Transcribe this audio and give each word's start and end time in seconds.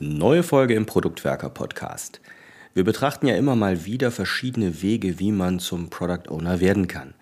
Neue 0.00 0.44
Folge 0.44 0.74
im 0.74 0.86
Produktwerker 0.86 1.50
Podcast. 1.50 2.20
Wir 2.72 2.84
betrachten 2.84 3.26
ja 3.26 3.34
immer 3.34 3.56
mal 3.56 3.84
wieder 3.84 4.12
verschiedene 4.12 4.80
Wege, 4.80 5.18
wie 5.18 5.32
man 5.32 5.58
zum 5.58 5.90
Product 5.90 6.30
Owner 6.30 6.60
werden 6.60 6.86
kann. 6.86 7.14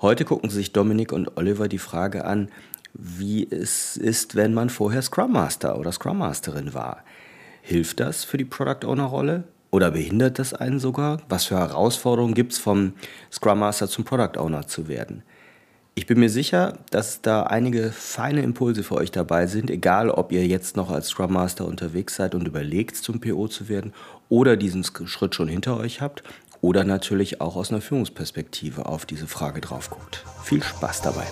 Heute 0.00 0.24
gucken 0.24 0.48
sich 0.48 0.72
Dominik 0.72 1.12
und 1.12 1.36
Oliver 1.36 1.68
die 1.68 1.76
Frage 1.76 2.24
an, 2.24 2.48
wie 2.94 3.46
es 3.50 3.98
ist, 3.98 4.36
wenn 4.36 4.54
man 4.54 4.70
vorher 4.70 5.02
Scrum 5.02 5.32
Master 5.32 5.78
oder 5.78 5.92
Scrum 5.92 6.16
Masterin 6.16 6.72
war. 6.72 7.04
Hilft 7.60 8.00
das 8.00 8.24
für 8.24 8.38
die 8.38 8.46
Product 8.46 8.86
Owner 8.86 9.04
Rolle 9.04 9.44
oder 9.70 9.90
behindert 9.90 10.38
das 10.38 10.54
einen 10.54 10.78
sogar? 10.78 11.20
Was 11.28 11.44
für 11.44 11.58
Herausforderungen 11.58 12.32
gibt 12.32 12.52
es 12.52 12.58
vom 12.58 12.94
Scrum 13.30 13.58
Master 13.58 13.86
zum 13.86 14.04
Product 14.04 14.38
Owner 14.38 14.66
zu 14.66 14.88
werden? 14.88 15.24
Ich 15.96 16.06
bin 16.06 16.18
mir 16.18 16.28
sicher, 16.28 16.78
dass 16.90 17.22
da 17.22 17.44
einige 17.44 17.92
feine 17.92 18.42
Impulse 18.42 18.82
für 18.82 18.96
euch 18.96 19.12
dabei 19.12 19.46
sind, 19.46 19.70
egal 19.70 20.10
ob 20.10 20.32
ihr 20.32 20.44
jetzt 20.44 20.76
noch 20.76 20.90
als 20.90 21.06
Scrum 21.08 21.32
Master 21.32 21.66
unterwegs 21.66 22.16
seid 22.16 22.34
und 22.34 22.48
überlegt, 22.48 22.96
zum 22.96 23.20
PO 23.20 23.46
zu 23.46 23.68
werden 23.68 23.92
oder 24.28 24.56
diesen 24.56 24.82
Schritt 24.82 25.36
schon 25.36 25.46
hinter 25.46 25.76
euch 25.76 26.00
habt 26.00 26.24
oder 26.60 26.82
natürlich 26.82 27.40
auch 27.40 27.54
aus 27.54 27.70
einer 27.70 27.80
Führungsperspektive 27.80 28.86
auf 28.86 29.06
diese 29.06 29.28
Frage 29.28 29.60
drauf 29.60 29.88
guckt. 29.88 30.24
Viel 30.42 30.64
Spaß 30.64 31.02
dabei! 31.02 31.26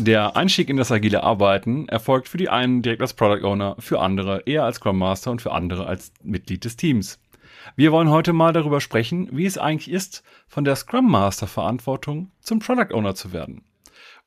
Der 0.00 0.36
Einstieg 0.36 0.70
in 0.70 0.76
das 0.76 0.92
agile 0.92 1.24
Arbeiten 1.24 1.88
erfolgt 1.88 2.28
für 2.28 2.36
die 2.36 2.48
einen 2.48 2.82
direkt 2.82 3.02
als 3.02 3.14
Product 3.14 3.44
Owner, 3.44 3.74
für 3.80 3.98
andere 3.98 4.42
eher 4.46 4.62
als 4.62 4.76
Scrum 4.76 4.96
Master 4.96 5.32
und 5.32 5.42
für 5.42 5.50
andere 5.50 5.86
als 5.86 6.12
Mitglied 6.22 6.64
des 6.64 6.76
Teams. 6.76 7.18
Wir 7.74 7.90
wollen 7.90 8.08
heute 8.08 8.32
mal 8.32 8.52
darüber 8.52 8.80
sprechen, 8.80 9.28
wie 9.32 9.44
es 9.44 9.58
eigentlich 9.58 9.90
ist, 9.90 10.22
von 10.46 10.64
der 10.64 10.76
Scrum 10.76 11.10
Master 11.10 11.48
Verantwortung 11.48 12.30
zum 12.40 12.60
Product 12.60 12.94
Owner 12.94 13.16
zu 13.16 13.32
werden. 13.32 13.64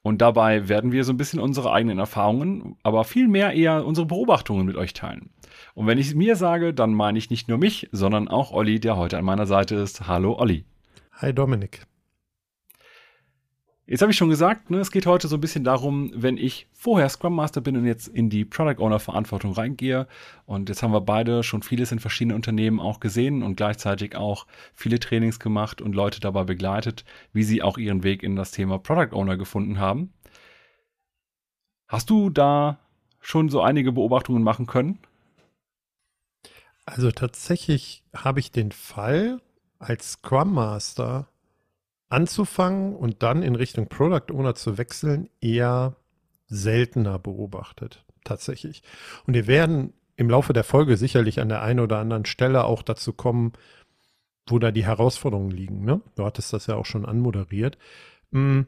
Und 0.01 0.21
dabei 0.21 0.67
werden 0.67 0.91
wir 0.91 1.05
so 1.05 1.13
ein 1.13 1.17
bisschen 1.17 1.39
unsere 1.39 1.71
eigenen 1.71 1.99
Erfahrungen, 1.99 2.75
aber 2.83 3.05
viel 3.05 3.29
mehr 3.29 3.53
eher 3.53 3.85
unsere 3.85 4.07
Beobachtungen 4.07 4.65
mit 4.65 4.75
euch 4.75 4.91
teilen. 4.93 5.29
Und 5.73 5.87
wenn 5.87 5.97
ich 5.97 6.13
mir 6.15 6.35
sage, 6.35 6.73
dann 6.73 6.93
meine 6.93 7.17
ich 7.17 7.29
nicht 7.29 7.47
nur 7.47 7.57
mich, 7.57 7.87
sondern 7.93 8.27
auch 8.27 8.51
Olli, 8.51 8.81
der 8.81 8.97
heute 8.97 9.17
an 9.17 9.25
meiner 9.25 9.45
Seite 9.45 9.75
ist. 9.75 10.05
Hallo 10.07 10.37
Olli. 10.37 10.65
Hi 11.13 11.33
Dominik. 11.33 11.85
Jetzt 13.91 14.01
habe 14.01 14.13
ich 14.13 14.17
schon 14.17 14.29
gesagt, 14.29 14.69
ne, 14.69 14.77
es 14.77 14.89
geht 14.89 15.05
heute 15.05 15.27
so 15.27 15.35
ein 15.35 15.41
bisschen 15.41 15.65
darum, 15.65 16.13
wenn 16.15 16.37
ich 16.37 16.65
vorher 16.71 17.09
Scrum 17.09 17.35
Master 17.35 17.59
bin 17.59 17.75
und 17.75 17.85
jetzt 17.85 18.07
in 18.07 18.29
die 18.29 18.45
Product 18.45 18.81
Owner 18.81 19.01
Verantwortung 19.01 19.51
reingehe. 19.51 20.07
Und 20.45 20.69
jetzt 20.69 20.81
haben 20.81 20.93
wir 20.93 21.01
beide 21.01 21.43
schon 21.43 21.61
vieles 21.61 21.91
in 21.91 21.99
verschiedenen 21.99 22.37
Unternehmen 22.37 22.79
auch 22.79 23.01
gesehen 23.01 23.43
und 23.43 23.57
gleichzeitig 23.57 24.15
auch 24.15 24.47
viele 24.73 24.97
Trainings 24.97 25.41
gemacht 25.41 25.81
und 25.81 25.93
Leute 25.93 26.21
dabei 26.21 26.45
begleitet, 26.45 27.03
wie 27.33 27.43
sie 27.43 27.61
auch 27.61 27.77
ihren 27.77 28.01
Weg 28.01 28.23
in 28.23 28.37
das 28.37 28.51
Thema 28.51 28.79
Product 28.79 29.13
Owner 29.13 29.35
gefunden 29.35 29.77
haben. 29.77 30.13
Hast 31.89 32.09
du 32.09 32.29
da 32.29 32.79
schon 33.19 33.49
so 33.49 33.59
einige 33.59 33.91
Beobachtungen 33.91 34.41
machen 34.41 34.67
können? 34.67 34.99
Also 36.85 37.11
tatsächlich 37.11 38.05
habe 38.15 38.39
ich 38.39 38.51
den 38.51 38.71
Fall 38.71 39.41
als 39.79 40.13
Scrum 40.13 40.53
Master 40.53 41.27
anzufangen 42.11 42.95
und 42.95 43.23
dann 43.23 43.43
in 43.43 43.55
Richtung 43.55 43.87
Product 43.87 44.33
Owner 44.33 44.55
zu 44.55 44.77
wechseln, 44.77 45.29
eher 45.39 45.95
seltener 46.47 47.17
beobachtet, 47.19 48.05
tatsächlich. 48.23 48.83
Und 49.25 49.33
wir 49.33 49.47
werden 49.47 49.93
im 50.15 50.29
Laufe 50.29 50.53
der 50.53 50.63
Folge 50.63 50.97
sicherlich 50.97 51.39
an 51.39 51.49
der 51.49 51.61
einen 51.61 51.79
oder 51.79 51.97
anderen 51.97 52.25
Stelle 52.25 52.65
auch 52.65 52.83
dazu 52.83 53.13
kommen, 53.13 53.53
wo 54.47 54.59
da 54.59 54.71
die 54.71 54.85
Herausforderungen 54.85 55.51
liegen. 55.51 55.85
Ne? 55.85 56.01
Du 56.15 56.25
hattest 56.25 56.53
das 56.53 56.67
ja 56.67 56.75
auch 56.75 56.85
schon 56.85 57.05
anmoderiert. 57.05 57.77
Hm, 58.31 58.67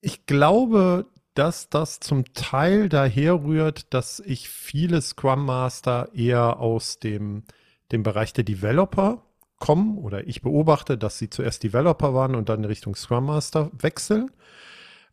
ich 0.00 0.26
glaube, 0.26 1.06
dass 1.34 1.68
das 1.68 2.00
zum 2.00 2.32
Teil 2.32 2.88
daher 2.88 3.44
rührt, 3.44 3.92
dass 3.92 4.20
ich 4.20 4.48
viele 4.48 5.02
Scrum 5.02 5.44
Master 5.44 6.10
eher 6.14 6.58
aus 6.58 6.98
dem, 6.98 7.44
dem 7.92 8.02
Bereich 8.02 8.32
der 8.32 8.44
Developer 8.44 9.25
kommen 9.58 9.98
oder 9.98 10.26
ich 10.26 10.42
beobachte, 10.42 10.98
dass 10.98 11.18
sie 11.18 11.30
zuerst 11.30 11.62
Developer 11.62 12.14
waren 12.14 12.34
und 12.34 12.48
dann 12.48 12.64
Richtung 12.64 12.94
Scrum 12.94 13.26
Master 13.26 13.70
wechseln. 13.78 14.30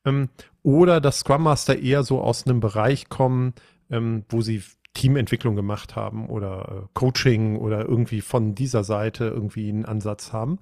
Ähm, 0.05 0.29
oder 0.63 1.01
dass 1.01 1.19
Scrum 1.19 1.43
Master 1.43 1.79
eher 1.79 2.03
so 2.03 2.21
aus 2.21 2.45
einem 2.45 2.59
Bereich 2.59 3.09
kommen, 3.09 3.53
ähm, 3.89 4.25
wo 4.29 4.41
sie 4.41 4.63
Teamentwicklung 4.93 5.55
gemacht 5.55 5.95
haben 5.95 6.27
oder 6.27 6.83
äh, 6.83 6.87
Coaching 6.93 7.57
oder 7.57 7.87
irgendwie 7.87 8.21
von 8.21 8.55
dieser 8.55 8.83
Seite 8.83 9.25
irgendwie 9.25 9.69
einen 9.69 9.85
Ansatz 9.85 10.33
haben. 10.33 10.59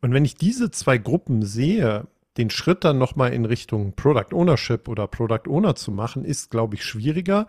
Und 0.00 0.12
wenn 0.12 0.24
ich 0.24 0.36
diese 0.36 0.70
zwei 0.70 0.98
Gruppen 0.98 1.42
sehe, 1.42 2.06
den 2.36 2.50
Schritt 2.50 2.84
dann 2.84 2.98
nochmal 2.98 3.32
in 3.32 3.44
Richtung 3.44 3.94
Product 3.94 4.32
Ownership 4.32 4.88
oder 4.88 5.06
Product 5.06 5.48
Owner 5.48 5.76
zu 5.76 5.92
machen, 5.92 6.24
ist, 6.24 6.50
glaube 6.50 6.74
ich, 6.74 6.84
schwieriger 6.84 7.46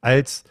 als 0.00 0.44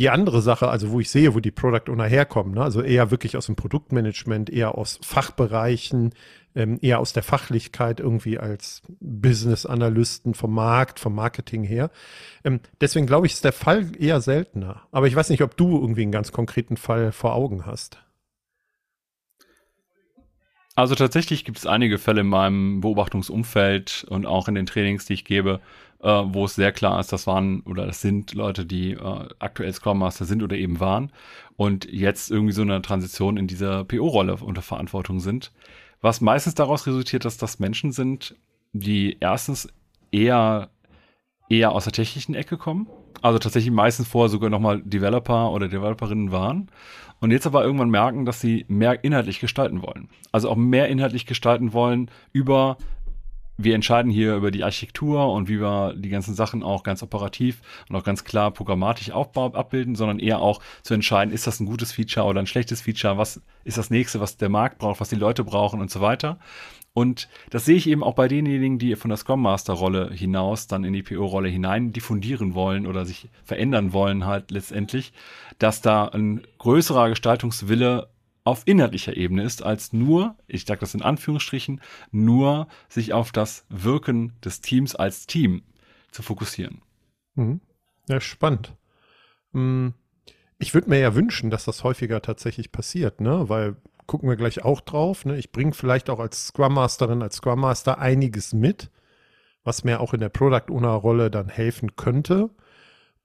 die 0.00 0.08
andere 0.08 0.40
Sache, 0.40 0.68
also 0.68 0.90
wo 0.92 0.98
ich 0.98 1.10
sehe, 1.10 1.34
wo 1.34 1.40
die 1.40 1.50
Product 1.50 1.92
Owner 1.92 2.06
herkommen, 2.06 2.54
ne? 2.54 2.62
also 2.62 2.80
eher 2.80 3.10
wirklich 3.10 3.36
aus 3.36 3.46
dem 3.46 3.54
Produktmanagement, 3.54 4.48
eher 4.48 4.78
aus 4.78 4.98
Fachbereichen, 5.02 6.14
ähm, 6.54 6.78
eher 6.80 7.00
aus 7.00 7.12
der 7.12 7.22
Fachlichkeit 7.22 8.00
irgendwie 8.00 8.38
als 8.38 8.80
Business-Analysten 9.00 10.32
vom 10.32 10.54
Markt, 10.54 11.00
vom 11.00 11.14
Marketing 11.14 11.64
her. 11.64 11.90
Ähm, 12.44 12.60
deswegen 12.80 13.06
glaube 13.06 13.26
ich, 13.26 13.34
ist 13.34 13.44
der 13.44 13.52
Fall 13.52 13.92
eher 13.98 14.22
seltener. 14.22 14.82
Aber 14.90 15.06
ich 15.06 15.14
weiß 15.14 15.28
nicht, 15.28 15.42
ob 15.42 15.54
du 15.58 15.78
irgendwie 15.78 16.02
einen 16.02 16.12
ganz 16.12 16.32
konkreten 16.32 16.78
Fall 16.78 17.12
vor 17.12 17.34
Augen 17.34 17.66
hast. 17.66 18.02
Also 20.76 20.94
tatsächlich 20.94 21.44
gibt 21.44 21.58
es 21.58 21.66
einige 21.66 21.98
Fälle 21.98 22.22
in 22.22 22.28
meinem 22.28 22.80
Beobachtungsumfeld 22.80 24.06
und 24.08 24.24
auch 24.24 24.48
in 24.48 24.54
den 24.54 24.64
Trainings, 24.64 25.04
die 25.04 25.12
ich 25.12 25.26
gebe, 25.26 25.60
äh, 26.02 26.08
wo 26.08 26.44
es 26.44 26.54
sehr 26.54 26.72
klar 26.72 26.98
ist, 27.00 27.12
das 27.12 27.26
waren 27.26 27.60
oder 27.62 27.86
das 27.86 28.00
sind 28.00 28.34
Leute, 28.34 28.64
die 28.66 28.92
äh, 28.92 29.28
aktuell 29.38 29.72
Scrum 29.72 29.98
Master 29.98 30.24
sind 30.24 30.42
oder 30.42 30.56
eben 30.56 30.80
waren 30.80 31.12
und 31.56 31.90
jetzt 31.90 32.30
irgendwie 32.30 32.52
so 32.52 32.62
eine 32.62 32.82
Transition 32.82 33.36
in 33.36 33.46
dieser 33.46 33.84
PO-Rolle 33.84 34.36
unter 34.36 34.62
Verantwortung 34.62 35.20
sind. 35.20 35.52
Was 36.00 36.20
meistens 36.20 36.54
daraus 36.54 36.86
resultiert, 36.86 37.24
dass 37.24 37.36
das 37.36 37.58
Menschen 37.58 37.92
sind, 37.92 38.34
die 38.72 39.18
erstens 39.20 39.68
eher 40.10 40.70
eher 41.50 41.72
aus 41.72 41.84
der 41.84 41.92
technischen 41.92 42.34
Ecke 42.34 42.56
kommen. 42.56 42.86
Also 43.20 43.38
tatsächlich 43.38 43.72
meistens 43.72 44.08
vorher 44.08 44.30
sogar 44.30 44.48
nochmal 44.48 44.80
Developer 44.82 45.50
oder 45.50 45.68
Developerinnen 45.68 46.32
waren. 46.32 46.70
Und 47.20 47.32
jetzt 47.32 47.46
aber 47.46 47.62
irgendwann 47.64 47.90
merken, 47.90 48.24
dass 48.24 48.40
sie 48.40 48.64
mehr 48.68 49.04
inhaltlich 49.04 49.40
gestalten 49.40 49.82
wollen. 49.82 50.08
Also 50.32 50.48
auch 50.48 50.56
mehr 50.56 50.88
inhaltlich 50.88 51.26
gestalten 51.26 51.74
wollen 51.74 52.10
über 52.32 52.78
wir 53.62 53.74
entscheiden 53.74 54.10
hier 54.10 54.36
über 54.36 54.50
die 54.50 54.64
Architektur 54.64 55.32
und 55.32 55.48
wie 55.48 55.60
wir 55.60 55.94
die 55.94 56.08
ganzen 56.08 56.34
Sachen 56.34 56.62
auch 56.62 56.82
ganz 56.82 57.02
operativ 57.02 57.60
und 57.88 57.96
auch 57.96 58.04
ganz 58.04 58.24
klar 58.24 58.50
programmatisch 58.50 59.10
aufbau, 59.10 59.52
abbilden, 59.52 59.94
sondern 59.94 60.18
eher 60.18 60.40
auch 60.40 60.60
zu 60.82 60.94
entscheiden, 60.94 61.32
ist 61.32 61.46
das 61.46 61.60
ein 61.60 61.66
gutes 61.66 61.92
Feature 61.92 62.26
oder 62.26 62.40
ein 62.40 62.46
schlechtes 62.46 62.80
Feature, 62.82 63.18
was 63.18 63.40
ist 63.64 63.78
das 63.78 63.90
nächste, 63.90 64.20
was 64.20 64.36
der 64.36 64.48
Markt 64.48 64.78
braucht, 64.78 65.00
was 65.00 65.10
die 65.10 65.16
Leute 65.16 65.44
brauchen 65.44 65.80
und 65.80 65.90
so 65.90 66.00
weiter. 66.00 66.38
Und 66.92 67.28
das 67.50 67.64
sehe 67.64 67.76
ich 67.76 67.88
eben 67.88 68.02
auch 68.02 68.14
bei 68.14 68.26
denjenigen, 68.26 68.78
die 68.78 68.96
von 68.96 69.10
der 69.10 69.18
Scrum 69.18 69.42
Master 69.42 69.74
Rolle 69.74 70.10
hinaus 70.12 70.66
dann 70.66 70.82
in 70.82 70.92
die 70.92 71.04
PO 71.04 71.24
Rolle 71.24 71.48
hinein 71.48 71.92
diffundieren 71.92 72.54
wollen 72.54 72.86
oder 72.86 73.06
sich 73.06 73.28
verändern 73.44 73.92
wollen 73.92 74.26
halt 74.26 74.50
letztendlich, 74.50 75.12
dass 75.58 75.82
da 75.82 76.06
ein 76.06 76.42
größerer 76.58 77.10
Gestaltungswille 77.10 78.08
auf 78.50 78.62
inhaltlicher 78.66 79.16
Ebene 79.16 79.42
ist, 79.42 79.62
als 79.62 79.92
nur, 79.92 80.36
ich 80.46 80.66
sage 80.66 80.80
das 80.80 80.94
in 80.94 81.02
Anführungsstrichen, 81.02 81.80
nur 82.10 82.68
sich 82.88 83.12
auf 83.12 83.32
das 83.32 83.64
Wirken 83.68 84.34
des 84.44 84.60
Teams 84.60 84.94
als 84.94 85.26
Team 85.26 85.62
zu 86.10 86.22
fokussieren. 86.22 86.82
Mhm. 87.34 87.60
Ja, 88.08 88.20
spannend. 88.20 88.74
Hm, 89.52 89.94
ich 90.58 90.74
würde 90.74 90.90
mir 90.90 90.98
ja 90.98 91.14
wünschen, 91.14 91.50
dass 91.50 91.64
das 91.64 91.84
häufiger 91.84 92.20
tatsächlich 92.20 92.72
passiert, 92.72 93.20
ne? 93.20 93.48
Weil 93.48 93.76
gucken 94.06 94.28
wir 94.28 94.36
gleich 94.36 94.64
auch 94.64 94.80
drauf. 94.80 95.24
Ne? 95.24 95.38
Ich 95.38 95.52
bringe 95.52 95.72
vielleicht 95.72 96.10
auch 96.10 96.18
als 96.18 96.48
Scrum 96.48 96.74
Masterin, 96.74 97.22
als 97.22 97.36
Scrum 97.36 97.60
Master 97.60 98.00
einiges 98.00 98.52
mit, 98.52 98.90
was 99.62 99.84
mir 99.84 100.00
auch 100.00 100.12
in 100.12 100.20
der 100.20 100.30
Product 100.30 100.68
Owner 100.68 100.94
Rolle 100.94 101.30
dann 101.30 101.48
helfen 101.48 101.94
könnte. 101.94 102.50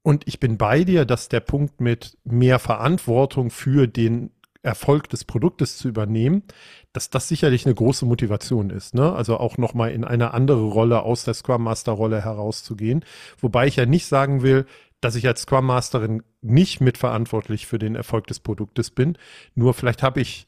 Und 0.04 0.28
ich 0.28 0.40
bin 0.40 0.60
bei 0.60 0.84
dir, 0.84 1.06
dass 1.06 1.28
der 1.28 1.40
Punkt 1.40 1.82
mit 1.82 2.20
mehr 2.24 2.60
Verantwortung 2.60 3.50
für 3.50 3.88
den 3.88 4.30
Erfolg 4.66 5.10
des 5.10 5.24
Produktes 5.24 5.78
zu 5.78 5.88
übernehmen, 5.88 6.44
dass 6.92 7.10
das 7.10 7.28
sicherlich 7.28 7.66
eine 7.66 7.76
große 7.76 8.06
Motivation 8.06 8.70
ist. 8.70 8.96
Ne? 8.96 9.14
Also 9.14 9.38
auch 9.38 9.58
nochmal 9.58 9.92
in 9.92 10.04
eine 10.04 10.34
andere 10.34 10.64
Rolle 10.64 11.04
aus 11.04 11.24
der 11.24 11.34
Scrum 11.34 11.64
Master 11.64 11.94
Rolle 11.94 12.24
herauszugehen. 12.24 13.06
Wobei 13.40 13.68
ich 13.68 13.76
ja 13.76 13.86
nicht 13.86 14.08
sagen 14.08 14.42
will, 14.42 14.66
dass 15.02 15.16
ich 15.16 15.28
als 15.28 15.42
Scrum 15.42 15.66
Masterin 15.66 16.24
nicht 16.42 16.82
mitverantwortlich 16.82 17.68
für 17.68 17.80
den 17.80 17.96
Erfolg 17.96 18.28
des 18.28 18.40
Produktes 18.40 18.92
bin. 18.92 19.18
Nur 19.54 19.74
vielleicht 19.74 20.02
habe 20.04 20.20
ich 20.20 20.48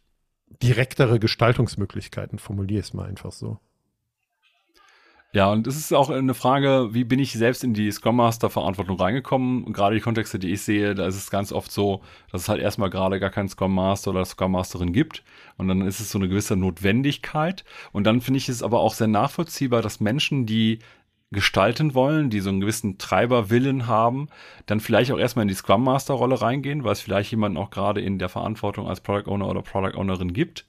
direktere 0.63 1.19
Gestaltungsmöglichkeiten, 1.19 2.39
formuliere 2.39 2.81
es 2.81 2.93
mal 2.93 3.07
einfach 3.07 3.31
so. 3.31 3.59
Ja, 5.33 5.51
und 5.51 5.67
es 5.67 5.75
ist 5.75 5.93
auch 5.93 6.09
eine 6.09 6.33
Frage, 6.33 6.93
wie 6.93 7.03
bin 7.03 7.19
ich 7.19 7.33
selbst 7.33 7.63
in 7.63 7.73
die 7.73 7.91
Scrum 7.91 8.15
Master 8.15 8.49
Verantwortung 8.49 8.97
reingekommen? 8.97 9.65
Und 9.65 9.73
gerade 9.73 9.95
die 9.95 10.01
Kontexte, 10.01 10.39
die 10.39 10.51
ich 10.53 10.61
sehe, 10.61 10.95
da 10.95 11.05
ist 11.05 11.17
es 11.17 11.29
ganz 11.29 11.51
oft 11.51 11.69
so, 11.71 12.01
dass 12.31 12.43
es 12.43 12.49
halt 12.49 12.61
erstmal 12.61 12.89
gerade 12.89 13.19
gar 13.19 13.29
keinen 13.29 13.49
Scrum 13.49 13.75
Master 13.75 14.11
oder 14.11 14.23
Scrum 14.25 14.53
Masterin 14.53 14.93
gibt. 14.93 15.23
Und 15.57 15.67
dann 15.67 15.81
ist 15.81 15.99
es 15.99 16.11
so 16.11 16.17
eine 16.17 16.29
gewisse 16.29 16.55
Notwendigkeit. 16.55 17.65
Und 17.91 18.05
dann 18.05 18.21
finde 18.21 18.37
ich 18.37 18.47
es 18.47 18.63
aber 18.63 18.79
auch 18.79 18.93
sehr 18.93 19.07
nachvollziehbar, 19.07 19.81
dass 19.81 19.99
Menschen, 19.99 20.45
die 20.45 20.79
gestalten 21.31 21.93
wollen, 21.93 22.29
die 22.29 22.39
so 22.39 22.49
einen 22.49 22.61
gewissen 22.61 22.97
Treiberwillen 22.97 23.85
haben, 23.85 24.29
dann 24.65 24.79
vielleicht 24.79 25.11
auch 25.11 25.19
erstmal 25.19 25.43
in 25.43 25.49
die 25.49 25.55
Scrum 25.55 25.83
Master 25.83 26.13
Rolle 26.13 26.41
reingehen, 26.41 26.85
weil 26.85 26.93
es 26.93 27.01
vielleicht 27.01 27.31
jemanden 27.31 27.57
auch 27.57 27.69
gerade 27.69 27.99
in 28.01 28.17
der 28.17 28.29
Verantwortung 28.29 28.87
als 28.87 29.01
Product 29.01 29.29
Owner 29.29 29.49
oder 29.49 29.61
Product 29.61 29.97
Ownerin 29.97 30.31
gibt 30.31 30.65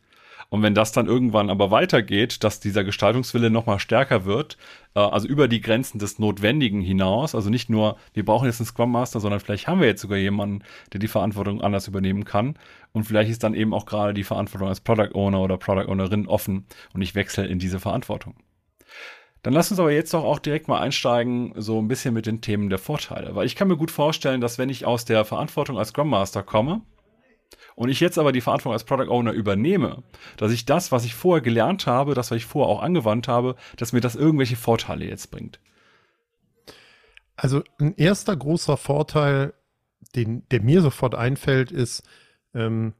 und 0.51 0.63
wenn 0.63 0.75
das 0.75 0.93
dann 0.93 1.07
irgendwann 1.07 1.51
aber 1.51 1.71
weitergeht, 1.71 2.43
dass 2.43 2.59
dieser 2.61 2.83
Gestaltungswille 2.83 3.51
nochmal 3.51 3.79
stärker 3.79 4.25
wird, 4.25 4.57
äh, 4.95 5.01
also 5.01 5.29
über 5.29 5.47
die 5.47 5.61
Grenzen 5.61 5.99
des 5.99 6.19
Notwendigen 6.19 6.81
hinaus, 6.81 7.35
also 7.35 7.51
nicht 7.51 7.69
nur, 7.69 7.97
wir 8.15 8.25
brauchen 8.25 8.47
jetzt 8.47 8.61
einen 8.61 8.67
Scrum 8.67 8.91
Master, 8.91 9.21
sondern 9.21 9.41
vielleicht 9.41 9.69
haben 9.69 9.81
wir 9.81 9.89
jetzt 9.89 10.01
sogar 10.01 10.17
jemanden, 10.17 10.63
der 10.93 11.01
die 11.01 11.09
Verantwortung 11.09 11.61
anders 11.61 11.87
übernehmen 11.87 12.25
kann. 12.25 12.59
Und 12.93 13.05
vielleicht 13.05 13.31
ist 13.31 13.43
dann 13.43 13.55
eben 13.55 13.75
auch 13.75 13.85
gerade 13.85 14.15
die 14.15 14.25
Verantwortung 14.25 14.69
als 14.69 14.81
Product 14.81 15.15
Owner 15.15 15.41
oder 15.41 15.59
Product 15.59 15.91
Ownerin 15.91 16.27
offen 16.27 16.67
und 16.95 17.03
ich 17.03 17.15
wechsle 17.15 17.47
in 17.47 17.59
diese 17.59 17.79
Verantwortung. 17.79 18.35
Dann 19.43 19.53
lass 19.53 19.71
uns 19.71 19.79
aber 19.79 19.93
jetzt 19.93 20.15
doch 20.15 20.25
auch 20.25 20.39
direkt 20.39 20.67
mal 20.67 20.81
einsteigen, 20.81 21.53
so 21.57 21.79
ein 21.79 21.89
bisschen 21.89 22.15
mit 22.15 22.27
den 22.27 22.41
Themen 22.41 22.71
der 22.71 22.79
Vorteile. 22.79 23.35
Weil 23.37 23.47
ich 23.47 23.55
kann 23.55 23.69
mir 23.69 23.77
gut 23.77 23.91
vorstellen, 23.91 24.41
dass 24.41 24.59
wenn 24.59 24.71
ich 24.71 24.87
aus 24.87 25.05
der 25.05 25.25
Verantwortung 25.25 25.79
als 25.79 25.91
Scrum 25.91 26.09
Master 26.09 26.43
komme, 26.43 26.81
und 27.79 27.91
ich 27.91 28.01
jetzt 28.01 28.19
aber 28.19 28.33
die 28.33 28.41
Verantwortung 28.41 28.73
als 28.73 28.83
Product 28.83 29.09
Owner 29.09 29.31
übernehme, 29.31 30.03
dass 30.37 30.51
ich 30.51 30.67
das, 30.67 30.91
was 30.91 31.05
ich 31.05 31.15
vorher 31.15 31.41
gelernt 31.41 31.87
habe, 31.87 32.15
das, 32.15 32.33
was 32.33 32.39
ich 32.39 32.45
vorher 32.45 32.69
auch 32.69 32.83
angewandt 32.83 33.29
habe, 33.29 33.55
dass 33.77 33.93
mir 33.93 34.01
das 34.01 34.17
irgendwelche 34.17 34.57
Vorteile 34.57 35.05
jetzt 35.05 35.31
bringt. 35.31 35.61
Also 37.37 37.63
ein 37.79 37.95
erster 37.97 38.35
großer 38.35 38.77
Vorteil, 38.77 39.55
den, 40.17 40.43
der 40.49 40.61
mir 40.61 40.83
sofort 40.83 41.15
einfällt, 41.15 41.71
ist, 41.71 42.03
ähm, 42.53 42.95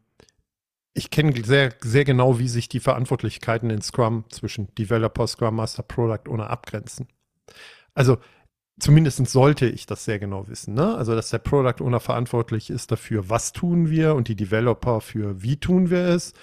ich 0.95 1.11
kenne 1.11 1.35
sehr, 1.45 1.75
sehr 1.81 2.05
genau, 2.05 2.39
wie 2.39 2.49
sich 2.49 2.69
die 2.69 2.79
Verantwortlichkeiten 2.79 3.71
in 3.71 3.83
Scrum 3.83 4.27
zwischen 4.31 4.73
Developer, 4.77 5.27
Scrum 5.27 5.57
Master, 5.57 5.83
Product 5.83 6.31
Owner 6.31 6.51
abgrenzen. 6.51 7.09
Also 7.95 8.19
zumindest 8.79 9.27
sollte 9.29 9.67
ich 9.67 9.87
das 9.87 10.05
sehr 10.05 10.19
genau 10.19 10.49
wissen. 10.49 10.75
Ne? 10.75 10.97
Also, 10.97 11.15
dass 11.15 11.31
der 11.31 11.39
Product 11.39 11.83
Owner 11.83 12.01
verantwortlich 12.01 12.71
ist 12.71 12.91
dafür, 12.91 13.29
was 13.29 13.53
tun 13.53 13.91
wir 13.91 14.15
und 14.15 14.29
die 14.29 14.37
Developer 14.37 15.01
für 15.01 15.43
wie 15.43 15.57
tun 15.57 15.91
wir 15.91 16.05
es 16.07 16.35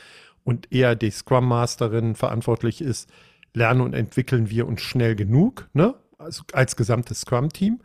und 0.44 0.72
eher 0.72 0.96
die 0.96 1.12
Scrum 1.12 1.48
Masterin 1.48 2.16
verantwortlich 2.16 2.82
ist, 2.82 3.10
lernen 3.54 3.82
und 3.82 3.94
entwickeln 3.94 4.50
wir 4.50 4.68
uns 4.68 4.82
schnell 4.82 5.16
genug, 5.16 5.70
ne? 5.74 5.96
also 6.18 6.44
als 6.54 6.76
gesamtes 6.76 7.22
Scrum-Team. 7.22 7.80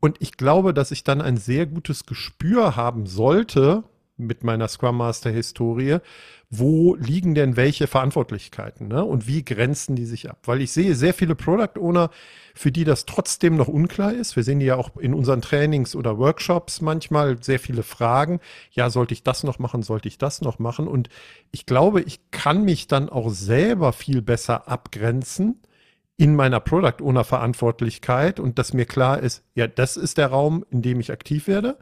Und 0.00 0.16
ich 0.20 0.36
glaube, 0.36 0.72
dass 0.72 0.92
ich 0.92 1.04
dann 1.04 1.20
ein 1.20 1.36
sehr 1.36 1.66
gutes 1.66 2.06
Gespür 2.06 2.76
haben 2.76 3.06
sollte 3.06 3.84
mit 4.20 4.44
meiner 4.44 4.68
Scrum 4.68 4.96
Master 4.96 5.30
Historie, 5.30 5.98
wo 6.50 6.96
liegen 6.96 7.34
denn 7.34 7.56
welche 7.56 7.86
Verantwortlichkeiten 7.86 8.88
ne? 8.88 9.04
und 9.04 9.28
wie 9.28 9.44
grenzen 9.44 9.94
die 9.94 10.04
sich 10.04 10.28
ab? 10.28 10.38
Weil 10.44 10.60
ich 10.60 10.72
sehe 10.72 10.94
sehr 10.94 11.14
viele 11.14 11.36
Product 11.36 11.78
Owner, 11.78 12.10
für 12.54 12.72
die 12.72 12.84
das 12.84 13.06
trotzdem 13.06 13.56
noch 13.56 13.68
unklar 13.68 14.12
ist. 14.12 14.34
Wir 14.34 14.42
sehen 14.42 14.58
die 14.58 14.66
ja 14.66 14.76
auch 14.76 14.96
in 14.96 15.14
unseren 15.14 15.42
Trainings 15.42 15.94
oder 15.94 16.18
Workshops 16.18 16.80
manchmal 16.80 17.42
sehr 17.42 17.60
viele 17.60 17.84
Fragen. 17.84 18.40
Ja, 18.72 18.90
sollte 18.90 19.14
ich 19.14 19.22
das 19.22 19.44
noch 19.44 19.60
machen? 19.60 19.82
Sollte 19.82 20.08
ich 20.08 20.18
das 20.18 20.40
noch 20.40 20.58
machen? 20.58 20.88
Und 20.88 21.08
ich 21.52 21.66
glaube, 21.66 22.00
ich 22.02 22.30
kann 22.32 22.64
mich 22.64 22.88
dann 22.88 23.08
auch 23.08 23.30
selber 23.30 23.92
viel 23.92 24.20
besser 24.20 24.68
abgrenzen 24.68 25.60
in 26.20 26.36
meiner 26.36 26.60
Product 26.60 27.02
Owner 27.02 27.24
Verantwortlichkeit 27.24 28.40
und 28.40 28.58
dass 28.58 28.74
mir 28.74 28.84
klar 28.84 29.20
ist, 29.20 29.42
ja, 29.54 29.66
das 29.66 29.96
ist 29.96 30.18
der 30.18 30.26
Raum, 30.26 30.66
in 30.68 30.82
dem 30.82 31.00
ich 31.00 31.10
aktiv 31.10 31.46
werde. 31.46 31.78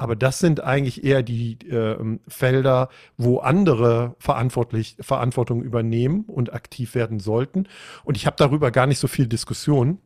Aber 0.00 0.16
das 0.16 0.38
sind 0.38 0.64
eigentlich 0.64 1.04
eher 1.04 1.22
die 1.22 1.58
äh, 1.68 2.18
Felder, 2.26 2.88
wo 3.18 3.40
andere 3.40 4.16
verantwortlich, 4.18 4.96
Verantwortung 4.98 5.62
übernehmen 5.62 6.24
und 6.26 6.54
aktiv 6.54 6.94
werden 6.94 7.20
sollten. 7.20 7.68
Und 8.02 8.16
ich 8.16 8.24
habe 8.24 8.34
darüber 8.38 8.70
gar 8.70 8.86
nicht 8.86 8.98
so 8.98 9.08
viel 9.08 9.26
Diskussion. 9.26 9.98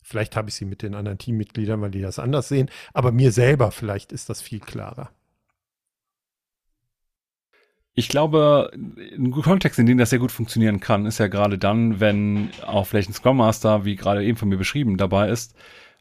Vielleicht 0.00 0.36
habe 0.36 0.48
ich 0.48 0.54
sie 0.54 0.64
mit 0.64 0.80
den 0.80 0.94
anderen 0.94 1.18
Teammitgliedern, 1.18 1.80
weil 1.80 1.90
die 1.90 2.02
das 2.02 2.20
anders 2.20 2.46
sehen. 2.46 2.70
Aber 2.94 3.10
mir 3.10 3.32
selber 3.32 3.72
vielleicht 3.72 4.12
ist 4.12 4.30
das 4.30 4.42
viel 4.42 4.60
klarer. 4.60 5.10
Ich 7.94 8.08
glaube, 8.08 8.70
ein 8.76 9.32
Kontext, 9.32 9.80
in 9.80 9.86
dem 9.86 9.98
das 9.98 10.10
sehr 10.10 10.20
gut 10.20 10.30
funktionieren 10.30 10.78
kann, 10.78 11.04
ist 11.04 11.18
ja 11.18 11.26
gerade 11.26 11.58
dann, 11.58 11.98
wenn 11.98 12.50
auch 12.64 12.86
vielleicht 12.86 13.10
ein 13.10 13.14
Scrum 13.14 13.38
Master, 13.38 13.84
wie 13.84 13.96
gerade 13.96 14.22
eben 14.22 14.38
von 14.38 14.48
mir 14.48 14.56
beschrieben, 14.56 14.96
dabei 14.98 15.30
ist, 15.30 15.56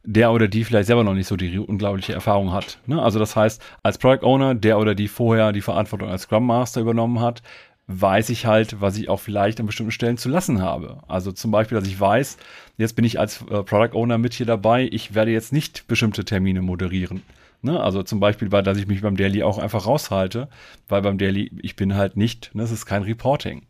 der 0.06 0.32
oder 0.32 0.48
die 0.48 0.64
vielleicht 0.64 0.88
selber 0.88 1.04
noch 1.04 1.14
nicht 1.14 1.28
so 1.28 1.36
die 1.36 1.58
unglaubliche 1.58 2.14
Erfahrung 2.14 2.54
hat. 2.54 2.80
Ne? 2.86 3.02
Also 3.02 3.20
das 3.20 3.36
heißt, 3.36 3.62
als 3.84 3.98
Product 3.98 4.26
Owner, 4.26 4.56
der 4.56 4.80
oder 4.80 4.96
die 4.96 5.08
vorher 5.08 5.52
die 5.52 5.62
Verantwortung 5.62 6.10
als 6.10 6.24
Scrum 6.24 6.46
Master 6.46 6.82
übernommen 6.82 7.20
hat, 7.20 7.42
weiß 7.88 8.30
ich 8.30 8.46
halt, 8.46 8.82
was 8.82 8.98
ich 8.98 9.10
auch 9.10 9.20
vielleicht 9.20 9.60
an 9.60 9.66
bestimmten 9.66 9.92
Stellen 9.92 10.18
zu 10.18 10.30
lassen 10.30 10.62
habe. 10.62 11.04
Also 11.08 11.32
zum 11.32 11.52
Beispiel, 11.52 11.78
dass 11.78 11.88
ich 11.88 12.00
weiß, 12.00 12.38
jetzt 12.78 12.96
bin 12.96 13.06
ich 13.06 13.20
als 13.20 13.42
äh, 13.42 13.64
Product 13.64 13.96
Owner 13.96 14.18
mit 14.18 14.34
hier 14.34 14.46
dabei, 14.46 14.88
ich 14.92 15.14
werde 15.14 15.32
jetzt 15.32 15.54
nicht 15.54 15.88
bestimmte 15.88 16.26
Termine 16.26 16.62
moderieren. 16.62 17.22
Ne? 17.62 17.80
Also 17.80 18.04
zum 18.04 18.20
Beispiel, 18.20 18.52
weil, 18.52 18.64
dass 18.64 18.78
ich 18.78 18.88
mich 18.88 19.02
beim 19.02 19.18
Daily 19.18 19.44
auch 19.44 19.58
einfach 19.58 19.86
raushalte, 19.86 20.50
weil 20.88 21.02
beim 21.02 21.18
Daily, 21.18 21.52
ich 21.62 21.76
bin 21.76 21.96
halt 21.96 22.18
nicht, 22.18 22.54
ne, 22.54 22.64
es 22.64 22.72
ist 22.72 22.86
kein 22.86 23.04
Reporting. 23.04 23.66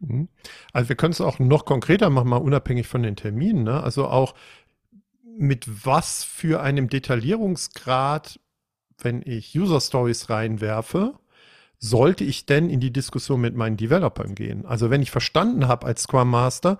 Mhm. 0.00 0.28
Also 0.72 0.88
wir 0.88 0.96
können 0.96 1.12
es 1.12 1.20
auch 1.20 1.38
noch 1.38 1.64
konkreter 1.64 2.10
machen, 2.10 2.28
mal 2.28 2.36
unabhängig 2.36 2.86
von 2.86 3.02
den 3.02 3.16
Terminen. 3.16 3.64
Ne? 3.64 3.82
Also 3.82 4.08
auch 4.08 4.34
mit 5.40 5.86
was 5.86 6.22
für 6.22 6.60
einem 6.60 6.90
Detaillierungsgrad, 6.90 8.38
wenn 8.98 9.22
ich 9.24 9.58
User 9.58 9.80
Stories 9.80 10.28
reinwerfe, 10.28 11.14
sollte 11.78 12.24
ich 12.24 12.44
denn 12.44 12.68
in 12.68 12.78
die 12.78 12.92
Diskussion 12.92 13.40
mit 13.40 13.56
meinen 13.56 13.78
Developern 13.78 14.34
gehen? 14.34 14.66
Also 14.66 14.90
wenn 14.90 15.00
ich 15.00 15.10
verstanden 15.10 15.66
habe 15.66 15.86
als 15.86 16.02
Scrum 16.02 16.28
Master, 16.28 16.78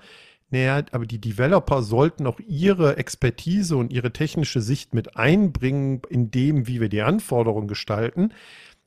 naja, 0.51 0.83
aber 0.93 1.07
die 1.07 1.21
Developer 1.21 1.83
sollten 1.83 2.27
auch 2.27 2.39
ihre 2.47 2.99
Expertise 2.99 3.79
und 3.79 3.95
ihre 3.95 4.13
technische 4.13 4.61
Sicht 4.61 4.93
mit 4.93 5.17
einbringen 5.17 6.03
in 6.11 6.31
dem, 6.31 6.67
wie 6.67 6.83
wir 6.83 6.91
die 6.91 7.01
Anforderungen 7.01 7.69
gestalten, 7.69 8.35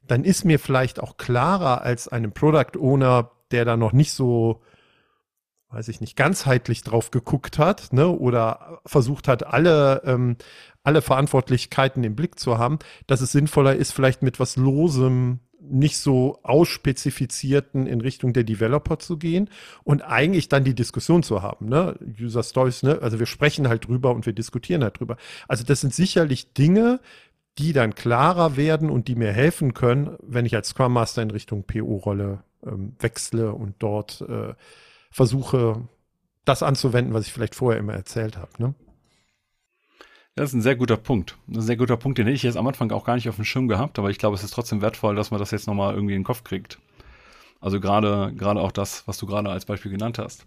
dann 0.06 0.24
ist 0.24 0.46
mir 0.46 0.60
vielleicht 0.60 1.00
auch 1.00 1.18
klarer 1.18 1.81
als 1.81 2.08
einem 2.08 2.31
Product 2.31 2.78
Owner, 2.78 3.31
der 3.50 3.66
da 3.66 3.75
noch 3.75 3.94
nicht 3.94 4.12
so 4.12 4.62
weiß 5.74 5.88
ich 5.88 6.02
nicht, 6.02 6.16
ganzheitlich 6.16 6.84
drauf 6.84 7.12
geguckt 7.12 7.58
hat, 7.58 7.94
ne, 7.94 8.08
oder 8.08 8.80
versucht 8.86 9.28
hat, 9.28 9.46
alle, 9.46 10.04
ähm, 10.06 10.38
alle 10.84 11.02
Verantwortlichkeiten 11.02 12.04
im 12.04 12.16
Blick 12.16 12.40
zu 12.40 12.58
haben, 12.58 12.80
dass 13.08 13.22
es 13.22 13.31
sinnvoller 13.31 13.75
ist, 13.75 13.92
vielleicht 13.92 14.22
mit 14.22 14.40
was 14.40 14.56
Losem, 14.56 15.40
nicht 15.70 15.98
so 15.98 16.40
ausspezifizierten 16.44 17.88
in 17.88 18.02
Richtung 18.02 18.34
der 18.34 18.44
Developer 18.44 19.00
zu 19.00 19.18
gehen 19.18 19.50
und 19.84 20.02
eigentlich 20.02 20.50
dann 20.50 20.65
die 20.65 20.75
Diskussion 20.75 21.24
zu 21.24 21.42
haben, 21.42 21.70
ne? 21.70 21.96
User 22.20 22.44
Stories, 22.44 22.84
ne? 22.84 23.00
Also 23.01 23.20
wir 23.20 23.25
sprechen 23.25 23.70
halt 23.70 23.88
drüber 23.88 24.12
und 24.12 24.25
wir 24.25 24.34
diskutieren 24.34 24.84
halt 24.84 25.00
drüber. 25.00 25.15
Also 25.48 25.63
das 25.63 25.82
sind 25.82 25.94
sicherlich 25.94 26.53
Dinge, 26.53 27.00
die 27.58 27.72
dann 27.72 27.96
klarer 27.96 28.58
werden 28.58 28.89
und 28.89 29.08
die 29.08 29.15
mir 29.15 29.32
helfen 29.32 29.74
können, 29.74 30.18
wenn 30.22 30.46
ich 30.46 30.56
als 30.56 30.70
Scrum 30.70 30.94
Master 30.94 31.22
in 31.22 31.32
Richtung 31.32 31.63
PO-Rolle 31.63 32.44
ähm, 32.65 32.96
wechsle 33.00 33.53
und 33.53 33.75
dort 33.80 34.22
äh, 34.27 34.53
versuche, 35.13 35.88
das 36.43 36.63
anzuwenden, 36.63 37.13
was 37.13 37.27
ich 37.27 37.34
vielleicht 37.34 37.55
vorher 37.55 37.79
immer 37.79 37.93
erzählt 37.93 38.38
habe. 38.38 38.51
Ne? 38.58 38.74
Das 40.36 40.50
ist 40.50 40.55
ein 40.55 40.62
sehr 40.62 40.75
guter 40.75 40.98
Punkt. 40.98 41.38
Ein 41.48 41.62
sehr 41.62 41.77
guter 41.77 41.96
Punkt, 41.96 42.17
den 42.17 42.25
hätte 42.25 42.36
ich 42.36 42.43
jetzt 42.43 42.58
am 42.58 42.67
Anfang 42.67 42.91
auch 42.91 43.05
gar 43.05 43.15
nicht 43.15 43.29
auf 43.29 43.36
dem 43.36 43.46
Schirm 43.46 43.67
gehabt, 43.67 44.00
aber 44.00 44.10
ich 44.10 44.17
glaube, 44.17 44.36
es 44.36 44.43
ist 44.43 44.51
trotzdem 44.51 44.82
wertvoll, 44.82 45.15
dass 45.15 45.32
man 45.32 45.39
das 45.39 45.51
jetzt 45.51 45.67
nochmal 45.67 45.93
irgendwie 45.93 46.15
in 46.15 46.22
den 46.22 46.25
Kopf 46.25 46.43
kriegt. 46.43 46.79
Also 47.62 47.79
gerade, 47.79 48.34
gerade 48.36 48.60
auch 48.60 48.72
das, 48.72 49.08
was 49.08 49.17
du 49.17 49.25
gerade 49.25 49.50
als 49.50 49.65
Beispiel 49.65 49.91
genannt 49.91 50.17
hast. 50.17 50.46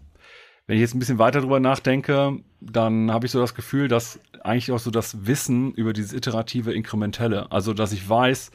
Wenn 0.67 0.75
ich 0.75 0.81
jetzt 0.81 0.93
ein 0.93 0.99
bisschen 0.99 1.17
weiter 1.17 1.39
drüber 1.39 1.61
nachdenke, 1.61 2.39
dann 2.59 3.09
habe 3.09 3.25
ich 3.25 3.31
so 3.31 3.39
das 3.39 3.55
Gefühl, 3.55 3.87
dass 3.87 4.19
eigentlich 4.43 4.71
auch 4.73 4.79
so 4.79 4.91
das 4.91 5.25
Wissen 5.25 5.71
über 5.73 5.93
dieses 5.93 6.11
iterative 6.11 6.73
Inkrementelle, 6.73 7.51
also 7.51 7.73
dass 7.73 7.93
ich 7.93 8.07
weiß, 8.07 8.51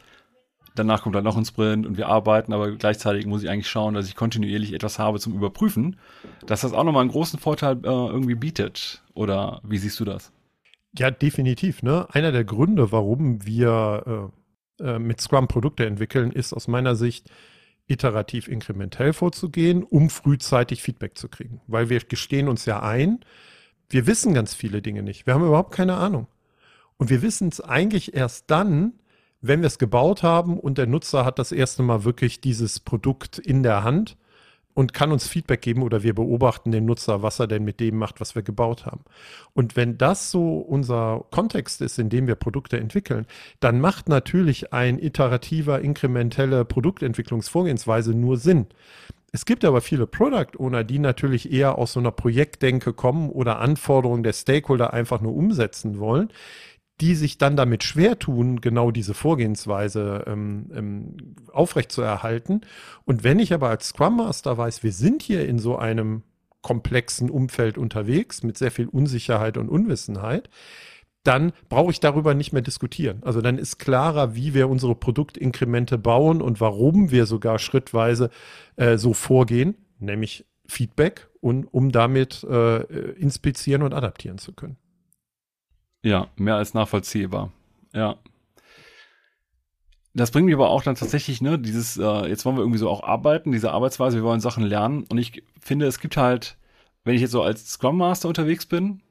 danach 0.75 1.03
kommt 1.03 1.15
dann 1.15 1.23
noch 1.23 1.37
ein 1.37 1.45
Sprint 1.45 1.85
und 1.85 1.97
wir 1.97 2.07
arbeiten, 2.07 2.53
aber 2.53 2.71
gleichzeitig 2.71 3.25
muss 3.25 3.43
ich 3.43 3.49
eigentlich 3.49 3.69
schauen, 3.69 3.93
dass 3.93 4.07
ich 4.07 4.15
kontinuierlich 4.15 4.73
etwas 4.73 4.99
habe 4.99 5.19
zum 5.19 5.33
Überprüfen, 5.33 5.97
dass 6.45 6.61
das 6.61 6.73
auch 6.73 6.83
nochmal 6.83 7.01
einen 7.01 7.11
großen 7.11 7.39
Vorteil 7.39 7.77
äh, 7.83 7.87
irgendwie 7.87 8.35
bietet. 8.35 9.03
Oder 9.13 9.61
wie 9.63 9.77
siehst 9.77 9.99
du 9.99 10.05
das? 10.05 10.31
Ja, 10.97 11.11
definitiv. 11.11 11.83
Ne? 11.83 12.07
Einer 12.11 12.31
der 12.31 12.43
Gründe, 12.43 12.91
warum 12.91 13.45
wir 13.45 14.31
äh, 14.79 14.83
äh, 14.83 14.99
mit 14.99 15.21
Scrum 15.21 15.47
Produkte 15.47 15.85
entwickeln, 15.85 16.31
ist 16.31 16.53
aus 16.53 16.67
meiner 16.67 16.95
Sicht 16.95 17.29
iterativ 17.87 18.47
inkrementell 18.47 19.13
vorzugehen, 19.13 19.83
um 19.83 20.09
frühzeitig 20.09 20.81
Feedback 20.81 21.17
zu 21.17 21.27
kriegen. 21.27 21.61
Weil 21.67 21.89
wir 21.89 21.99
gestehen 21.99 22.47
uns 22.47 22.65
ja 22.65 22.81
ein, 22.81 23.19
wir 23.89 24.07
wissen 24.07 24.33
ganz 24.33 24.53
viele 24.53 24.81
Dinge 24.81 25.03
nicht. 25.03 25.25
Wir 25.27 25.33
haben 25.33 25.45
überhaupt 25.45 25.73
keine 25.73 25.95
Ahnung. 25.95 26.27
Und 26.97 27.09
wir 27.09 27.21
wissen 27.21 27.49
es 27.49 27.59
eigentlich 27.59 28.13
erst 28.13 28.49
dann, 28.49 28.93
wenn 29.43 29.61
wir 29.61 29.67
es 29.67 29.77
gebaut 29.77 30.23
haben 30.23 30.59
und 30.59 30.79
der 30.79 30.87
Nutzer 30.87 31.23
hat 31.25 31.37
das 31.37 31.51
erste 31.51 31.83
Mal 31.83 32.03
wirklich 32.03 32.41
dieses 32.41 32.79
Produkt 32.79 33.37
in 33.37 33.61
der 33.61 33.83
Hand, 33.83 34.17
und 34.73 34.93
kann 34.93 35.11
uns 35.11 35.27
Feedback 35.27 35.61
geben 35.61 35.83
oder 35.83 36.03
wir 36.03 36.15
beobachten 36.15 36.71
den 36.71 36.85
Nutzer, 36.85 37.21
was 37.21 37.39
er 37.39 37.47
denn 37.47 37.63
mit 37.63 37.79
dem 37.79 37.97
macht, 37.97 38.19
was 38.21 38.35
wir 38.35 38.41
gebaut 38.41 38.85
haben. 38.85 39.01
Und 39.53 39.75
wenn 39.75 39.97
das 39.97 40.31
so 40.31 40.57
unser 40.57 41.25
Kontext 41.31 41.81
ist, 41.81 41.99
in 41.99 42.09
dem 42.09 42.27
wir 42.27 42.35
Produkte 42.35 42.79
entwickeln, 42.79 43.25
dann 43.59 43.79
macht 43.79 44.09
natürlich 44.09 44.73
ein 44.73 44.99
iterativer, 44.99 45.81
inkrementelle 45.81 46.65
Produktentwicklungsvorgehensweise 46.65 48.13
nur 48.13 48.37
Sinn. 48.37 48.67
Es 49.31 49.45
gibt 49.45 49.65
aber 49.65 49.81
viele 49.81 50.05
Product 50.05 50.59
Owner, 50.59 50.83
die 50.83 50.99
natürlich 50.99 51.51
eher 51.51 51.79
aus 51.79 51.93
so 51.93 51.99
einer 51.99 52.11
Projektdenke 52.11 52.93
kommen 52.93 53.29
oder 53.29 53.59
Anforderungen 53.59 54.21
der 54.21 54.33
Stakeholder 54.33 54.93
einfach 54.93 55.21
nur 55.21 55.35
umsetzen 55.35 55.97
wollen 55.97 56.29
die 57.01 57.15
sich 57.15 57.37
dann 57.37 57.55
damit 57.55 57.83
schwer 57.83 58.19
tun, 58.19 58.61
genau 58.61 58.91
diese 58.91 59.13
Vorgehensweise 59.13 60.25
ähm, 60.27 60.71
ähm, 60.75 61.17
aufrechtzuerhalten. 61.51 62.61
Und 63.05 63.23
wenn 63.23 63.39
ich 63.39 63.53
aber 63.53 63.69
als 63.69 63.87
Scrum 63.87 64.17
Master 64.17 64.57
weiß, 64.57 64.83
wir 64.83 64.91
sind 64.91 65.21
hier 65.21 65.47
in 65.47 65.59
so 65.59 65.77
einem 65.77 66.23
komplexen 66.61 67.29
Umfeld 67.29 67.77
unterwegs 67.77 68.43
mit 68.43 68.57
sehr 68.57 68.71
viel 68.71 68.87
Unsicherheit 68.87 69.57
und 69.57 69.69
Unwissenheit, 69.69 70.49
dann 71.23 71.53
brauche 71.69 71.91
ich 71.91 71.99
darüber 71.99 72.33
nicht 72.33 72.51
mehr 72.51 72.61
diskutieren. 72.61 73.21
Also 73.23 73.41
dann 73.41 73.57
ist 73.57 73.79
klarer, 73.79 74.35
wie 74.35 74.53
wir 74.53 74.69
unsere 74.69 74.95
Produktinkremente 74.95 75.97
bauen 75.97 76.41
und 76.41 76.59
warum 76.59 77.11
wir 77.11 77.25
sogar 77.25 77.59
schrittweise 77.59 78.29
äh, 78.75 78.97
so 78.97 79.13
vorgehen, 79.13 79.75
nämlich 79.99 80.45
Feedback 80.67 81.29
und 81.39 81.65
um 81.65 81.91
damit 81.91 82.43
äh, 82.43 82.81
inspizieren 83.13 83.83
und 83.83 83.93
adaptieren 83.93 84.37
zu 84.37 84.53
können. 84.53 84.77
Ja, 86.03 86.27
mehr 86.35 86.55
als 86.55 86.73
nachvollziehbar. 86.73 87.51
Ja. 87.93 88.17
Das 90.13 90.29
bringt 90.29 90.45
mich 90.45 90.53
aber 90.53 90.69
auch 90.69 90.83
dann 90.83 90.95
tatsächlich, 90.95 91.41
ne, 91.41 91.57
dieses, 91.57 91.97
äh, 91.97 92.27
jetzt 92.27 92.45
wollen 92.45 92.57
wir 92.57 92.61
irgendwie 92.61 92.77
so 92.77 92.89
auch 92.89 93.03
arbeiten, 93.03 93.51
diese 93.51 93.71
Arbeitsweise, 93.71 94.17
wir 94.17 94.23
wollen 94.23 94.41
Sachen 94.41 94.63
lernen. 94.63 95.05
Und 95.09 95.17
ich 95.17 95.43
finde, 95.59 95.87
es 95.87 95.99
gibt 95.99 96.17
halt, 96.17 96.57
wenn 97.03 97.15
ich 97.15 97.21
jetzt 97.21 97.31
so 97.31 97.41
als 97.41 97.71
Scrum 97.71 97.97
Master 97.97 98.27
unterwegs 98.27 98.65
bin, 98.67 99.01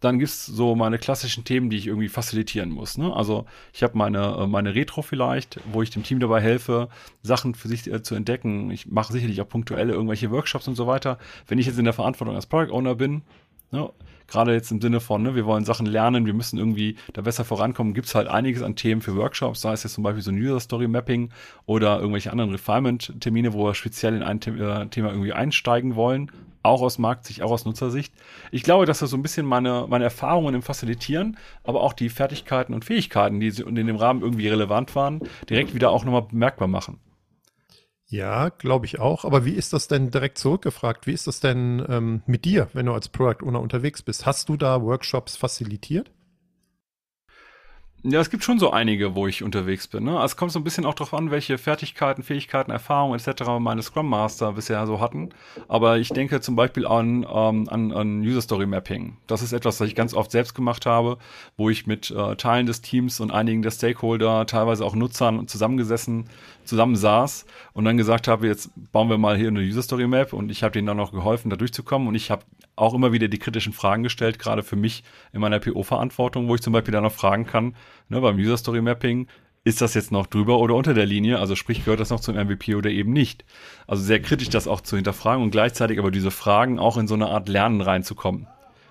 dann 0.00 0.18
gibt's 0.18 0.44
so 0.46 0.74
meine 0.74 0.98
klassischen 0.98 1.44
Themen, 1.44 1.70
die 1.70 1.76
ich 1.76 1.86
irgendwie 1.86 2.08
facilitieren 2.08 2.70
muss. 2.70 2.98
Ne? 2.98 3.14
Also 3.14 3.46
ich 3.72 3.82
habe 3.82 3.96
meine, 3.96 4.36
äh, 4.38 4.46
meine 4.46 4.74
Retro 4.74 5.02
vielleicht, 5.02 5.60
wo 5.72 5.82
ich 5.82 5.90
dem 5.90 6.02
Team 6.02 6.20
dabei 6.20 6.40
helfe, 6.40 6.88
Sachen 7.22 7.54
für 7.54 7.68
sich 7.68 7.90
äh, 7.90 8.02
zu 8.02 8.14
entdecken. 8.14 8.70
Ich 8.70 8.86
mache 8.86 9.12
sicherlich 9.12 9.40
auch 9.40 9.48
punktuelle 9.48 9.92
irgendwelche 9.92 10.30
Workshops 10.30 10.68
und 10.68 10.74
so 10.74 10.86
weiter. 10.86 11.18
Wenn 11.46 11.58
ich 11.58 11.66
jetzt 11.66 11.78
in 11.78 11.84
der 11.84 11.94
Verantwortung 11.94 12.34
als 12.34 12.46
Product 12.46 12.72
Owner 12.72 12.94
bin, 12.94 13.22
ne, 13.70 13.90
gerade 14.30 14.52
jetzt 14.52 14.70
im 14.70 14.80
Sinne 14.80 15.00
von, 15.00 15.22
ne, 15.22 15.34
wir 15.34 15.44
wollen 15.44 15.64
Sachen 15.64 15.86
lernen, 15.86 16.24
wir 16.24 16.34
müssen 16.34 16.58
irgendwie 16.58 16.96
da 17.12 17.22
besser 17.22 17.44
vorankommen, 17.44 17.94
gibt 17.94 18.06
es 18.06 18.14
halt 18.14 18.28
einiges 18.28 18.62
an 18.62 18.76
Themen 18.76 19.02
für 19.02 19.16
Workshops, 19.16 19.60
sei 19.60 19.72
es 19.72 19.82
jetzt 19.82 19.94
zum 19.94 20.04
Beispiel 20.04 20.22
so 20.22 20.30
ein 20.30 20.38
User 20.38 20.60
Story 20.60 20.88
Mapping 20.88 21.30
oder 21.66 21.98
irgendwelche 21.98 22.30
anderen 22.30 22.50
Refinement-Termine, 22.52 23.52
wo 23.52 23.66
wir 23.66 23.74
speziell 23.74 24.14
in 24.14 24.22
ein 24.22 24.38
äh, 24.38 24.86
Thema 24.86 25.10
irgendwie 25.10 25.32
einsteigen 25.32 25.96
wollen, 25.96 26.30
auch 26.62 26.82
aus 26.82 26.98
Marktsicht, 26.98 27.42
auch 27.42 27.50
aus 27.50 27.64
Nutzersicht. 27.64 28.12
Ich 28.50 28.62
glaube, 28.62 28.86
dass 28.86 29.00
das 29.00 29.10
so 29.10 29.16
ein 29.16 29.22
bisschen 29.22 29.46
meine, 29.46 29.86
meine 29.88 30.04
Erfahrungen 30.04 30.54
im 30.54 30.62
Facilitieren, 30.62 31.36
aber 31.64 31.82
auch 31.82 31.92
die 31.92 32.08
Fertigkeiten 32.08 32.74
und 32.74 32.84
Fähigkeiten, 32.84 33.40
die 33.40 33.48
in 33.48 33.74
dem 33.74 33.96
Rahmen 33.96 34.22
irgendwie 34.22 34.48
relevant 34.48 34.94
waren, 34.94 35.20
direkt 35.48 35.74
wieder 35.74 35.90
auch 35.90 36.04
nochmal 36.04 36.22
bemerkbar 36.22 36.68
machen. 36.68 36.98
Ja, 38.10 38.48
glaube 38.48 38.86
ich 38.86 38.98
auch. 38.98 39.24
Aber 39.24 39.44
wie 39.44 39.52
ist 39.54 39.72
das 39.72 39.86
denn 39.86 40.10
direkt 40.10 40.36
zurückgefragt? 40.36 41.06
Wie 41.06 41.12
ist 41.12 41.28
das 41.28 41.38
denn 41.38 41.84
ähm, 41.88 42.22
mit 42.26 42.44
dir, 42.44 42.68
wenn 42.72 42.86
du 42.86 42.92
als 42.92 43.08
Product 43.08 43.44
Owner 43.46 43.60
unterwegs 43.60 44.02
bist? 44.02 44.26
Hast 44.26 44.48
du 44.48 44.56
da 44.56 44.82
Workshops 44.82 45.36
facilitiert? 45.36 46.10
Ja, 48.02 48.18
es 48.18 48.30
gibt 48.30 48.44
schon 48.44 48.58
so 48.58 48.70
einige, 48.70 49.14
wo 49.14 49.26
ich 49.26 49.42
unterwegs 49.42 49.86
bin. 49.86 50.04
Ne? 50.04 50.12
Also 50.12 50.32
es 50.32 50.36
kommt 50.38 50.52
so 50.52 50.58
ein 50.58 50.64
bisschen 50.64 50.86
auch 50.86 50.94
darauf 50.94 51.12
an, 51.12 51.30
welche 51.30 51.58
Fertigkeiten, 51.58 52.22
Fähigkeiten, 52.22 52.70
Erfahrungen 52.70 53.20
etc. 53.20 53.42
meine 53.58 53.82
Scrum 53.82 54.08
Master 54.08 54.52
bisher 54.52 54.86
so 54.86 55.00
hatten. 55.00 55.28
Aber 55.68 55.98
ich 55.98 56.08
denke 56.08 56.40
zum 56.40 56.56
Beispiel 56.56 56.86
an, 56.86 57.26
ähm, 57.30 57.68
an, 57.68 57.92
an 57.92 58.20
User 58.22 58.40
Story 58.40 58.64
Mapping. 58.64 59.18
Das 59.26 59.42
ist 59.42 59.52
etwas, 59.52 59.76
das 59.76 59.88
ich 59.88 59.94
ganz 59.94 60.14
oft 60.14 60.30
selbst 60.30 60.54
gemacht 60.54 60.86
habe, 60.86 61.18
wo 61.58 61.68
ich 61.68 61.86
mit 61.86 62.10
äh, 62.10 62.36
Teilen 62.36 62.64
des 62.64 62.80
Teams 62.80 63.20
und 63.20 63.32
einigen 63.32 63.60
der 63.60 63.70
Stakeholder, 63.70 64.46
teilweise 64.46 64.82
auch 64.86 64.94
Nutzern 64.94 65.46
zusammengesessen, 65.46 66.30
zusammensaß 66.64 67.44
und 67.74 67.84
dann 67.84 67.98
gesagt 67.98 68.28
habe, 68.28 68.46
jetzt 68.46 68.70
bauen 68.92 69.10
wir 69.10 69.18
mal 69.18 69.36
hier 69.36 69.48
eine 69.48 69.60
User 69.60 69.82
Story 69.82 70.06
Map 70.06 70.32
und 70.32 70.50
ich 70.50 70.62
habe 70.62 70.72
denen 70.72 70.86
dann 70.86 70.96
noch 70.96 71.12
geholfen, 71.12 71.50
da 71.50 71.56
durchzukommen 71.56 72.08
und 72.08 72.14
ich 72.14 72.30
habe 72.30 72.44
auch 72.76 72.94
immer 72.94 73.12
wieder 73.12 73.28
die 73.28 73.38
kritischen 73.38 73.72
Fragen 73.72 74.02
gestellt, 74.02 74.38
gerade 74.38 74.62
für 74.62 74.76
mich 74.76 75.02
in 75.32 75.40
meiner 75.40 75.60
PO-Verantwortung, 75.60 76.48
wo 76.48 76.54
ich 76.54 76.62
zum 76.62 76.72
Beispiel 76.72 76.92
dann 76.92 77.04
noch 77.04 77.12
fragen 77.12 77.46
kann, 77.46 77.74
ne, 78.08 78.20
beim 78.20 78.36
User 78.36 78.56
Story 78.56 78.80
Mapping, 78.80 79.26
ist 79.62 79.82
das 79.82 79.94
jetzt 79.94 80.10
noch 80.10 80.26
drüber 80.26 80.58
oder 80.58 80.74
unter 80.74 80.94
der 80.94 81.04
Linie? 81.04 81.38
Also 81.38 81.54
sprich, 81.54 81.84
gehört 81.84 82.00
das 82.00 82.10
noch 82.10 82.20
zum 82.20 82.34
MVP 82.34 82.74
oder 82.74 82.90
eben 82.90 83.12
nicht? 83.12 83.44
Also 83.86 84.02
sehr 84.02 84.20
kritisch 84.22 84.48
das 84.48 84.66
auch 84.66 84.80
zu 84.80 84.96
hinterfragen 84.96 85.42
und 85.42 85.50
gleichzeitig 85.50 85.98
aber 85.98 86.10
diese 86.10 86.30
Fragen 86.30 86.78
auch 86.78 86.96
in 86.96 87.06
so 87.06 87.14
eine 87.14 87.28
Art 87.28 87.48
Lernen 87.48 87.82
reinzukommen. 87.82 88.46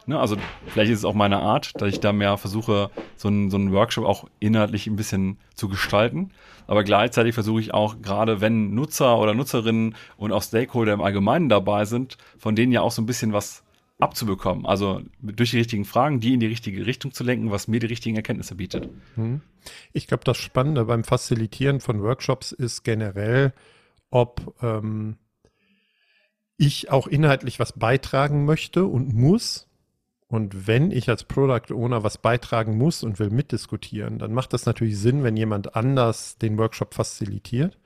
Ne, 0.06 0.20
also 0.20 0.38
vielleicht 0.68 0.92
ist 0.92 1.00
es 1.00 1.06
auch 1.06 1.14
meine 1.14 1.40
Art, 1.40 1.80
dass 1.80 1.90
ich 1.90 2.00
da 2.00 2.14
mehr 2.14 2.38
versuche, 2.38 2.90
so 3.16 3.28
einen, 3.28 3.50
so 3.52 3.58
einen 3.58 3.72
Workshop 3.72 4.06
auch 4.06 4.26
inhaltlich 4.40 4.88
ein 4.88 4.96
bisschen 4.96 5.38
zu 5.54 5.70
gestalten. 5.70 6.32
Aber 6.68 6.84
gleichzeitig 6.84 7.34
versuche 7.34 7.62
ich 7.62 7.74
auch, 7.74 8.02
gerade 8.02 8.42
wenn 8.42 8.74
Nutzer 8.74 9.18
oder 9.18 9.34
Nutzerinnen 9.34 9.96
und 10.18 10.32
auch 10.32 10.44
Stakeholder 10.44 10.94
im 10.94 11.02
Allgemeinen 11.02 11.50
dabei 11.50 11.86
sind, 11.86 12.18
von 12.38 12.56
denen 12.56 12.72
ja 12.72 12.82
auch 12.82 12.92
so 12.92 13.02
ein 13.02 13.06
bisschen 13.06 13.34
was 13.34 13.64
abzubekommen. 14.00 14.66
Also 14.66 15.02
durch 15.22 15.52
die 15.52 15.58
richtigen 15.58 15.86
Fragen, 15.86 16.20
die 16.20 16.34
in 16.34 16.40
die 16.40 16.48
richtige 16.48 16.86
Richtung 16.86 17.12
zu 17.12 17.24
lenken, 17.24 17.52
was 17.52 17.68
mir 17.68 17.80
die 17.80 17.88
richtigen 17.88 18.16
Erkenntnisse 18.16 18.56
bietet. 18.56 18.90
Hm. 19.16 19.42
Ich 19.92 20.08
glaube, 20.08 20.24
das 20.24 20.38
Spannende 20.38 20.86
beim 20.86 21.04
Facilitieren 21.04 21.82
von 21.82 22.02
Workshops 22.02 22.52
ist 22.54 22.84
generell, 22.84 23.54
ob 24.10 24.56
ähm, 24.64 25.18
ich 26.58 26.90
auch 26.90 27.08
inhaltlich 27.08 27.60
was 27.60 27.74
beitragen 27.74 28.46
möchte 28.46 28.86
und 28.86 29.14
muss. 29.14 29.68
Und 30.28 30.68
wenn 30.68 30.92
ich 30.92 31.10
als 31.10 31.24
Product 31.26 31.74
Owner 31.74 32.04
was 32.04 32.20
beitragen 32.20 32.78
muss 32.78 33.04
und 33.04 33.20
will 33.20 33.32
mitdiskutieren, 33.32 34.20
dann 34.20 34.32
macht 34.32 34.54
das 34.54 34.66
natürlich 34.66 34.98
Sinn, 34.98 35.24
wenn 35.24 35.36
jemand 35.36 35.76
anders 35.76 36.38
den 36.38 36.58
Workshop 36.58 36.94
facilitiert. 36.94 37.78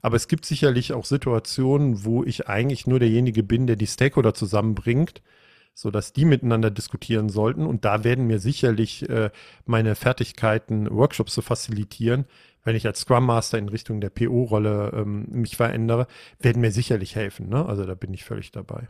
Aber 0.00 0.16
es 0.16 0.28
gibt 0.28 0.46
sicherlich 0.46 0.94
auch 0.94 1.04
Situationen, 1.04 2.04
wo 2.04 2.24
ich 2.24 2.48
eigentlich 2.48 2.86
nur 2.86 2.98
derjenige 2.98 3.42
bin, 3.42 3.66
der 3.66 3.76
die 3.76 3.86
Stakeholder 3.86 4.32
zusammenbringt 4.32 5.20
so 5.80 5.90
dass 5.90 6.12
die 6.12 6.26
miteinander 6.26 6.70
diskutieren 6.70 7.30
sollten. 7.30 7.64
Und 7.64 7.86
da 7.86 8.04
werden 8.04 8.26
mir 8.26 8.38
sicherlich 8.38 9.08
äh, 9.08 9.30
meine 9.64 9.94
Fertigkeiten, 9.94 10.90
Workshops 10.90 11.32
zu 11.32 11.40
facilitieren, 11.40 12.26
wenn 12.64 12.76
ich 12.76 12.86
als 12.86 13.00
Scrum 13.00 13.24
Master 13.24 13.56
in 13.56 13.70
Richtung 13.70 14.02
der 14.02 14.10
PO-Rolle 14.10 14.92
ähm, 14.94 15.26
mich 15.30 15.56
verändere, 15.56 16.06
werden 16.38 16.60
mir 16.60 16.70
sicherlich 16.70 17.16
helfen. 17.16 17.48
Ne? 17.48 17.64
Also 17.64 17.86
da 17.86 17.94
bin 17.94 18.12
ich 18.12 18.24
völlig 18.24 18.52
dabei. 18.52 18.88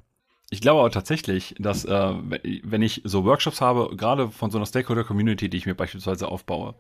Ich 0.53 0.61
glaube 0.61 0.81
aber 0.81 0.91
tatsächlich, 0.91 1.55
dass 1.61 1.85
äh, 1.85 2.13
wenn 2.65 2.83
ich 2.83 3.03
so 3.05 3.25
Workshops 3.25 3.61
habe, 3.61 3.95
gerade 3.97 4.29
von 4.33 4.51
so 4.51 4.59
einer 4.59 4.67
Stakeholder-Community, 4.67 5.49
die 5.49 5.59
ich 5.59 5.67
mir 5.67 5.77
beispielsweise 5.77 6.27
aufbaue, 6.27 6.75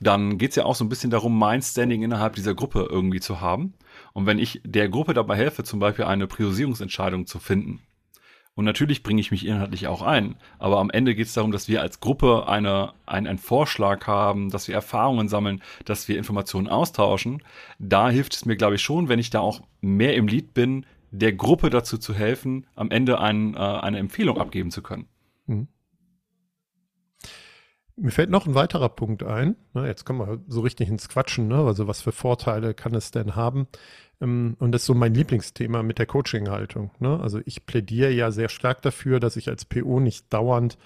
dann 0.00 0.36
geht 0.36 0.50
es 0.50 0.56
ja 0.56 0.64
auch 0.64 0.74
so 0.74 0.84
ein 0.84 0.88
bisschen 0.88 1.10
darum, 1.10 1.38
mein 1.38 1.62
Standing 1.62 2.02
innerhalb 2.02 2.34
dieser 2.34 2.56
Gruppe 2.56 2.88
irgendwie 2.90 3.20
zu 3.20 3.40
haben. 3.40 3.74
Und 4.14 4.26
wenn 4.26 4.40
ich 4.40 4.60
der 4.64 4.88
Gruppe 4.88 5.14
dabei 5.14 5.36
helfe, 5.36 5.62
zum 5.62 5.78
Beispiel 5.78 6.06
eine 6.06 6.26
Priorisierungsentscheidung 6.26 7.28
zu 7.28 7.38
finden, 7.38 7.82
und 8.56 8.64
natürlich 8.64 9.02
bringe 9.02 9.20
ich 9.20 9.32
mich 9.32 9.46
inhaltlich 9.46 9.88
auch 9.88 10.02
ein. 10.02 10.36
Aber 10.58 10.78
am 10.78 10.90
Ende 10.90 11.14
geht 11.14 11.26
es 11.26 11.34
darum, 11.34 11.50
dass 11.50 11.68
wir 11.68 11.82
als 11.82 11.98
Gruppe 11.98 12.46
eine, 12.46 12.92
ein, 13.04 13.26
einen 13.26 13.38
Vorschlag 13.38 14.06
haben, 14.06 14.50
dass 14.50 14.68
wir 14.68 14.76
Erfahrungen 14.76 15.28
sammeln, 15.28 15.60
dass 15.84 16.06
wir 16.06 16.16
Informationen 16.16 16.68
austauschen. 16.68 17.42
Da 17.80 18.10
hilft 18.10 18.34
es 18.34 18.44
mir, 18.44 18.56
glaube 18.56 18.76
ich, 18.76 18.82
schon, 18.82 19.08
wenn 19.08 19.18
ich 19.18 19.30
da 19.30 19.40
auch 19.40 19.62
mehr 19.80 20.14
im 20.14 20.28
Lied 20.28 20.54
bin, 20.54 20.86
der 21.10 21.32
Gruppe 21.32 21.70
dazu 21.70 21.98
zu 21.98 22.14
helfen, 22.14 22.66
am 22.76 22.90
Ende 22.90 23.20
ein, 23.20 23.54
äh, 23.54 23.58
eine 23.58 23.98
Empfehlung 23.98 24.38
abgeben 24.38 24.70
zu 24.70 24.82
können. 24.82 25.06
Mhm. 25.46 25.68
Mir 27.96 28.10
fällt 28.10 28.30
noch 28.30 28.46
ein 28.46 28.56
weiterer 28.56 28.88
Punkt 28.88 29.22
ein. 29.22 29.54
jetzt 29.74 30.04
kommen 30.04 30.18
wir 30.18 30.42
so 30.48 30.62
richtig 30.62 30.88
ins 30.88 31.08
Quatschen. 31.08 31.46
Ne? 31.46 31.58
Also 31.58 31.86
was 31.86 32.02
für 32.02 32.10
Vorteile 32.10 32.74
kann 32.74 32.92
es 32.94 33.12
denn 33.12 33.36
haben? 33.36 33.68
Ähm, 34.20 34.56
und 34.58 34.72
das 34.72 34.82
ist 34.82 34.86
so 34.86 34.94
mein 34.94 35.14
Lieblingsthema 35.14 35.82
mit 35.82 35.98
der 35.98 36.06
Coaching-Haltung. 36.06 36.90
Ne? 36.98 37.18
Also 37.20 37.40
ich 37.44 37.66
plädiere 37.66 38.10
ja 38.10 38.30
sehr 38.30 38.48
stark 38.48 38.82
dafür, 38.82 39.20
dass 39.20 39.36
ich 39.36 39.48
als 39.48 39.64
PO 39.64 40.00
nicht 40.00 40.32
dauernd 40.32 40.78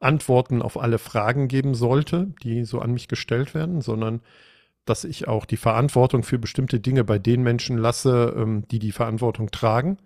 Antworten 0.00 0.62
auf 0.62 0.78
alle 0.78 0.98
Fragen 0.98 1.48
geben 1.48 1.74
sollte, 1.74 2.32
die 2.42 2.64
so 2.64 2.80
an 2.80 2.92
mich 2.92 3.08
gestellt 3.08 3.54
werden, 3.54 3.80
sondern 3.80 4.20
dass 4.84 5.04
ich 5.04 5.28
auch 5.28 5.44
die 5.44 5.56
Verantwortung 5.56 6.22
für 6.22 6.38
bestimmte 6.38 6.80
Dinge 6.80 7.04
bei 7.04 7.18
den 7.18 7.42
Menschen 7.42 7.76
lasse, 7.78 8.34
ähm, 8.36 8.64
die 8.70 8.78
die 8.78 8.92
Verantwortung 8.92 9.50
tragen. 9.50 9.98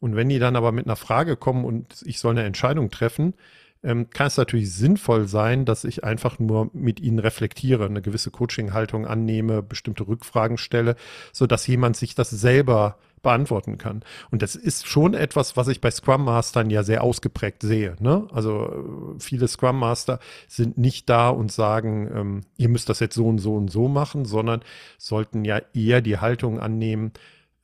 Und 0.00 0.16
wenn 0.16 0.28
die 0.28 0.38
dann 0.38 0.56
aber 0.56 0.72
mit 0.72 0.86
einer 0.86 0.96
Frage 0.96 1.36
kommen 1.36 1.64
und 1.64 2.02
ich 2.04 2.20
soll 2.20 2.32
eine 2.32 2.44
Entscheidung 2.44 2.90
treffen, 2.90 3.34
ähm, 3.82 4.10
kann 4.10 4.26
es 4.26 4.36
natürlich 4.36 4.74
sinnvoll 4.74 5.26
sein, 5.26 5.64
dass 5.64 5.84
ich 5.84 6.04
einfach 6.04 6.38
nur 6.38 6.70
mit 6.72 7.00
ihnen 7.00 7.18
reflektiere, 7.18 7.86
eine 7.86 8.02
gewisse 8.02 8.30
Coaching-Haltung 8.30 9.06
annehme, 9.06 9.62
bestimmte 9.62 10.06
Rückfragen 10.06 10.58
stelle, 10.58 10.96
so 11.32 11.46
dass 11.46 11.66
jemand 11.66 11.96
sich 11.96 12.14
das 12.14 12.30
selber 12.30 12.98
beantworten 13.22 13.78
kann. 13.78 14.02
Und 14.30 14.42
das 14.42 14.54
ist 14.54 14.86
schon 14.86 15.14
etwas, 15.14 15.56
was 15.56 15.68
ich 15.68 15.80
bei 15.80 15.90
Scrum 15.90 16.24
Mastern 16.24 16.70
ja 16.70 16.82
sehr 16.82 17.02
ausgeprägt 17.02 17.62
sehe. 17.62 17.96
Ne? 18.00 18.26
Also 18.32 19.16
äh, 19.16 19.20
viele 19.20 19.48
Scrum 19.48 19.78
Master 19.78 20.18
sind 20.46 20.78
nicht 20.78 21.08
da 21.08 21.28
und 21.28 21.52
sagen, 21.52 22.10
ähm, 22.14 22.40
ihr 22.56 22.68
müsst 22.68 22.88
das 22.88 23.00
jetzt 23.00 23.14
so 23.14 23.26
und 23.26 23.38
so 23.38 23.54
und 23.54 23.70
so 23.70 23.88
machen, 23.88 24.24
sondern 24.24 24.62
sollten 24.98 25.44
ja 25.44 25.60
eher 25.74 26.00
die 26.00 26.18
Haltung 26.18 26.60
annehmen, 26.60 27.12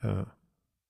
äh, 0.02 0.24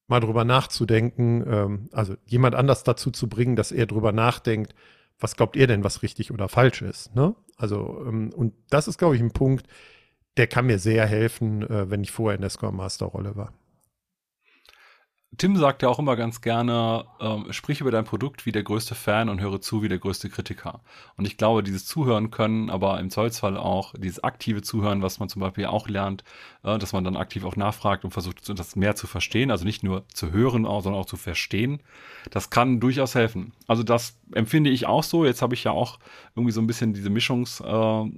mal 0.06 0.20
drüber 0.20 0.44
nachzudenken, 0.44 1.44
ähm, 1.46 1.88
also 1.92 2.14
jemand 2.26 2.54
anders 2.54 2.84
dazu 2.84 3.10
zu 3.10 3.28
bringen, 3.28 3.56
dass 3.56 3.72
er 3.72 3.86
drüber 3.86 4.12
nachdenkt, 4.12 4.74
was 5.18 5.36
glaubt 5.36 5.56
ihr 5.56 5.66
denn, 5.66 5.84
was 5.84 6.02
richtig 6.02 6.32
oder 6.32 6.48
falsch 6.48 6.82
ist? 6.82 7.14
Ne? 7.14 7.34
Also, 7.56 8.04
ähm, 8.06 8.32
und 8.34 8.54
das 8.70 8.88
ist, 8.88 8.98
glaube 8.98 9.16
ich, 9.16 9.22
ein 9.22 9.32
Punkt, 9.32 9.66
der 10.36 10.46
kann 10.46 10.66
mir 10.66 10.78
sehr 10.78 11.06
helfen, 11.06 11.62
äh, 11.62 11.90
wenn 11.90 12.02
ich 12.02 12.10
vorher 12.10 12.36
in 12.36 12.40
der 12.40 12.50
Scrum 12.50 12.76
Master 12.76 13.06
Rolle 13.06 13.36
war. 13.36 13.52
Tim 15.38 15.56
sagt 15.56 15.82
ja 15.82 15.88
auch 15.88 15.98
immer 15.98 16.16
ganz 16.16 16.40
gerne, 16.40 17.06
ähm, 17.20 17.46
sprich 17.50 17.80
über 17.80 17.90
dein 17.90 18.04
Produkt 18.04 18.46
wie 18.46 18.52
der 18.52 18.62
größte 18.62 18.94
Fan 18.94 19.28
und 19.28 19.40
höre 19.40 19.60
zu 19.60 19.82
wie 19.82 19.88
der 19.88 19.98
größte 19.98 20.28
Kritiker. 20.28 20.80
Und 21.16 21.26
ich 21.26 21.36
glaube, 21.36 21.62
dieses 21.62 21.86
Zuhören 21.86 22.30
können, 22.30 22.70
aber 22.70 23.00
im 23.00 23.10
Zollsfall 23.10 23.56
auch 23.56 23.94
dieses 23.96 24.22
aktive 24.22 24.62
Zuhören, 24.62 25.02
was 25.02 25.18
man 25.18 25.28
zum 25.28 25.40
Beispiel 25.40 25.66
auch 25.66 25.88
lernt, 25.88 26.24
äh, 26.62 26.78
dass 26.78 26.92
man 26.92 27.04
dann 27.04 27.16
aktiv 27.16 27.44
auch 27.44 27.56
nachfragt 27.56 28.04
und 28.04 28.10
versucht, 28.10 28.48
das 28.48 28.76
mehr 28.76 28.96
zu 28.96 29.06
verstehen, 29.06 29.50
also 29.50 29.64
nicht 29.64 29.82
nur 29.82 30.06
zu 30.08 30.30
hören, 30.30 30.64
sondern 30.64 30.94
auch 30.94 31.06
zu 31.06 31.16
verstehen, 31.16 31.80
das 32.30 32.50
kann 32.50 32.80
durchaus 32.80 33.14
helfen. 33.14 33.52
Also 33.66 33.82
das 33.82 34.18
empfinde 34.32 34.70
ich 34.70 34.86
auch 34.86 35.02
so. 35.02 35.24
Jetzt 35.24 35.42
habe 35.42 35.54
ich 35.54 35.64
ja 35.64 35.72
auch 35.72 35.98
irgendwie 36.36 36.52
so 36.52 36.60
ein 36.60 36.66
bisschen 36.66 36.92
diese 36.92 37.08
Mischungs- 37.08 37.62
äh, 37.64 38.10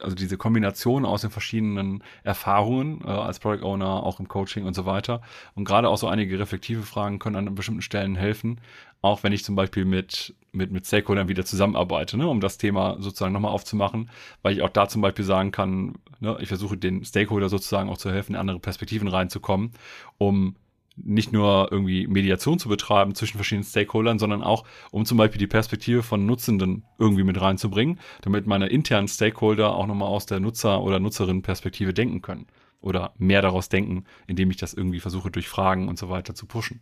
also 0.00 0.14
diese 0.16 0.36
Kombination 0.36 1.04
aus 1.04 1.22
den 1.22 1.30
verschiedenen 1.30 2.02
Erfahrungen 2.24 3.00
äh, 3.04 3.08
als 3.08 3.38
Product 3.38 3.64
Owner, 3.64 4.02
auch 4.02 4.20
im 4.20 4.28
Coaching 4.28 4.64
und 4.64 4.74
so 4.74 4.86
weiter. 4.86 5.22
Und 5.54 5.64
gerade 5.64 5.88
auch 5.88 5.98
so 5.98 6.08
einige 6.08 6.38
reflektive 6.38 6.82
Fragen 6.82 7.18
können 7.18 7.36
an 7.36 7.54
bestimmten 7.54 7.82
Stellen 7.82 8.16
helfen, 8.16 8.60
auch 9.02 9.22
wenn 9.22 9.32
ich 9.32 9.44
zum 9.44 9.54
Beispiel 9.54 9.84
mit, 9.84 10.34
mit, 10.52 10.72
mit 10.72 10.86
Stakeholdern 10.86 11.28
wieder 11.28 11.44
zusammenarbeite, 11.44 12.16
ne, 12.16 12.26
um 12.26 12.40
das 12.40 12.58
Thema 12.58 12.96
sozusagen 13.00 13.32
nochmal 13.32 13.52
aufzumachen, 13.52 14.10
weil 14.42 14.54
ich 14.54 14.62
auch 14.62 14.70
da 14.70 14.88
zum 14.88 15.02
Beispiel 15.02 15.24
sagen 15.24 15.52
kann, 15.52 15.94
ne, 16.20 16.36
ich 16.40 16.48
versuche 16.48 16.76
den 16.76 17.04
Stakeholder 17.04 17.48
sozusagen 17.48 17.88
auch 17.88 17.98
zu 17.98 18.10
helfen, 18.10 18.32
in 18.32 18.40
andere 18.40 18.58
Perspektiven 18.58 19.08
reinzukommen, 19.08 19.72
um 20.18 20.56
nicht 20.96 21.32
nur 21.32 21.68
irgendwie 21.70 22.06
Mediation 22.06 22.58
zu 22.58 22.68
betreiben 22.68 23.14
zwischen 23.14 23.36
verschiedenen 23.36 23.64
Stakeholdern, 23.64 24.18
sondern 24.18 24.42
auch, 24.42 24.64
um 24.90 25.04
zum 25.04 25.18
Beispiel 25.18 25.38
die 25.38 25.46
Perspektive 25.46 26.02
von 26.02 26.26
Nutzenden 26.26 26.84
irgendwie 26.98 27.24
mit 27.24 27.40
reinzubringen, 27.40 27.98
damit 28.22 28.46
meine 28.46 28.68
internen 28.68 29.08
Stakeholder 29.08 29.74
auch 29.74 29.86
nochmal 29.86 30.08
aus 30.08 30.26
der 30.26 30.40
Nutzer- 30.40 30.82
oder 30.82 31.00
Nutzerinnenperspektive 31.00 31.92
denken 31.92 32.22
können 32.22 32.46
oder 32.80 33.14
mehr 33.18 33.42
daraus 33.42 33.68
denken, 33.68 34.04
indem 34.26 34.50
ich 34.50 34.56
das 34.56 34.74
irgendwie 34.74 35.00
versuche 35.00 35.30
durch 35.30 35.48
Fragen 35.48 35.88
und 35.88 35.98
so 35.98 36.10
weiter 36.10 36.34
zu 36.34 36.46
pushen. 36.46 36.80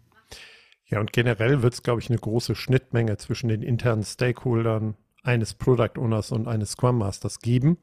Ja, 0.87 1.01
und 1.01 1.13
generell 1.13 1.63
wird 1.63 1.73
es, 1.73 1.83
glaube 1.83 2.01
ich, 2.01 2.11
eine 2.11 2.19
große 2.19 2.55
Schnittmenge 2.55 3.17
zwischen 3.17 3.49
den 3.49 3.63
internen 3.63 4.03
Stakeholdern 4.03 4.95
eines 5.23 5.55
Product 5.55 5.97
Owners 5.97 6.33
und 6.33 6.49
eines 6.49 6.73
Scrum 6.73 6.99
Masters 6.99 7.39
geben. 7.39 7.79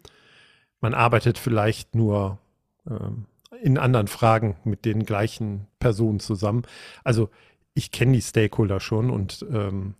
Man 0.81 0.93
arbeitet 0.93 1.37
vielleicht 1.37 1.95
nur 1.95 2.37
ähm, 2.87 3.25
in 3.61 3.77
anderen 3.77 4.07
Fragen 4.07 4.57
mit 4.63 4.85
den 4.85 5.05
gleichen 5.05 5.67
Personen 5.79 6.19
zusammen. 6.19 6.63
Also 7.03 7.29
ich 7.73 7.91
kenne 7.91 8.13
die 8.13 8.21
Stakeholder 8.21 8.79
schon 8.79 9.09
und 9.09 9.45
ähm, 9.51 9.95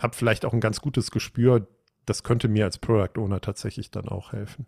habe 0.00 0.16
vielleicht 0.16 0.44
auch 0.44 0.52
ein 0.52 0.60
ganz 0.60 0.80
gutes 0.80 1.10
Gespür. 1.10 1.66
Das 2.06 2.22
könnte 2.22 2.48
mir 2.48 2.64
als 2.64 2.78
Product 2.78 3.18
Owner 3.18 3.40
tatsächlich 3.40 3.90
dann 3.90 4.08
auch 4.08 4.32
helfen. 4.32 4.66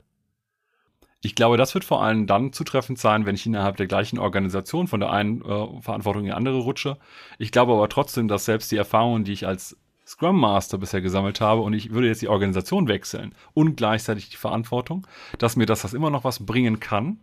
Ich 1.25 1.37
glaube, 1.37 1.57
das 1.57 1.73
wird 1.75 1.85
vor 1.85 2.03
allem 2.03 2.27
dann 2.27 2.53
zutreffend 2.53 2.99
sein, 2.99 3.27
wenn 3.27 3.37
ich 3.37 3.47
innerhalb 3.47 3.77
der 3.77 3.87
gleichen 3.87 4.19
Organisation 4.19 4.89
von 4.89 4.99
der 4.99 5.13
einen 5.13 5.41
äh, 5.43 5.81
Verantwortung 5.81 6.23
in 6.23 6.27
die 6.27 6.33
andere 6.33 6.59
rutsche. 6.59 6.99
Ich 7.39 7.53
glaube 7.53 7.73
aber 7.73 7.89
trotzdem, 7.89 8.27
dass 8.27 8.45
selbst 8.45 8.73
die 8.73 8.77
Erfahrungen, 8.77 9.23
die 9.23 9.33
ich 9.33 9.47
als 9.47 9.77
Scrum 10.05 10.39
Master 10.39 10.79
bisher 10.79 11.01
gesammelt 11.01 11.41
habe 11.41 11.63
und 11.63 11.75
ich 11.75 11.93
würde 11.93 12.09
jetzt 12.09 12.23
die 12.23 12.29
Organisation 12.29 12.89
wechseln 12.89 13.35
und 13.55 13.77
gleichzeitig 13.77 14.31
die 14.31 14.37
Verantwortung, 14.37 15.07
dass 15.39 15.55
mir 15.55 15.65
das, 15.65 15.83
das 15.83 15.95
immer 15.95 16.11
noch 16.11 16.25
was 16.25 16.45
bringen 16.45 16.81
kann, 16.81 17.19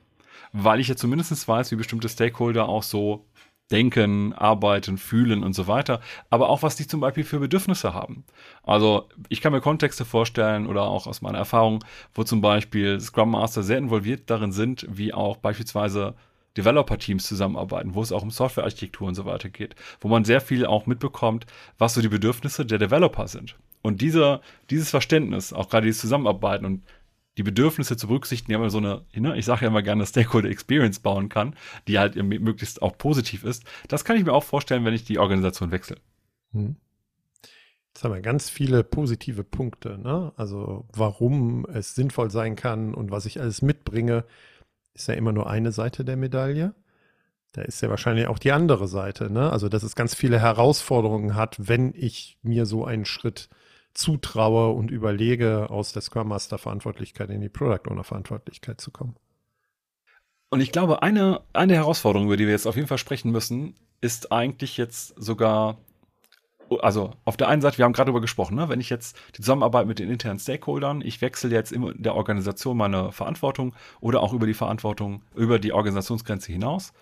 weil 0.51 0.79
ich 0.79 0.87
ja 0.87 0.95
zumindest 0.95 1.47
weiß, 1.47 1.71
wie 1.71 1.75
bestimmte 1.75 2.09
Stakeholder 2.09 2.67
auch 2.67 2.83
so 2.83 3.25
denken, 3.71 4.33
arbeiten, 4.33 4.97
fühlen 4.97 5.43
und 5.43 5.53
so 5.53 5.67
weiter, 5.67 6.01
aber 6.29 6.49
auch 6.49 6.63
was 6.63 6.75
die 6.75 6.87
zum 6.87 7.01
Beispiel 7.01 7.23
für 7.23 7.39
Bedürfnisse 7.39 7.93
haben. 7.93 8.23
Also 8.63 9.07
ich 9.29 9.41
kann 9.41 9.53
mir 9.53 9.61
Kontexte 9.61 10.05
vorstellen 10.05 10.65
oder 10.65 10.83
auch 10.83 11.05
aus 11.05 11.21
meiner 11.21 11.37
Erfahrung, 11.37 11.83
wo 12.13 12.23
zum 12.23 12.41
Beispiel 12.41 12.99
Scrum 12.99 13.31
Master 13.31 13.61
sehr 13.61 13.77
involviert 13.77 14.29
darin 14.29 14.51
sind, 14.51 14.87
wie 14.89 15.13
auch 15.13 15.37
beispielsweise 15.37 16.15
Developer-Teams 16.57 17.25
zusammenarbeiten, 17.27 17.93
wo 17.93 18.01
es 18.01 18.11
auch 18.11 18.23
um 18.23 18.31
Softwarearchitektur 18.31 19.07
und 19.07 19.15
so 19.15 19.25
weiter 19.25 19.49
geht, 19.49 19.75
wo 20.01 20.07
man 20.07 20.25
sehr 20.25 20.41
viel 20.41 20.65
auch 20.65 20.87
mitbekommt, 20.87 21.45
was 21.77 21.93
so 21.93 22.01
die 22.01 22.09
Bedürfnisse 22.09 22.65
der 22.65 22.79
Developer 22.79 23.27
sind. 23.27 23.55
Und 23.81 24.01
dieser, 24.01 24.41
dieses 24.69 24.89
Verständnis, 24.89 25.53
auch 25.53 25.69
gerade 25.69 25.85
dieses 25.85 26.01
Zusammenarbeiten 26.01 26.65
und 26.65 26.83
die 27.39 27.43
Bedürfnisse 27.43 27.95
zu 27.95 28.07
berücksichtigen, 28.07 28.51
die 28.51 28.57
man 28.57 28.69
so 28.69 28.79
eine, 28.79 29.05
ne, 29.15 29.37
ich 29.37 29.45
sage 29.45 29.61
ja 29.61 29.69
immer 29.69 29.81
gerne, 29.81 30.05
Stakeholder 30.05 30.49
Experience 30.49 30.99
bauen 30.99 31.29
kann, 31.29 31.55
die 31.87 31.97
halt 31.97 32.17
möglichst 32.17 32.81
auch 32.81 32.97
positiv 32.97 33.45
ist. 33.45 33.63
Das 33.87 34.03
kann 34.03 34.17
ich 34.17 34.25
mir 34.25 34.33
auch 34.33 34.43
vorstellen, 34.43 34.83
wenn 34.83 34.93
ich 34.93 35.05
die 35.05 35.19
Organisation 35.19 35.71
wechsle. 35.71 35.95
Hm. 36.51 36.75
Jetzt 37.87 38.03
haben 38.03 38.13
wir 38.13 38.19
ganz 38.19 38.49
viele 38.49 38.83
positive 38.83 39.45
Punkte, 39.45 39.97
ne? 39.97 40.33
Also 40.35 40.85
warum 40.91 41.65
es 41.65 41.95
sinnvoll 41.95 42.29
sein 42.29 42.57
kann 42.57 42.93
und 42.93 43.09
was 43.09 43.25
ich 43.25 43.39
alles 43.39 43.61
mitbringe, 43.61 44.25
ist 44.93 45.07
ja 45.07 45.13
immer 45.13 45.31
nur 45.31 45.49
eine 45.49 45.71
Seite 45.71 46.03
der 46.03 46.17
Medaille. 46.17 46.75
Da 47.53 47.61
ist 47.61 47.81
ja 47.81 47.89
wahrscheinlich 47.89 48.27
auch 48.27 48.37
die 48.37 48.51
andere 48.51 48.89
Seite, 48.89 49.31
ne? 49.31 49.49
Also 49.49 49.69
dass 49.69 49.83
es 49.83 49.95
ganz 49.95 50.13
viele 50.13 50.41
Herausforderungen 50.41 51.35
hat, 51.35 51.55
wenn 51.57 51.93
ich 51.95 52.37
mir 52.41 52.65
so 52.65 52.83
einen 52.83 53.05
Schritt 53.05 53.47
zutraue 53.99 54.69
und 54.69 54.91
überlege, 54.91 55.69
aus 55.69 55.91
der 55.91 56.01
Scrum 56.01 56.29
Master 56.29 56.57
Verantwortlichkeit 56.57 57.29
in 57.29 57.41
die 57.41 57.49
Product 57.49 57.89
Owner 57.89 58.05
Verantwortlichkeit 58.05 58.79
zu 58.79 58.91
kommen. 58.91 59.15
Und 60.49 60.61
ich 60.61 60.71
glaube, 60.71 61.03
eine, 61.03 61.41
eine 61.53 61.75
Herausforderung, 61.75 62.27
über 62.27 62.37
die 62.37 62.45
wir 62.45 62.53
jetzt 62.53 62.65
auf 62.65 62.75
jeden 62.75 62.87
Fall 62.87 62.97
sprechen 62.97 63.31
müssen, 63.31 63.75
ist 64.01 64.31
eigentlich 64.31 64.77
jetzt 64.77 65.13
sogar, 65.21 65.77
also 66.81 67.11
auf 67.25 67.37
der 67.37 67.47
einen 67.47 67.61
Seite, 67.61 67.77
wir 67.77 67.85
haben 67.85 67.93
gerade 67.93 68.07
darüber 68.07 68.21
gesprochen, 68.21 68.55
ne, 68.55 68.69
wenn 68.69 68.79
ich 68.79 68.89
jetzt 68.89 69.17
die 69.35 69.41
Zusammenarbeit 69.41 69.87
mit 69.87 69.99
den 69.99 70.09
internen 70.09 70.39
Stakeholdern, 70.39 71.01
ich 71.01 71.21
wechsle 71.21 71.49
jetzt 71.51 71.71
in 71.71 71.93
der 71.97 72.15
Organisation 72.15 72.77
meine 72.77 73.11
Verantwortung 73.11 73.73
oder 73.99 74.21
auch 74.21 74.33
über 74.33 74.47
die 74.47 74.53
Verantwortung, 74.53 75.21
über 75.35 75.59
die 75.59 75.73
Organisationsgrenze 75.73 76.51
hinaus, 76.51 76.93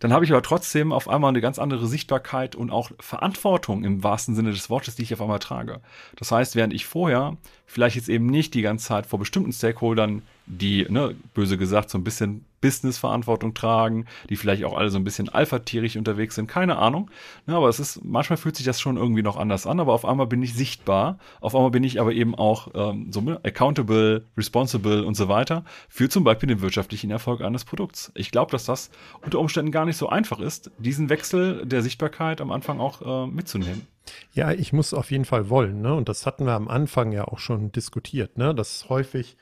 dann 0.00 0.12
habe 0.12 0.24
ich 0.24 0.32
aber 0.32 0.42
trotzdem 0.42 0.92
auf 0.92 1.08
einmal 1.08 1.28
eine 1.28 1.40
ganz 1.40 1.58
andere 1.58 1.86
Sichtbarkeit 1.86 2.56
und 2.56 2.70
auch 2.70 2.90
Verantwortung 2.98 3.84
im 3.84 4.02
wahrsten 4.02 4.34
Sinne 4.34 4.50
des 4.50 4.70
Wortes, 4.70 4.96
die 4.96 5.02
ich 5.02 5.12
auf 5.12 5.20
einmal 5.20 5.38
trage. 5.38 5.80
Das 6.16 6.32
heißt, 6.32 6.56
während 6.56 6.72
ich 6.72 6.86
vorher 6.86 7.36
vielleicht 7.66 7.96
jetzt 7.96 8.08
eben 8.08 8.26
nicht 8.26 8.54
die 8.54 8.62
ganze 8.62 8.86
Zeit 8.86 9.06
vor 9.06 9.18
bestimmten 9.18 9.52
Stakeholdern 9.52 10.22
die, 10.46 10.86
ne, 10.88 11.14
böse 11.34 11.58
gesagt, 11.58 11.90
so 11.90 11.98
ein 11.98 12.04
bisschen 12.04 12.44
Business-Verantwortung 12.62 13.52
tragen, 13.52 14.06
die 14.30 14.36
vielleicht 14.36 14.64
auch 14.64 14.76
alle 14.76 14.88
so 14.88 14.96
ein 14.96 15.04
bisschen 15.04 15.28
alphatierig 15.28 15.98
unterwegs 15.98 16.36
sind, 16.36 16.46
keine 16.46 16.76
Ahnung. 16.76 17.10
Ja, 17.46 17.56
aber 17.56 17.68
es 17.68 17.78
ist, 17.78 18.02
manchmal 18.04 18.38
fühlt 18.38 18.56
sich 18.56 18.64
das 18.64 18.80
schon 18.80 18.96
irgendwie 18.96 19.22
noch 19.22 19.36
anders 19.36 19.66
an, 19.66 19.80
aber 19.80 19.92
auf 19.92 20.06
einmal 20.06 20.26
bin 20.26 20.42
ich 20.42 20.54
sichtbar, 20.54 21.18
auf 21.40 21.54
einmal 21.54 21.70
bin 21.70 21.84
ich 21.84 22.00
aber 22.00 22.12
eben 22.12 22.34
auch 22.34 22.68
ähm, 22.74 23.12
so 23.12 23.20
ne, 23.20 23.40
accountable, 23.42 24.24
responsible 24.36 25.04
und 25.04 25.16
so 25.16 25.28
weiter 25.28 25.64
für 25.88 26.08
zum 26.08 26.24
Beispiel 26.24 26.48
den 26.48 26.62
wirtschaftlichen 26.62 27.10
Erfolg 27.10 27.42
eines 27.42 27.64
Produkts. 27.64 28.12
Ich 28.14 28.30
glaube, 28.30 28.52
dass 28.52 28.64
das 28.64 28.90
unter 29.22 29.38
Umständen 29.38 29.72
gar 29.72 29.84
nicht 29.84 29.96
so 29.96 30.08
einfach 30.08 30.40
ist, 30.40 30.70
diesen 30.78 31.10
Wechsel 31.10 31.66
der 31.66 31.82
Sichtbarkeit 31.82 32.40
am 32.40 32.52
Anfang 32.52 32.80
auch 32.80 33.02
äh, 33.02 33.26
mitzunehmen. 33.26 33.86
Ja, 34.32 34.52
ich 34.52 34.72
muss 34.72 34.94
auf 34.94 35.10
jeden 35.10 35.24
Fall 35.24 35.48
wollen, 35.48 35.80
ne? 35.80 35.94
Und 35.94 36.08
das 36.08 36.26
hatten 36.26 36.44
wir 36.44 36.54
am 36.54 36.68
Anfang 36.68 37.12
ja 37.12 37.26
auch 37.26 37.38
schon 37.38 37.70
diskutiert, 37.70 38.36
ne? 38.36 38.54
Dass 38.54 38.88
häufig 38.88 39.36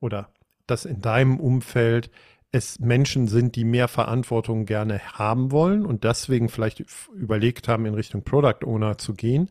oder 0.00 0.30
dass 0.70 0.84
in 0.84 1.00
deinem 1.00 1.38
Umfeld 1.38 2.10
es 2.52 2.80
Menschen 2.80 3.28
sind, 3.28 3.54
die 3.54 3.64
mehr 3.64 3.88
Verantwortung 3.88 4.66
gerne 4.66 5.00
haben 5.12 5.52
wollen 5.52 5.86
und 5.86 6.04
deswegen 6.04 6.48
vielleicht 6.48 6.84
überlegt 7.14 7.68
haben, 7.68 7.86
in 7.86 7.94
Richtung 7.94 8.22
Product 8.22 8.64
Owner 8.64 8.98
zu 8.98 9.14
gehen. 9.14 9.50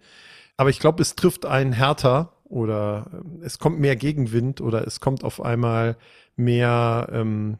Aber 0.57 0.69
ich 0.69 0.79
glaube, 0.79 1.01
es 1.01 1.15
trifft 1.15 1.45
einen 1.45 1.71
härter 1.71 2.33
oder 2.43 3.05
ähm, 3.13 3.41
es 3.41 3.59
kommt 3.59 3.79
mehr 3.79 3.95
Gegenwind 3.95 4.59
oder 4.59 4.85
es 4.85 4.99
kommt 4.99 5.23
auf 5.23 5.41
einmal 5.41 5.95
mehr, 6.35 7.07
ähm, 7.13 7.59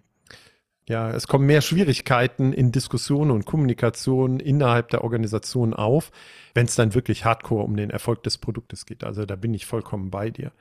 ja, 0.90 1.12
es 1.12 1.28
kommen 1.28 1.46
mehr 1.46 1.62
Schwierigkeiten 1.62 2.52
in 2.52 2.74
Diskussionen 2.74 3.32
und 3.32 3.46
Kommunikation 3.46 4.40
innerhalb 4.42 4.90
der 4.90 5.04
Organisation 5.04 5.74
auf, 5.74 6.12
wenn 6.56 6.66
es 6.66 6.76
dann 6.76 6.96
wirklich 6.96 7.24
hardcore 7.24 7.64
um 7.64 7.78
den 7.78 7.92
Erfolg 7.92 8.24
des 8.24 8.40
Produktes 8.40 8.86
geht. 8.86 9.06
Also 9.06 9.26
da 9.26 9.38
bin 9.38 9.54
ich 9.54 9.66
vollkommen 9.66 10.10
bei 10.10 10.32
dir. 10.32 10.52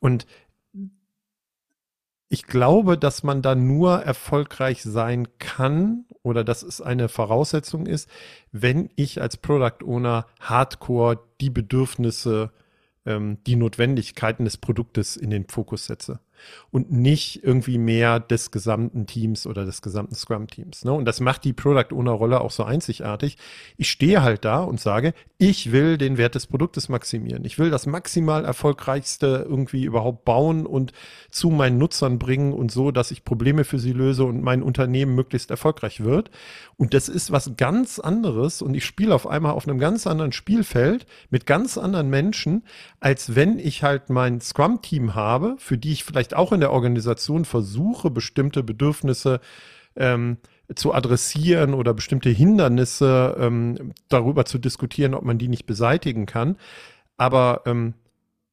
Und 0.00 0.26
ich 2.28 2.44
glaube, 2.44 2.98
dass 2.98 3.22
man 3.22 3.42
da 3.42 3.54
nur 3.54 4.00
erfolgreich 4.00 4.82
sein 4.82 5.28
kann 5.38 6.04
oder 6.22 6.42
dass 6.42 6.62
es 6.62 6.80
eine 6.80 7.08
Voraussetzung 7.08 7.86
ist, 7.86 8.08
wenn 8.50 8.90
ich 8.96 9.20
als 9.20 9.36
Product 9.36 9.84
Owner 9.84 10.26
hardcore 10.40 11.20
die 11.40 11.50
Bedürfnisse, 11.50 12.50
ähm, 13.06 13.38
die 13.46 13.56
Notwendigkeiten 13.56 14.44
des 14.44 14.56
Produktes 14.56 15.16
in 15.16 15.30
den 15.30 15.46
Fokus 15.48 15.86
setze. 15.86 16.20
Und 16.70 16.90
nicht 16.90 17.44
irgendwie 17.44 17.78
mehr 17.78 18.20
des 18.20 18.50
gesamten 18.50 19.06
Teams 19.06 19.46
oder 19.46 19.64
des 19.64 19.82
gesamten 19.82 20.14
Scrum-Teams. 20.14 20.84
Ne? 20.84 20.92
Und 20.92 21.04
das 21.04 21.20
macht 21.20 21.44
die 21.44 21.52
Product 21.52 21.94
Owner-Rolle 21.94 22.40
auch 22.40 22.50
so 22.50 22.64
einzigartig. 22.64 23.36
Ich 23.76 23.90
stehe 23.90 24.22
halt 24.22 24.44
da 24.44 24.62
und 24.62 24.80
sage, 24.80 25.14
ich 25.38 25.72
will 25.72 25.98
den 25.98 26.18
Wert 26.18 26.34
des 26.34 26.46
Produktes 26.46 26.88
maximieren. 26.88 27.44
Ich 27.44 27.58
will 27.58 27.70
das 27.70 27.86
maximal 27.86 28.44
erfolgreichste 28.44 29.46
irgendwie 29.48 29.84
überhaupt 29.84 30.24
bauen 30.24 30.66
und 30.66 30.92
zu 31.30 31.50
meinen 31.50 31.78
Nutzern 31.78 32.18
bringen 32.18 32.52
und 32.52 32.70
so, 32.70 32.90
dass 32.90 33.10
ich 33.10 33.24
Probleme 33.24 33.64
für 33.64 33.78
sie 33.78 33.92
löse 33.92 34.24
und 34.24 34.42
mein 34.42 34.62
Unternehmen 34.62 35.14
möglichst 35.14 35.50
erfolgreich 35.50 36.02
wird. 36.02 36.30
Und 36.76 36.94
das 36.94 37.08
ist 37.08 37.30
was 37.30 37.52
ganz 37.56 37.98
anderes 37.98 38.62
und 38.62 38.74
ich 38.74 38.84
spiele 38.84 39.14
auf 39.14 39.26
einmal 39.26 39.52
auf 39.52 39.68
einem 39.68 39.78
ganz 39.78 40.06
anderen 40.06 40.32
Spielfeld 40.32 41.06
mit 41.30 41.46
ganz 41.46 41.78
anderen 41.78 42.10
Menschen, 42.10 42.64
als 43.00 43.34
wenn 43.34 43.58
ich 43.58 43.82
halt 43.82 44.10
mein 44.10 44.40
Scrum-Team 44.40 45.14
habe, 45.14 45.56
für 45.58 45.78
die 45.78 45.92
ich 45.92 46.04
vielleicht 46.04 46.33
auch 46.34 46.52
in 46.52 46.60
der 46.60 46.72
Organisation 46.72 47.44
versuche, 47.44 48.10
bestimmte 48.10 48.62
Bedürfnisse 48.62 49.40
ähm, 49.96 50.38
zu 50.74 50.94
adressieren 50.94 51.74
oder 51.74 51.92
bestimmte 51.94 52.30
Hindernisse 52.30 53.36
ähm, 53.38 53.92
darüber 54.08 54.44
zu 54.44 54.58
diskutieren, 54.58 55.14
ob 55.14 55.24
man 55.24 55.38
die 55.38 55.48
nicht 55.48 55.66
beseitigen 55.66 56.26
kann. 56.26 56.56
Aber 57.16 57.62
ähm, 57.66 57.94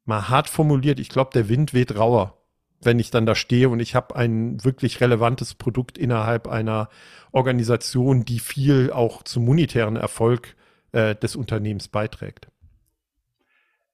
mal 0.05 0.29
hart 0.29 0.49
formuliert, 0.49 0.99
ich 0.99 1.09
glaube, 1.09 1.31
der 1.33 1.47
Wind 1.49 1.73
weht 1.73 1.95
rauer, 1.97 2.37
wenn 2.81 2.99
ich 2.99 3.11
dann 3.11 3.25
da 3.25 3.35
stehe 3.35 3.69
und 3.69 3.79
ich 3.79 3.95
habe 3.95 4.15
ein 4.15 4.63
wirklich 4.63 4.99
relevantes 5.01 5.55
Produkt 5.55 5.97
innerhalb 5.97 6.47
einer 6.47 6.89
Organisation, 7.31 8.25
die 8.25 8.39
viel 8.39 8.91
auch 8.91 9.23
zum 9.23 9.45
monetären 9.45 9.95
Erfolg 9.95 10.55
äh, 10.91 11.15
des 11.15 11.35
Unternehmens 11.35 11.87
beiträgt. 11.87 12.47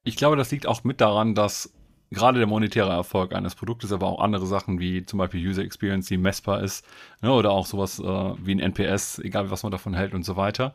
Ich 0.03 0.15
glaube, 0.15 0.37
das 0.37 0.51
liegt 0.51 0.65
auch 0.65 0.83
mit 0.83 1.01
daran, 1.01 1.35
dass 1.35 1.73
gerade 2.11 2.39
der 2.39 2.47
monetäre 2.47 2.91
Erfolg 2.91 3.33
eines 3.33 3.55
Produktes, 3.55 3.91
aber 3.91 4.07
auch 4.07 4.19
andere 4.19 4.45
Sachen 4.45 4.79
wie 4.79 5.05
zum 5.05 5.19
Beispiel 5.19 5.45
User 5.45 5.63
Experience, 5.63 6.07
die 6.07 6.17
messbar 6.17 6.61
ist, 6.63 6.85
ne, 7.21 7.31
oder 7.31 7.51
auch 7.51 7.65
sowas 7.65 7.99
äh, 7.99 8.03
wie 8.03 8.55
ein 8.55 8.59
NPS, 8.59 9.19
egal 9.19 9.51
was 9.51 9.63
man 9.63 9.71
davon 9.71 9.93
hält 9.93 10.13
und 10.13 10.23
so 10.23 10.37
weiter. 10.37 10.73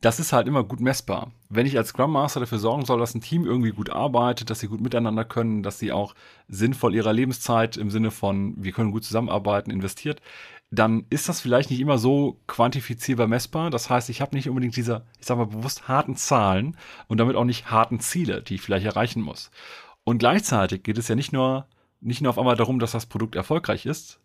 Das 0.00 0.18
ist 0.18 0.32
halt 0.32 0.48
immer 0.48 0.64
gut 0.64 0.80
messbar. 0.80 1.30
Wenn 1.50 1.66
ich 1.66 1.76
als 1.76 1.88
Scrum 1.88 2.12
Master 2.12 2.40
dafür 2.40 2.58
sorgen 2.58 2.86
soll, 2.86 2.98
dass 3.00 3.14
ein 3.14 3.20
Team 3.20 3.44
irgendwie 3.44 3.72
gut 3.72 3.90
arbeitet, 3.90 4.48
dass 4.48 4.60
sie 4.60 4.68
gut 4.68 4.80
miteinander 4.80 5.26
können, 5.26 5.62
dass 5.62 5.78
sie 5.78 5.92
auch 5.92 6.14
sinnvoll 6.48 6.94
ihrer 6.94 7.12
Lebenszeit 7.12 7.76
im 7.76 7.90
Sinne 7.90 8.10
von, 8.10 8.54
wir 8.56 8.72
können 8.72 8.92
gut 8.92 9.04
zusammenarbeiten, 9.04 9.70
investiert, 9.70 10.22
dann 10.70 11.04
ist 11.10 11.28
das 11.28 11.40
vielleicht 11.40 11.70
nicht 11.70 11.80
immer 11.80 11.98
so 11.98 12.40
quantifizierbar 12.46 13.26
messbar. 13.26 13.70
Das 13.70 13.90
heißt, 13.90 14.08
ich 14.08 14.20
habe 14.20 14.36
nicht 14.36 14.48
unbedingt 14.48 14.76
diese, 14.76 15.04
ich 15.18 15.26
sage 15.26 15.40
mal 15.40 15.46
bewusst 15.46 15.88
harten 15.88 16.16
Zahlen 16.16 16.76
und 17.08 17.18
damit 17.18 17.36
auch 17.36 17.44
nicht 17.44 17.70
harten 17.70 18.00
Ziele, 18.00 18.40
die 18.40 18.54
ich 18.54 18.62
vielleicht 18.62 18.86
erreichen 18.86 19.20
muss. 19.20 19.50
Und 20.10 20.18
gleichzeitig 20.18 20.82
geht 20.82 20.98
es 20.98 21.06
ja 21.06 21.14
nicht 21.14 21.32
nur, 21.32 21.68
nicht 22.00 22.20
nur 22.20 22.30
auf 22.30 22.38
einmal 22.38 22.56
darum, 22.56 22.80
dass 22.80 22.90
das 22.90 23.06
Produkt 23.06 23.36
erfolgreich 23.36 23.86
ist, 23.86 24.18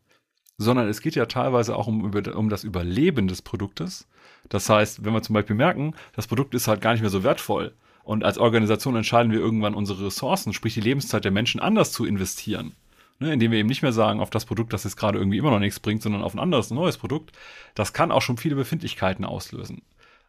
sondern 0.57 0.87
es 0.87 0.99
geht 0.99 1.13
ja 1.13 1.27
teilweise 1.27 1.75
auch 1.75 1.85
um, 1.85 2.11
um 2.11 2.49
das 2.49 2.63
Überleben 2.63 3.27
des 3.27 3.43
Produktes. 3.43 4.07
Das 4.49 4.67
heißt, 4.67 5.05
wenn 5.05 5.13
wir 5.13 5.21
zum 5.21 5.35
Beispiel 5.35 5.55
merken, 5.55 5.93
das 6.15 6.25
Produkt 6.25 6.55
ist 6.55 6.67
halt 6.67 6.81
gar 6.81 6.93
nicht 6.93 7.01
mehr 7.01 7.11
so 7.11 7.23
wertvoll 7.23 7.75
und 8.03 8.23
als 8.23 8.39
Organisation 8.39 8.95
entscheiden 8.95 9.31
wir 9.31 9.37
irgendwann 9.37 9.75
unsere 9.75 10.07
Ressourcen, 10.07 10.53
sprich 10.53 10.73
die 10.73 10.81
Lebenszeit 10.81 11.23
der 11.23 11.31
Menschen 11.31 11.61
anders 11.61 11.91
zu 11.91 12.03
investieren 12.03 12.73
ne, 13.19 13.33
indem 13.33 13.51
wir 13.51 13.59
eben 13.59 13.69
nicht 13.69 13.81
mehr 13.81 13.93
sagen, 13.93 14.19
auf 14.19 14.29
das 14.29 14.45
Produkt, 14.45 14.73
das 14.73 14.83
jetzt 14.83 14.97
gerade 14.97 15.19
irgendwie 15.19 15.37
immer 15.37 15.51
noch 15.51 15.59
nichts 15.59 15.79
bringt, 15.79 16.01
sondern 16.01 16.23
auf 16.23 16.33
ein 16.33 16.39
anderes, 16.39 16.71
ein 16.71 16.75
neues 16.75 16.97
Produkt, 16.97 17.31
das 17.73 17.93
kann 17.93 18.11
auch 18.11 18.21
schon 18.21 18.37
viele 18.37 18.55
Befindlichkeiten 18.55 19.25
auslösen. 19.25 19.81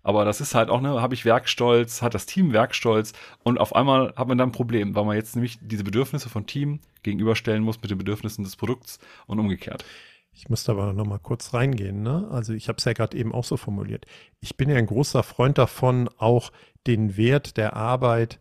Aber 0.06 0.24
das 0.24 0.40
ist 0.40 0.54
halt 0.54 0.70
auch, 0.70 0.80
ne, 0.80 1.02
habe 1.02 1.14
ich 1.14 1.24
Werkstolz, 1.24 2.00
hat 2.00 2.14
das 2.14 2.26
Team 2.26 2.52
Werkstolz 2.52 3.12
und 3.42 3.58
auf 3.58 3.74
einmal 3.74 4.14
hat 4.14 4.28
man 4.28 4.38
dann 4.38 4.50
ein 4.50 4.52
Problem, 4.52 4.94
weil 4.94 5.04
man 5.04 5.16
jetzt 5.16 5.34
nämlich 5.34 5.58
diese 5.60 5.82
Bedürfnisse 5.82 6.28
von 6.28 6.46
Team 6.46 6.78
gegenüberstellen 7.02 7.64
muss 7.64 7.82
mit 7.82 7.90
den 7.90 7.98
Bedürfnissen 7.98 8.44
des 8.44 8.54
Produkts 8.54 9.00
und 9.26 9.40
umgekehrt. 9.40 9.84
Ich 10.32 10.48
muss 10.48 10.62
da 10.62 10.74
aber 10.74 10.92
noch 10.92 11.06
mal 11.06 11.18
kurz 11.18 11.54
reingehen. 11.54 12.04
Ne? 12.04 12.28
Also 12.30 12.52
ich 12.52 12.68
habe 12.68 12.76
es 12.78 12.84
ja 12.84 12.92
gerade 12.92 13.16
eben 13.16 13.34
auch 13.34 13.42
so 13.42 13.56
formuliert. 13.56 14.06
Ich 14.38 14.56
bin 14.56 14.70
ja 14.70 14.76
ein 14.76 14.86
großer 14.86 15.24
Freund 15.24 15.58
davon, 15.58 16.08
auch 16.18 16.52
den 16.86 17.16
Wert 17.16 17.56
der 17.56 17.74
Arbeit 17.74 18.38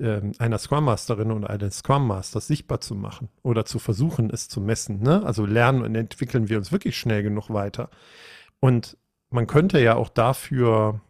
äh, 0.00 0.22
einer 0.40 0.58
Scrum 0.58 0.86
Masterin 0.86 1.30
oder 1.30 1.50
eines 1.50 1.78
Scrum 1.78 2.08
Masters 2.08 2.48
sichtbar 2.48 2.80
zu 2.80 2.96
machen 2.96 3.28
oder 3.44 3.64
zu 3.64 3.78
versuchen, 3.78 4.28
es 4.30 4.48
zu 4.48 4.60
messen. 4.60 5.04
Ne? 5.04 5.24
Also 5.24 5.46
lernen 5.46 5.82
und 5.82 5.94
entwickeln 5.94 6.48
wir 6.48 6.58
uns 6.58 6.72
wirklich 6.72 6.98
schnell 6.98 7.22
genug 7.22 7.48
weiter. 7.50 7.90
Und 8.58 8.96
man 9.30 9.46
könnte 9.46 9.80
ja 9.80 9.96
auch 9.96 10.08
dafür 10.08 11.00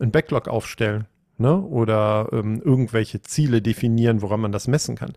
ein 0.00 0.10
Backlog 0.10 0.48
aufstellen 0.48 1.06
ne? 1.38 1.60
oder 1.60 2.28
ähm, 2.32 2.60
irgendwelche 2.64 3.22
Ziele 3.22 3.62
definieren, 3.62 4.22
woran 4.22 4.40
man 4.40 4.52
das 4.52 4.68
messen 4.68 4.96
kann. 4.96 5.14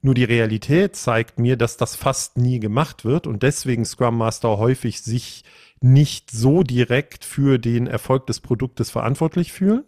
Nur 0.00 0.14
die 0.14 0.24
Realität 0.24 0.96
zeigt 0.96 1.38
mir, 1.38 1.56
dass 1.56 1.76
das 1.76 1.96
fast 1.96 2.36
nie 2.36 2.60
gemacht 2.60 3.04
wird 3.04 3.26
und 3.26 3.42
deswegen 3.42 3.84
Scrum 3.84 4.16
Master 4.16 4.58
häufig 4.58 5.02
sich 5.02 5.44
nicht 5.80 6.30
so 6.30 6.62
direkt 6.62 7.24
für 7.24 7.58
den 7.58 7.86
Erfolg 7.86 8.26
des 8.26 8.40
Produktes 8.40 8.90
verantwortlich 8.90 9.52
fühlen 9.52 9.84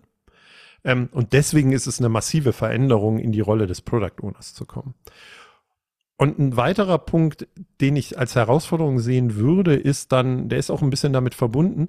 ähm, 0.85 1.09
und 1.13 1.33
deswegen 1.33 1.73
ist 1.73 1.87
es 1.87 1.99
eine 1.99 2.09
massive 2.09 2.53
Veränderung, 2.53 3.19
in 3.19 3.33
die 3.33 3.41
Rolle 3.41 3.67
des 3.67 3.81
Product 3.81 4.23
Owners 4.23 4.55
zu 4.55 4.65
kommen. 4.65 4.95
Und 6.21 6.39
ein 6.39 6.55
weiterer 6.59 6.99
Punkt, 6.99 7.49
den 7.81 7.97
ich 7.97 8.19
als 8.19 8.35
Herausforderung 8.35 8.99
sehen 8.99 9.37
würde, 9.37 9.75
ist 9.75 10.13
dann, 10.13 10.51
der 10.51 10.59
ist 10.59 10.71
auch 10.71 10.83
ein 10.83 10.91
bisschen 10.91 11.15
damit 11.15 11.35
verbunden, 11.35 11.89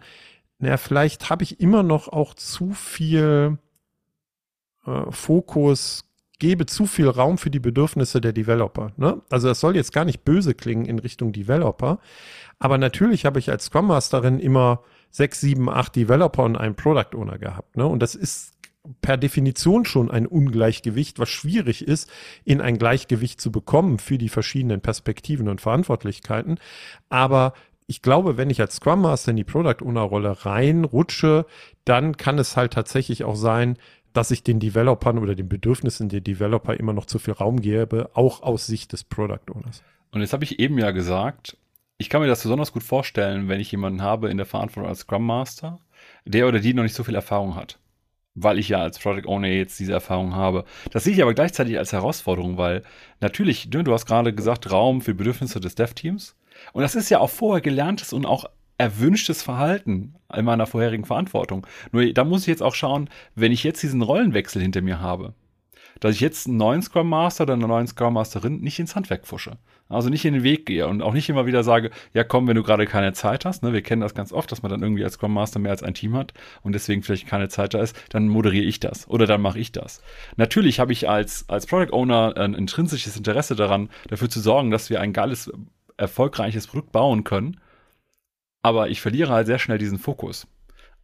naja, 0.58 0.78
vielleicht 0.78 1.30
habe 1.30 1.44
ich 1.44 1.60
immer 1.60 1.84
noch 1.84 2.08
auch 2.08 2.34
zu 2.34 2.72
viel 2.72 3.58
äh, 4.86 5.12
Fokus, 5.12 6.06
gebe 6.39 6.65
zu 6.65 6.86
viel 6.86 7.10
Raum 7.10 7.38
für 7.39 7.50
die 7.50 7.60
Bedürfnisse 7.60 8.22
der 8.22 8.32
Developer. 8.32 8.94
Ne? 8.96 9.22
Also 9.30 9.50
das 9.50 9.60
soll 9.60 9.76
jetzt 9.76 9.91
gar 9.91 10.06
nicht 10.06 10.24
böse 10.24 10.54
klingen 10.54 10.86
in 10.86 11.00
Richtung 11.00 11.34
Developer, 11.34 12.00
aber 12.58 12.78
natürlich 12.78 13.26
habe 13.26 13.38
ich 13.38 13.50
als 13.50 13.65
Scrum 13.65 13.88
Masterin 13.88 14.39
immer 14.39 14.82
sechs, 15.10 15.41
sieben, 15.41 15.70
acht 15.70 15.98
Developer 15.98 16.44
und 16.44 16.56
einen 16.56 16.76
Product 16.76 17.17
Owner 17.17 17.38
gehabt. 17.38 17.76
Ne? 17.76 17.86
Und 17.86 18.02
das 18.02 18.15
ist 18.15 18.54
per 19.02 19.17
Definition 19.17 19.86
schon 19.86 20.10
ein 20.10 20.26
Ungleichgewicht, 20.26 21.20
was 21.20 21.30
schwierig 21.30 21.88
ist, 21.88 22.12
in 22.44 22.62
ein 22.62 22.78
Gleichgewicht 22.78 23.39
zu 23.39 23.52
bekommen 23.52 24.00
für 24.00 24.17
die 24.17 24.30
verschiedenen 24.30 24.82
Perspektiven 24.82 25.50
und 25.50 25.62
Verantwortlichkeiten. 25.62 26.60
Aber 27.10 27.54
ich 27.88 28.02
glaube, 28.02 28.38
wenn 28.38 28.50
ich 28.50 28.62
als 28.62 28.78
Scrum 28.78 29.02
Master 29.02 29.32
in 29.32 29.38
die 29.38 29.44
Product 29.44 29.86
Owner 29.86 30.02
Rolle 30.02 30.46
reinrutsche, 30.46 31.46
dann 31.86 32.17
kann 32.17 32.39
es 32.39 32.58
halt 32.58 32.74
tatsächlich 32.74 33.24
auch 33.24 33.36
sein, 33.36 33.78
dass 34.13 34.32
ich 34.32 34.44
den 34.44 34.60
Developern 34.60 35.20
oder 35.20 35.36
den 35.36 35.48
Bedürfnissen 35.48 36.10
der 36.10 36.22
Developer 36.22 36.74
immer 36.78 36.94
noch 36.94 37.06
zu 37.06 37.20
viel 37.20 37.34
Raum 37.34 37.62
gebe, 37.62 38.10
auch 38.13 38.41
aus 38.41 38.65
Sicht 38.65 38.94
des 38.94 39.04
Product 39.04 39.52
Owners. 39.54 39.84
Und 40.12 40.22
jetzt 40.22 40.34
habe 40.34 40.44
ich 40.44 40.60
eben 40.60 40.78
ja 40.78 40.91
gesagt, 40.91 41.56
ich 41.98 42.10
kann 42.10 42.22
mir 42.22 42.28
das 42.28 42.41
besonders 42.41 42.74
gut 42.74 42.84
vorstellen, 42.84 43.48
wenn 43.48 43.60
ich 43.60 43.72
jemanden 43.72 44.02
habe 44.02 44.30
in 44.30 44.38
der 44.38 44.46
Verantwortung 44.46 44.89
als 44.89 45.02
Scrum 45.02 45.26
Master, 45.26 45.80
der 46.26 46.48
oder 46.48 46.60
die 46.60 46.74
noch 46.74 46.84
nicht 46.84 46.96
so 46.96 47.04
viel 47.04 47.15
Erfahrung 47.15 47.56
hat 47.56 47.78
weil 48.36 48.60
ich 48.60 48.70
ja 48.70 48.80
als 48.80 49.00
Product 49.00 49.28
Owner 49.28 49.48
jetzt 49.48 49.80
diese 49.80 49.94
Erfahrung 49.94 50.36
habe. 50.36 50.65
Das 50.91 51.04
sehe 51.04 51.13
ich 51.13 51.22
aber 51.22 51.34
gleichzeitig 51.34 51.78
als 51.78 51.91
Herausforderung, 51.91 52.58
weil 52.58 52.84
natürlich, 53.20 53.70
ne, 53.70 53.84
du 53.84 53.94
hast 53.94 54.06
gerade 54.06 54.34
gesagt, 54.34 54.72
Raum 54.72 55.02
für 55.02 55.13
Bedürfnisse 55.13 55.60
des 55.60 55.76
Dev-Teams. 55.76 56.36
Und 56.74 56.84
das 56.84 56.96
ist 56.96 57.10
ja 57.10 57.20
auch 57.20 57.30
vorher 57.30 57.62
gelerntes 57.62 58.13
und 58.13 58.26
auch 58.26 58.46
erwünschtes 58.78 59.44
Verhalten 59.44 60.15
in 60.34 60.46
meiner 60.46 60.65
vorherigen 60.65 61.06
Verantwortung. 61.06 61.67
Nur 61.91 62.12
da 62.13 62.24
muss 62.24 62.41
ich 62.41 62.48
jetzt 62.48 62.63
auch 62.63 62.74
schauen, 62.74 63.10
wenn 63.36 63.52
ich 63.52 63.63
jetzt 63.63 63.84
diesen 63.84 64.02
Rollenwechsel 64.02 64.62
hinter 64.62 64.82
mir 64.82 65.00
habe, 65.00 65.36
dass 66.02 66.16
ich 66.16 66.20
jetzt 66.20 66.48
einen 66.48 66.58
neuen 66.58 66.82
Scrum 66.82 67.08
Master 67.08 67.44
oder 67.44 67.54
eine 67.54 67.68
neuen 67.68 67.88
Scrum 67.88 68.16
Masterin 68.16 68.60
nicht 68.60 68.80
ins 68.80 68.96
Handwerk 68.96 69.26
pfusche. 69.26 69.58
Also 69.88 70.10
nicht 70.10 70.26
in 70.26 70.34
den 70.34 70.44
Weg 70.44 70.66
gehe 70.66 70.88
und 70.88 71.02
auch 71.02 71.14
nicht 71.14 71.30
immer 71.30 71.46
wieder 71.46 71.64
sage, 71.64 71.92
ja 72.14 72.24
komm, 72.24 72.48
wenn 72.48 72.56
du 72.56 72.64
gerade 72.64 72.86
keine 72.86 73.14
Zeit 73.14 73.46
hast, 73.46 73.62
ne, 73.62 73.72
wir 73.72 73.82
kennen 73.82 74.02
das 74.02 74.16
ganz 74.16 74.34
oft, 74.34 74.52
dass 74.52 74.64
man 74.64 74.72
dann 74.72 74.82
irgendwie 74.82 75.04
als 75.04 75.14
Scrum 75.14 75.34
Master 75.34 75.60
mehr 75.60 75.72
als 75.72 75.84
ein 75.84 75.94
Team 75.94 76.16
hat 76.16 76.34
und 76.64 76.74
deswegen 76.74 77.04
vielleicht 77.04 77.28
keine 77.28 77.50
Zeit 77.50 77.74
da 77.74 77.82
ist, 77.82 77.96
dann 78.10 78.28
moderiere 78.28 78.66
ich 78.66 78.80
das 78.80 79.08
oder 79.08 79.28
dann 79.28 79.42
mache 79.42 79.60
ich 79.60 79.72
das. 79.72 80.02
Natürlich 80.38 80.80
habe 80.80 80.92
ich 80.92 81.08
als, 81.08 81.48
als 81.48 81.68
Product 81.68 81.94
Owner 81.94 82.36
ein 82.36 82.56
intrinsisches 82.56 83.16
Interesse 83.16 83.56
daran, 83.56 83.90
dafür 84.08 84.30
zu 84.30 84.40
sorgen, 84.40 84.72
dass 84.72 84.90
wir 84.90 85.02
ein 85.02 85.14
geiles, 85.14 85.52
erfolgreiches 85.98 86.68
Produkt 86.68 86.92
bauen 86.92 87.24
können, 87.24 87.60
aber 88.64 88.90
ich 88.90 89.02
verliere 89.02 89.32
halt 89.32 89.46
sehr 89.46 89.60
schnell 89.60 89.78
diesen 89.78 90.00
Fokus. 90.00 90.48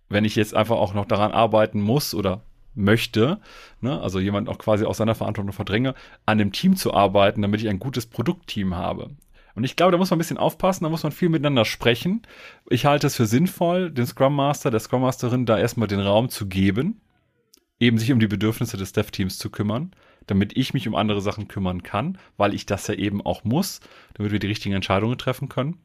Wenn 0.09 0.25
ich 0.25 0.35
jetzt 0.35 0.55
einfach 0.55 0.77
auch 0.77 0.93
noch 0.93 1.05
daran 1.05 1.33
arbeiten 1.33 1.81
muss 1.81 2.15
oder 2.15 2.41
möchte, 2.77 3.39
ne, 3.81 3.99
also 4.01 4.19
jemand 4.19 4.49
auch 4.49 4.57
quasi 4.57 4.85
aus 4.85 4.97
seiner 4.97 5.15
Verantwortung 5.15 5.53
verdränge, 5.53 5.95
an 6.25 6.37
dem 6.37 6.51
Team 6.51 6.75
zu 6.75 6.93
arbeiten, 6.93 7.41
damit 7.41 7.61
ich 7.61 7.69
ein 7.69 7.79
gutes 7.79 8.05
Produktteam 8.05 8.75
habe. 8.75 9.09
Und 9.55 9.63
ich 9.63 9.75
glaube, 9.75 9.91
da 9.91 9.97
muss 9.97 10.11
man 10.11 10.17
ein 10.17 10.19
bisschen 10.19 10.37
aufpassen, 10.37 10.83
da 10.83 10.89
muss 10.89 11.01
man 11.01 11.11
viel 11.11 11.29
miteinander 11.29 11.65
sprechen. 11.65 12.21
Ich 12.69 12.85
halte 12.85 13.07
es 13.07 13.15
für 13.15 13.25
sinnvoll, 13.25 13.89
den 13.89 14.05
Scrum 14.05 14.35
Master, 14.35 14.69
der 14.69 14.79
Scrum 14.79 15.01
Masterin 15.01 15.47
da 15.47 15.57
erstmal 15.57 15.87
den 15.87 15.99
Raum 15.99 16.29
zu 16.29 16.47
geben, 16.47 17.01
eben 17.79 17.97
sich 17.97 18.11
um 18.11 18.19
die 18.19 18.27
Bedürfnisse 18.27 18.77
des 18.77 18.93
Dev-Teams 18.93 19.39
zu 19.39 19.49
kümmern, 19.49 19.91
damit 20.27 20.55
ich 20.55 20.75
mich 20.75 20.87
um 20.87 20.93
andere 20.93 21.21
Sachen 21.21 21.47
kümmern 21.47 21.81
kann, 21.81 22.19
weil 22.37 22.53
ich 22.53 22.67
das 22.67 22.85
ja 22.85 22.93
eben 22.93 23.25
auch 23.25 23.43
muss, 23.43 23.79
damit 24.13 24.31
wir 24.31 24.39
die 24.39 24.47
richtigen 24.47 24.75
Entscheidungen 24.75 25.17
treffen 25.17 25.49
können. 25.49 25.79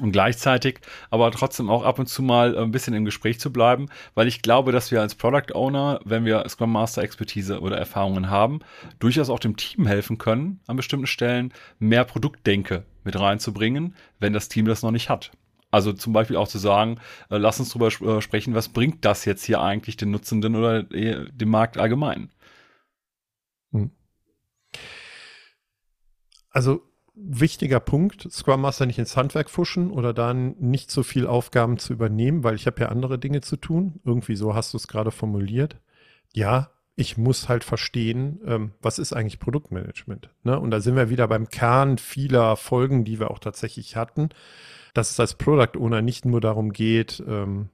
Und 0.00 0.12
gleichzeitig 0.12 0.80
aber 1.10 1.30
trotzdem 1.30 1.68
auch 1.68 1.84
ab 1.84 1.98
und 1.98 2.06
zu 2.06 2.22
mal 2.22 2.56
ein 2.56 2.70
bisschen 2.70 2.94
im 2.94 3.04
Gespräch 3.04 3.38
zu 3.38 3.52
bleiben, 3.52 3.88
weil 4.14 4.26
ich 4.26 4.40
glaube, 4.40 4.72
dass 4.72 4.90
wir 4.90 5.00
als 5.02 5.14
Product 5.14 5.54
Owner, 5.54 6.00
wenn 6.04 6.24
wir 6.24 6.48
Scrum 6.48 6.72
Master 6.72 7.02
Expertise 7.02 7.60
oder 7.60 7.76
Erfahrungen 7.76 8.30
haben, 8.30 8.60
durchaus 9.00 9.28
auch 9.28 9.38
dem 9.38 9.56
Team 9.56 9.86
helfen 9.86 10.16
können, 10.16 10.60
an 10.66 10.76
bestimmten 10.76 11.06
Stellen 11.06 11.52
mehr 11.78 12.04
Produktdenke 12.04 12.84
mit 13.04 13.18
reinzubringen, 13.18 13.94
wenn 14.18 14.32
das 14.32 14.48
Team 14.48 14.64
das 14.64 14.82
noch 14.82 14.92
nicht 14.92 15.10
hat. 15.10 15.32
Also 15.70 15.92
zum 15.92 16.12
Beispiel 16.12 16.36
auch 16.36 16.48
zu 16.48 16.58
sagen, 16.58 16.98
äh, 17.30 17.38
lass 17.38 17.60
uns 17.60 17.70
drüber 17.70 17.88
äh, 17.88 18.20
sprechen, 18.20 18.54
was 18.54 18.68
bringt 18.70 19.04
das 19.04 19.24
jetzt 19.24 19.44
hier 19.44 19.60
eigentlich 19.60 19.96
den 19.96 20.10
Nutzenden 20.10 20.56
oder 20.56 20.90
äh, 20.92 21.26
dem 21.32 21.48
Markt 21.48 21.78
allgemein? 21.78 22.30
Hm. 23.72 23.90
Also 26.50 26.82
wichtiger 27.14 27.80
Punkt, 27.80 28.28
Scrum 28.30 28.62
Master 28.62 28.86
nicht 28.86 28.98
ins 28.98 29.16
Handwerk 29.16 29.50
fuschen 29.50 29.90
oder 29.90 30.14
dann 30.14 30.56
nicht 30.58 30.90
so 30.90 31.02
viel 31.02 31.26
Aufgaben 31.26 31.78
zu 31.78 31.92
übernehmen, 31.92 32.42
weil 32.44 32.54
ich 32.54 32.66
habe 32.66 32.80
ja 32.80 32.88
andere 32.88 33.18
Dinge 33.18 33.40
zu 33.42 33.56
tun. 33.56 34.00
Irgendwie 34.04 34.36
so 34.36 34.54
hast 34.54 34.72
du 34.72 34.78
es 34.78 34.88
gerade 34.88 35.10
formuliert. 35.10 35.76
Ja, 36.32 36.70
ich 36.94 37.16
muss 37.16 37.48
halt 37.48 37.64
verstehen, 37.64 38.40
ähm, 38.46 38.72
was 38.80 38.98
ist 38.98 39.12
eigentlich 39.12 39.40
Produktmanagement. 39.40 40.30
Ne? 40.42 40.58
Und 40.58 40.70
da 40.70 40.80
sind 40.80 40.96
wir 40.96 41.10
wieder 41.10 41.28
beim 41.28 41.48
Kern 41.48 41.98
vieler 41.98 42.56
Folgen, 42.56 43.04
die 43.04 43.18
wir 43.18 43.30
auch 43.30 43.38
tatsächlich 43.38 43.96
hatten, 43.96 44.30
dass 44.94 45.10
es 45.10 45.20
als 45.20 45.34
Product 45.34 45.78
Owner 45.78 46.02
nicht 46.02 46.24
nur 46.24 46.40
darum 46.40 46.72
geht, 46.72 47.22
ähm, 47.26 47.70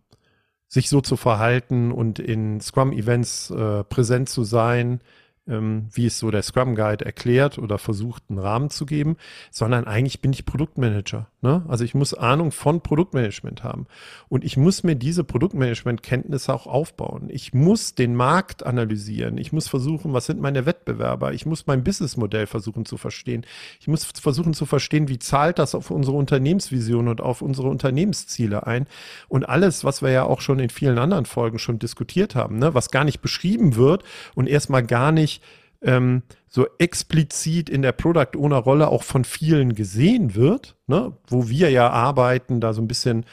sich 0.68 0.88
so 0.88 1.00
zu 1.00 1.16
verhalten 1.16 1.92
und 1.92 2.18
in 2.18 2.60
Scrum-Events 2.60 3.50
äh, 3.50 3.84
präsent 3.84 4.28
zu 4.28 4.44
sein, 4.44 5.00
ähm, 5.48 5.88
wie 5.92 6.06
es 6.06 6.18
so 6.18 6.30
der 6.30 6.42
Scrum 6.42 6.74
Guide 6.74 7.04
erklärt 7.04 7.58
oder 7.58 7.78
versucht, 7.78 8.24
einen 8.28 8.38
Rahmen 8.38 8.70
zu 8.70 8.86
geben, 8.86 9.16
sondern 9.50 9.86
eigentlich 9.86 10.20
bin 10.20 10.32
ich 10.32 10.44
Produktmanager. 10.44 11.28
Ne? 11.40 11.64
Also 11.68 11.84
ich 11.84 11.94
muss 11.94 12.14
Ahnung 12.14 12.50
von 12.50 12.80
Produktmanagement 12.80 13.62
haben. 13.62 13.86
Und 14.28 14.44
ich 14.44 14.56
muss 14.56 14.82
mir 14.82 14.96
diese 14.96 15.22
Produktmanagement-Kenntnisse 15.22 16.52
auch 16.52 16.66
aufbauen. 16.66 17.28
Ich 17.30 17.54
muss 17.54 17.94
den 17.94 18.16
Markt 18.16 18.66
analysieren. 18.66 19.38
Ich 19.38 19.52
muss 19.52 19.68
versuchen, 19.68 20.12
was 20.12 20.26
sind 20.26 20.40
meine 20.40 20.66
Wettbewerber? 20.66 21.32
Ich 21.32 21.46
muss 21.46 21.68
mein 21.68 21.84
Businessmodell 21.84 22.48
versuchen 22.48 22.86
zu 22.86 22.96
verstehen. 22.96 23.46
Ich 23.78 23.86
muss 23.86 24.04
versuchen 24.04 24.52
zu 24.52 24.66
verstehen, 24.66 25.06
wie 25.06 25.20
zahlt 25.20 25.60
das 25.60 25.76
auf 25.76 25.92
unsere 25.92 26.16
Unternehmensvision 26.16 27.06
und 27.06 27.20
auf 27.20 27.40
unsere 27.40 27.68
Unternehmensziele 27.68 28.66
ein. 28.66 28.88
Und 29.28 29.48
alles, 29.48 29.84
was 29.84 30.02
wir 30.02 30.10
ja 30.10 30.24
auch 30.24 30.40
schon 30.40 30.58
in 30.58 30.70
vielen 30.70 30.98
anderen 30.98 31.24
Folgen 31.24 31.60
schon 31.60 31.78
diskutiert 31.78 32.34
haben, 32.34 32.58
ne? 32.58 32.74
was 32.74 32.90
gar 32.90 33.04
nicht 33.04 33.20
beschrieben 33.20 33.76
wird 33.76 34.02
und 34.34 34.48
erstmal 34.48 34.82
gar 34.82 35.12
nicht 35.12 35.40
ähm, 35.82 36.22
so 36.48 36.66
explizit 36.78 37.68
in 37.70 37.82
der 37.82 37.92
Product 37.92 38.36
Owner 38.36 38.58
Rolle 38.58 38.88
auch 38.88 39.02
von 39.02 39.24
vielen 39.24 39.74
gesehen 39.74 40.34
wird, 40.34 40.76
ne? 40.86 41.12
wo 41.26 41.48
wir 41.48 41.70
ja 41.70 41.90
arbeiten, 41.90 42.60
da 42.60 42.72
so 42.72 42.82
ein 42.82 42.88
bisschen 42.88 43.24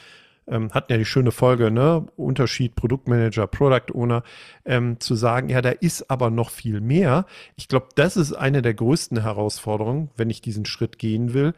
ähm, 0.48 0.70
hatten 0.72 0.92
ja 0.92 0.98
die 0.98 1.04
schöne 1.04 1.32
Folge, 1.32 1.70
ne, 1.70 2.06
Unterschied 2.16 2.74
Produktmanager, 2.76 3.46
Product 3.46 3.92
Owner, 3.94 4.22
ähm, 4.64 5.00
zu 5.00 5.14
sagen, 5.14 5.48
ja, 5.48 5.60
da 5.60 5.70
ist 5.70 6.10
aber 6.10 6.30
noch 6.30 6.50
viel 6.50 6.80
mehr. 6.80 7.26
Ich 7.56 7.68
glaube, 7.68 7.88
das 7.96 8.16
ist 8.16 8.32
eine 8.32 8.62
der 8.62 8.74
größten 8.74 9.22
Herausforderungen, 9.22 10.10
wenn 10.16 10.30
ich 10.30 10.40
diesen 10.40 10.64
Schritt 10.64 10.98
gehen 10.98 11.34
will, 11.34 11.54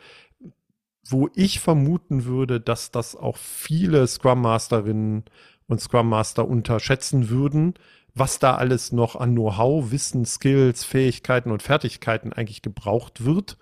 wo 1.06 1.28
ich 1.34 1.60
vermuten 1.60 2.24
würde, 2.24 2.60
dass 2.60 2.90
das 2.90 3.16
auch 3.16 3.36
viele 3.36 4.06
Scrum 4.06 4.42
Masterinnen 4.42 5.24
und 5.66 5.80
Scrum 5.80 6.08
Master 6.08 6.48
unterschätzen 6.48 7.28
würden, 7.28 7.74
was 8.14 8.38
da 8.38 8.56
alles 8.56 8.92
noch 8.92 9.16
an 9.16 9.32
Know-how, 9.32 9.90
Wissen, 9.90 10.24
Skills, 10.24 10.84
Fähigkeiten 10.84 11.50
und 11.50 11.62
Fertigkeiten 11.62 12.32
eigentlich 12.32 12.62
gebraucht 12.62 13.24
wird, 13.24 13.58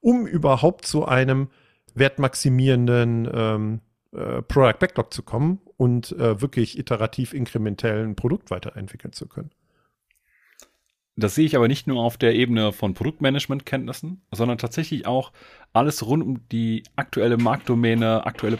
um 0.00 0.26
überhaupt 0.26 0.86
zu 0.86 1.04
einem 1.06 1.48
wertmaximierenden 1.94 3.28
ähm, 3.32 3.80
äh, 4.12 4.42
Product 4.42 4.78
Backlog 4.78 5.12
zu 5.12 5.22
kommen 5.22 5.60
und 5.76 6.12
äh, 6.12 6.40
wirklich 6.40 6.78
iterativ 6.78 7.32
inkrementell 7.32 8.04
ein 8.04 8.16
Produkt 8.16 8.50
weiterentwickeln 8.50 9.12
zu 9.12 9.26
können. 9.26 9.50
Das 11.16 11.34
sehe 11.34 11.44
ich 11.44 11.54
aber 11.54 11.68
nicht 11.68 11.86
nur 11.86 12.02
auf 12.02 12.16
der 12.16 12.34
Ebene 12.34 12.72
von 12.72 12.94
Produktmanagement-Kenntnissen, 12.94 14.22
sondern 14.32 14.58
tatsächlich 14.58 15.06
auch 15.06 15.32
alles 15.72 16.06
rund 16.06 16.22
um 16.22 16.48
die 16.48 16.84
aktuelle 16.96 17.36
Marktdomäne, 17.36 18.24
aktuelle 18.24 18.58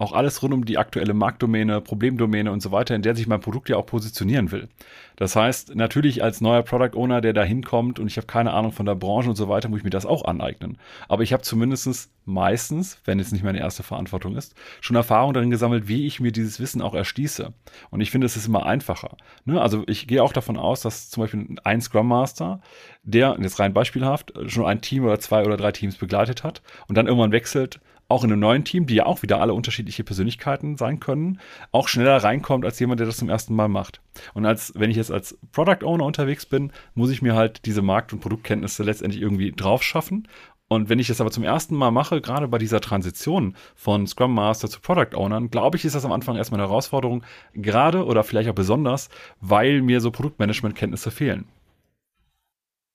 auch 0.00 0.12
alles 0.12 0.42
rund 0.42 0.54
um 0.54 0.64
die 0.64 0.78
aktuelle 0.78 1.12
Marktdomäne, 1.12 1.82
Problemdomäne 1.82 2.50
und 2.50 2.62
so 2.62 2.72
weiter, 2.72 2.94
in 2.94 3.02
der 3.02 3.14
sich 3.14 3.26
mein 3.26 3.40
Produkt 3.40 3.68
ja 3.68 3.76
auch 3.76 3.84
positionieren 3.84 4.50
will. 4.50 4.68
Das 5.16 5.36
heißt, 5.36 5.74
natürlich 5.74 6.24
als 6.24 6.40
neuer 6.40 6.62
Product 6.62 6.96
Owner, 6.96 7.20
der 7.20 7.34
da 7.34 7.44
hinkommt 7.44 7.98
und 7.98 8.06
ich 8.06 8.16
habe 8.16 8.26
keine 8.26 8.54
Ahnung 8.54 8.72
von 8.72 8.86
der 8.86 8.94
Branche 8.94 9.28
und 9.28 9.36
so 9.36 9.50
weiter, 9.50 9.68
muss 9.68 9.80
ich 9.80 9.84
mir 9.84 9.90
das 9.90 10.06
auch 10.06 10.24
aneignen. 10.24 10.78
Aber 11.08 11.22
ich 11.22 11.34
habe 11.34 11.42
zumindest 11.42 12.10
meistens, 12.24 12.98
wenn 13.04 13.20
es 13.20 13.30
nicht 13.30 13.44
meine 13.44 13.58
erste 13.58 13.82
Verantwortung 13.82 14.36
ist, 14.36 14.54
schon 14.80 14.96
Erfahrung 14.96 15.34
darin 15.34 15.50
gesammelt, 15.50 15.86
wie 15.86 16.06
ich 16.06 16.18
mir 16.18 16.32
dieses 16.32 16.60
Wissen 16.60 16.80
auch 16.80 16.94
erschließe. 16.94 17.52
Und 17.90 18.00
ich 18.00 18.10
finde, 18.10 18.24
es 18.24 18.38
ist 18.38 18.46
immer 18.46 18.64
einfacher. 18.64 19.18
Ne? 19.44 19.60
Also 19.60 19.84
ich 19.86 20.08
gehe 20.08 20.22
auch 20.22 20.32
davon 20.32 20.56
aus, 20.56 20.80
dass 20.80 21.10
zum 21.10 21.24
Beispiel 21.24 21.56
ein 21.62 21.82
Scrum 21.82 22.08
Master, 22.08 22.62
der, 23.02 23.36
jetzt 23.38 23.60
rein 23.60 23.74
beispielhaft, 23.74 24.32
schon 24.46 24.64
ein 24.64 24.80
Team 24.80 25.04
oder 25.04 25.20
zwei 25.20 25.44
oder 25.44 25.58
drei 25.58 25.72
Teams 25.72 25.96
begleitet 25.98 26.42
hat 26.42 26.62
und 26.88 26.96
dann 26.96 27.06
irgendwann 27.06 27.32
wechselt, 27.32 27.80
auch 28.10 28.24
in 28.24 28.32
einem 28.32 28.40
neuen 28.40 28.64
Team, 28.64 28.86
die 28.86 28.96
ja 28.96 29.06
auch 29.06 29.22
wieder 29.22 29.40
alle 29.40 29.54
unterschiedliche 29.54 30.02
Persönlichkeiten 30.02 30.76
sein 30.76 30.98
können, 30.98 31.40
auch 31.70 31.86
schneller 31.86 32.16
reinkommt 32.16 32.64
als 32.64 32.78
jemand, 32.80 32.98
der 33.00 33.06
das 33.06 33.18
zum 33.18 33.28
ersten 33.28 33.54
Mal 33.54 33.68
macht. 33.68 34.00
Und 34.34 34.46
als 34.46 34.72
wenn 34.76 34.90
ich 34.90 34.96
jetzt 34.96 35.12
als 35.12 35.38
Product 35.52 35.84
Owner 35.84 36.04
unterwegs 36.04 36.44
bin, 36.44 36.72
muss 36.94 37.10
ich 37.10 37.22
mir 37.22 37.34
halt 37.34 37.66
diese 37.66 37.82
Markt- 37.82 38.12
und 38.12 38.20
Produktkenntnisse 38.20 38.82
letztendlich 38.82 39.22
irgendwie 39.22 39.52
drauf 39.52 39.82
schaffen. 39.82 40.26
Und 40.66 40.88
wenn 40.88 40.98
ich 40.98 41.08
das 41.08 41.20
aber 41.20 41.30
zum 41.30 41.44
ersten 41.44 41.76
Mal 41.76 41.90
mache, 41.90 42.20
gerade 42.20 42.48
bei 42.48 42.58
dieser 42.58 42.80
Transition 42.80 43.56
von 43.74 44.06
Scrum 44.06 44.34
Master 44.34 44.68
zu 44.68 44.80
Product 44.80 45.16
Ownern, 45.16 45.50
glaube 45.50 45.76
ich, 45.76 45.84
ist 45.84 45.94
das 45.94 46.04
am 46.04 46.12
Anfang 46.12 46.36
erstmal 46.36 46.60
eine 46.60 46.68
Herausforderung, 46.68 47.24
gerade 47.54 48.04
oder 48.04 48.24
vielleicht 48.24 48.48
auch 48.50 48.54
besonders, 48.54 49.08
weil 49.40 49.82
mir 49.82 50.00
so 50.00 50.10
Produktmanagement-Kenntnisse 50.10 51.10
fehlen. 51.10 51.46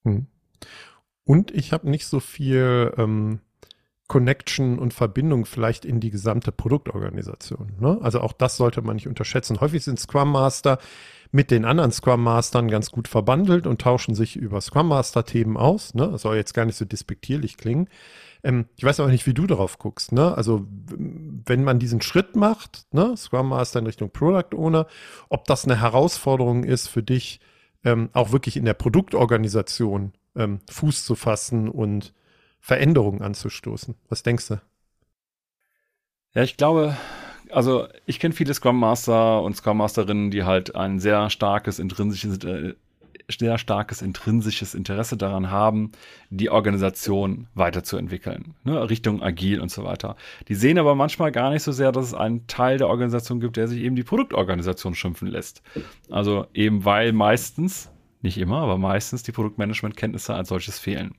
Hm. 0.06 0.28
Und 1.26 1.52
ich 1.52 1.74
habe 1.74 1.90
nicht 1.90 2.06
so 2.06 2.20
viel 2.20 2.94
ähm, 2.98 3.40
Connection 4.08 4.78
und 4.78 4.94
Verbindung 4.94 5.46
vielleicht 5.46 5.84
in 5.84 6.00
die 6.00 6.12
gesamte 6.12 6.52
Produktorganisation. 6.52 7.74
Ne? 7.80 7.98
Also 8.02 8.22
auch 8.22 8.34
das 8.34 8.58
sollte 8.58 8.82
man 8.82 8.96
nicht 8.96 9.08
unterschätzen. 9.08 9.60
Häufig 9.62 9.84
sind 9.84 10.00
Scrum 10.00 10.32
Master 10.32 10.78
mit 11.32 11.50
den 11.50 11.66
anderen 11.66 11.92
Scrum 11.92 12.22
Mastern 12.22 12.70
ganz 12.70 12.92
gut 12.92 13.08
verbandelt 13.08 13.66
und 13.66 13.82
tauschen 13.82 14.14
sich 14.14 14.36
über 14.36 14.62
Scrum 14.62 14.90
Master 14.90 15.26
Themen 15.26 15.58
aus. 15.58 15.96
Ne? 15.96 16.10
Das 16.12 16.22
soll 16.22 16.36
jetzt 16.36 16.54
gar 16.54 16.66
nicht 16.66 16.78
so 16.78 16.86
despektierlich 16.86 17.58
klingen. 17.58 17.90
Ähm, 18.44 18.66
ich 18.76 18.84
weiß 18.84 19.00
aber 19.00 19.10
nicht, 19.10 19.26
wie 19.26 19.34
du 19.34 19.48
darauf 19.48 19.80
guckst. 19.80 20.12
Ne? 20.12 20.38
Also 20.38 20.68
wenn 20.88 21.64
man 21.64 21.80
diesen 21.80 22.02
Schritt 22.02 22.36
macht, 22.36 22.86
ne? 22.92 23.18
Scrum 23.18 23.50
Master 23.50 23.80
in 23.80 23.88
Richtung 23.88 24.12
Product 24.12 24.56
Owner, 24.56 24.86
ob 25.30 25.46
das 25.46 25.66
eine 25.66 25.82
Herausforderung 25.82 26.64
ist 26.64 26.88
für 26.88 27.02
dich, 27.02 27.40
ähm, 27.84 28.10
auch 28.14 28.32
wirklich 28.32 28.56
in 28.56 28.66
der 28.66 28.76
Produktorganisation 28.76 30.14
ähm, 30.36 30.60
Fuß 30.70 31.06
zu 31.06 31.16
fassen 31.16 31.70
und 31.70 32.14
Veränderungen 32.66 33.22
anzustoßen. 33.22 33.94
Was 34.10 34.24
denkst 34.24 34.48
du? 34.48 34.60
Ja, 36.34 36.42
ich 36.42 36.58
glaube, 36.58 36.98
also 37.52 37.88
ich 38.08 38.20
kenne 38.20 38.34
viele 38.34 38.56
Scrum 38.56 38.80
Master 38.80 39.44
und 39.44 39.56
Scrum 39.56 39.78
Masterinnen, 39.78 40.32
die 40.32 40.46
halt 40.46 40.76
ein 40.76 41.00
sehr 41.00 41.30
starkes 41.30 41.78
intrinsisches, 41.78 42.44
äh, 42.44 42.74
sehr 43.30 43.60
starkes 43.60 44.02
intrinsisches 44.02 44.74
Interesse 44.74 45.16
daran 45.16 45.52
haben, 45.52 45.92
die 46.32 46.50
Organisation 46.50 47.46
weiterzuentwickeln, 47.54 48.56
ne, 48.64 48.90
Richtung 48.90 49.22
agil 49.22 49.62
und 49.62 49.70
so 49.70 49.84
weiter. 49.84 50.16
Die 50.48 50.56
sehen 50.56 50.80
aber 50.80 50.96
manchmal 50.96 51.32
gar 51.32 51.52
nicht 51.52 51.62
so 51.62 51.72
sehr, 51.72 51.92
dass 51.92 52.08
es 52.08 52.14
einen 52.16 52.48
Teil 52.48 52.80
der 52.80 52.88
Organisation 52.88 53.40
gibt, 53.40 53.58
der 53.58 53.68
sich 53.68 53.84
eben 53.84 53.96
die 53.96 54.04
Produktorganisation 54.04 54.96
schimpfen 54.96 55.28
lässt. 55.28 55.62
Also 56.10 56.48
eben 56.56 56.84
weil 56.84 57.14
meistens, 57.14 57.92
nicht 58.24 58.40
immer, 58.40 58.58
aber 58.58 58.80
meistens 58.80 59.22
die 59.22 59.34
Produktmanagement-Kenntnisse 59.34 60.34
als 60.34 60.50
solches 60.50 60.80
fehlen. 60.80 61.14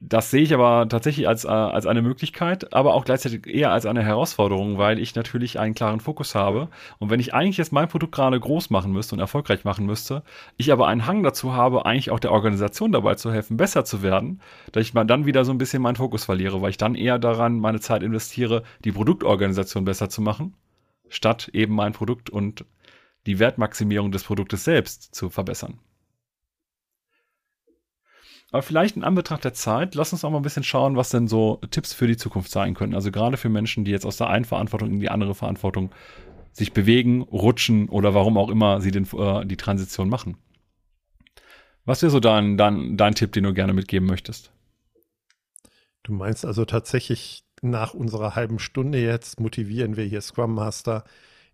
Das 0.00 0.30
sehe 0.30 0.42
ich 0.42 0.54
aber 0.54 0.88
tatsächlich 0.88 1.26
als, 1.26 1.44
äh, 1.44 1.48
als 1.48 1.84
eine 1.84 2.02
Möglichkeit, 2.02 2.72
aber 2.72 2.94
auch 2.94 3.04
gleichzeitig 3.04 3.48
eher 3.48 3.72
als 3.72 3.84
eine 3.84 4.04
Herausforderung, 4.04 4.78
weil 4.78 5.00
ich 5.00 5.16
natürlich 5.16 5.58
einen 5.58 5.74
klaren 5.74 5.98
Fokus 5.98 6.36
habe. 6.36 6.68
Und 7.00 7.10
wenn 7.10 7.18
ich 7.18 7.34
eigentlich 7.34 7.56
jetzt 7.56 7.72
mein 7.72 7.88
Produkt 7.88 8.14
gerade 8.14 8.38
groß 8.38 8.70
machen 8.70 8.92
müsste 8.92 9.16
und 9.16 9.20
erfolgreich 9.20 9.64
machen 9.64 9.86
müsste, 9.86 10.22
ich 10.56 10.70
aber 10.70 10.86
einen 10.86 11.06
Hang 11.06 11.24
dazu 11.24 11.52
habe, 11.52 11.84
eigentlich 11.84 12.12
auch 12.12 12.20
der 12.20 12.30
Organisation 12.30 12.92
dabei 12.92 13.16
zu 13.16 13.32
helfen, 13.32 13.56
besser 13.56 13.84
zu 13.84 14.00
werden, 14.00 14.40
dass 14.70 14.82
ich 14.82 14.92
dann 14.92 15.26
wieder 15.26 15.44
so 15.44 15.50
ein 15.50 15.58
bisschen 15.58 15.82
meinen 15.82 15.96
Fokus 15.96 16.24
verliere, 16.24 16.62
weil 16.62 16.70
ich 16.70 16.78
dann 16.78 16.94
eher 16.94 17.18
daran 17.18 17.58
meine 17.58 17.80
Zeit 17.80 18.04
investiere, 18.04 18.62
die 18.84 18.92
Produktorganisation 18.92 19.84
besser 19.84 20.08
zu 20.08 20.22
machen, 20.22 20.54
statt 21.08 21.50
eben 21.52 21.74
mein 21.74 21.92
Produkt 21.92 22.30
und 22.30 22.64
die 23.26 23.40
Wertmaximierung 23.40 24.12
des 24.12 24.22
Produktes 24.22 24.62
selbst 24.62 25.12
zu 25.12 25.28
verbessern. 25.28 25.80
Aber 28.50 28.62
vielleicht 28.62 28.96
in 28.96 29.04
Anbetracht 29.04 29.44
der 29.44 29.52
Zeit, 29.52 29.94
lass 29.94 30.12
uns 30.12 30.24
auch 30.24 30.30
mal 30.30 30.38
ein 30.38 30.42
bisschen 30.42 30.64
schauen, 30.64 30.96
was 30.96 31.10
denn 31.10 31.28
so 31.28 31.60
Tipps 31.70 31.92
für 31.92 32.06
die 32.06 32.16
Zukunft 32.16 32.50
sein 32.50 32.74
können. 32.74 32.94
Also 32.94 33.10
gerade 33.10 33.36
für 33.36 33.50
Menschen, 33.50 33.84
die 33.84 33.90
jetzt 33.90 34.06
aus 34.06 34.16
der 34.16 34.28
einen 34.28 34.46
Verantwortung 34.46 34.90
in 34.90 35.00
die 35.00 35.10
andere 35.10 35.34
Verantwortung 35.34 35.90
sich 36.52 36.72
bewegen, 36.72 37.22
rutschen 37.22 37.88
oder 37.88 38.14
warum 38.14 38.38
auch 38.38 38.48
immer 38.48 38.80
sie 38.80 38.90
den, 38.90 39.06
äh, 39.16 39.44
die 39.44 39.56
Transition 39.56 40.08
machen. 40.08 40.38
Was 41.84 42.02
wäre 42.02 42.10
so 42.10 42.20
dein, 42.20 42.56
dein, 42.56 42.96
dein 42.96 43.14
Tipp, 43.14 43.32
den 43.32 43.44
du 43.44 43.52
gerne 43.52 43.74
mitgeben 43.74 44.08
möchtest? 44.08 44.50
Du 46.02 46.12
meinst 46.12 46.44
also 46.46 46.64
tatsächlich 46.64 47.44
nach 47.60 47.92
unserer 47.92 48.34
halben 48.34 48.58
Stunde 48.58 48.98
jetzt 48.98 49.40
motivieren 49.40 49.96
wir 49.96 50.04
hier 50.04 50.20
Scrum 50.20 50.54
Master 50.54 51.04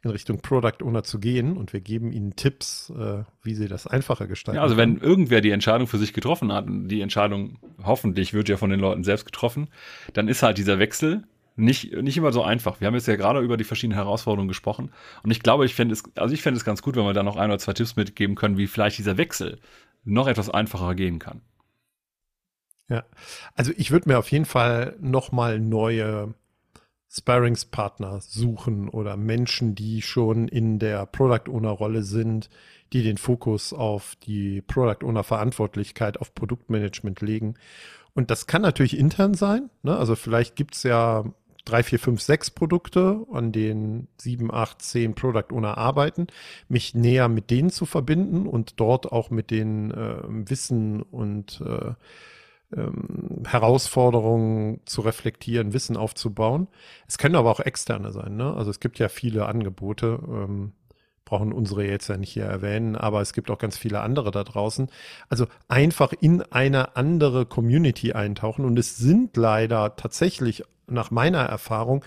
in 0.04 0.10
Richtung 0.10 0.40
Product 0.40 0.82
Owner 0.82 1.02
zu 1.02 1.18
gehen 1.18 1.56
und 1.56 1.72
wir 1.72 1.80
geben 1.80 2.12
ihnen 2.12 2.36
Tipps, 2.36 2.90
äh, 2.90 3.24
wie 3.42 3.54
sie 3.54 3.68
das 3.68 3.86
einfacher 3.86 4.26
gestalten. 4.26 4.56
Ja, 4.56 4.62
also 4.62 4.76
wenn 4.76 4.98
irgendwer 4.98 5.40
die 5.40 5.50
Entscheidung 5.50 5.86
für 5.86 5.98
sich 5.98 6.12
getroffen 6.12 6.52
hat, 6.52 6.66
und 6.66 6.88
die 6.88 7.00
Entscheidung 7.00 7.58
hoffentlich 7.82 8.34
wird 8.34 8.48
ja 8.48 8.56
von 8.56 8.70
den 8.70 8.80
Leuten 8.80 9.04
selbst 9.04 9.24
getroffen, 9.24 9.68
dann 10.12 10.28
ist 10.28 10.42
halt 10.42 10.58
dieser 10.58 10.78
Wechsel 10.78 11.24
nicht, 11.56 11.92
nicht 11.92 12.16
immer 12.16 12.32
so 12.32 12.42
einfach. 12.42 12.80
Wir 12.80 12.86
haben 12.86 12.94
jetzt 12.94 13.06
ja 13.06 13.16
gerade 13.16 13.40
über 13.40 13.56
die 13.56 13.64
verschiedenen 13.64 13.96
Herausforderungen 13.96 14.48
gesprochen 14.48 14.90
und 15.22 15.30
ich 15.30 15.40
glaube, 15.40 15.64
ich 15.64 15.74
fände 15.74 15.94
es, 15.94 16.02
also 16.16 16.34
ich 16.34 16.42
fände 16.42 16.58
es 16.58 16.64
ganz 16.64 16.82
gut, 16.82 16.96
wenn 16.96 17.04
wir 17.04 17.14
da 17.14 17.22
noch 17.22 17.36
ein 17.36 17.50
oder 17.50 17.58
zwei 17.58 17.72
Tipps 17.72 17.96
mitgeben 17.96 18.36
können, 18.36 18.58
wie 18.58 18.66
vielleicht 18.66 18.98
dieser 18.98 19.16
Wechsel 19.16 19.58
noch 20.04 20.26
etwas 20.26 20.50
einfacher 20.50 20.94
gehen 20.94 21.18
kann. 21.18 21.40
Ja, 22.88 23.04
also 23.54 23.72
ich 23.76 23.90
würde 23.90 24.08
mir 24.08 24.18
auf 24.18 24.30
jeden 24.30 24.44
Fall 24.44 24.96
nochmal 25.00 25.58
neue 25.58 26.34
Sparringspartner 27.16 28.20
suchen 28.20 28.88
oder 28.88 29.16
Menschen, 29.16 29.74
die 29.74 30.02
schon 30.02 30.48
in 30.48 30.78
der 30.78 31.06
Product 31.06 31.48
Owner 31.48 31.70
Rolle 31.70 32.02
sind, 32.02 32.50
die 32.92 33.02
den 33.02 33.18
Fokus 33.18 33.72
auf 33.72 34.16
die 34.26 34.60
Product 34.62 35.06
Owner 35.06 35.22
Verantwortlichkeit 35.22 36.20
auf 36.20 36.34
Produktmanagement 36.34 37.20
legen. 37.20 37.54
Und 38.14 38.30
das 38.30 38.46
kann 38.46 38.62
natürlich 38.62 38.98
intern 38.98 39.34
sein. 39.34 39.70
Ne? 39.82 39.96
Also 39.96 40.16
vielleicht 40.16 40.56
gibt's 40.56 40.82
ja 40.82 41.24
drei, 41.64 41.82
vier, 41.82 41.98
fünf, 41.98 42.20
sechs 42.20 42.50
Produkte, 42.50 43.24
an 43.32 43.52
denen 43.52 44.08
sieben, 44.18 44.52
acht, 44.52 44.82
zehn 44.82 45.14
Product 45.14 45.52
Owner 45.52 45.78
arbeiten, 45.78 46.26
mich 46.68 46.94
näher 46.94 47.28
mit 47.28 47.50
denen 47.50 47.70
zu 47.70 47.86
verbinden 47.86 48.46
und 48.46 48.80
dort 48.80 49.10
auch 49.12 49.30
mit 49.30 49.50
den 49.50 49.92
äh, 49.92 50.16
Wissen 50.26 51.02
und 51.02 51.62
äh, 51.64 51.94
ähm, 52.76 53.42
Herausforderungen 53.46 54.80
zu 54.84 55.00
reflektieren, 55.00 55.72
Wissen 55.72 55.96
aufzubauen. 55.96 56.68
Es 57.06 57.18
können 57.18 57.36
aber 57.36 57.50
auch 57.50 57.60
externe 57.60 58.12
sein. 58.12 58.36
Ne? 58.36 58.54
Also 58.54 58.70
es 58.70 58.80
gibt 58.80 58.98
ja 58.98 59.08
viele 59.08 59.46
Angebote, 59.46 60.18
ähm, 60.26 60.72
brauchen 61.24 61.52
unsere 61.52 61.86
jetzt 61.86 62.08
ja 62.08 62.16
nicht 62.16 62.32
hier 62.32 62.44
erwähnen, 62.44 62.96
aber 62.96 63.20
es 63.20 63.32
gibt 63.32 63.50
auch 63.50 63.58
ganz 63.58 63.78
viele 63.78 64.00
andere 64.00 64.30
da 64.30 64.44
draußen. 64.44 64.90
Also 65.28 65.46
einfach 65.68 66.12
in 66.12 66.42
eine 66.42 66.96
andere 66.96 67.46
Community 67.46 68.12
eintauchen 68.12 68.64
und 68.64 68.78
es 68.78 68.96
sind 68.96 69.36
leider 69.36 69.96
tatsächlich 69.96 70.64
nach 70.86 71.10
meiner 71.10 71.40
Erfahrung 71.40 72.04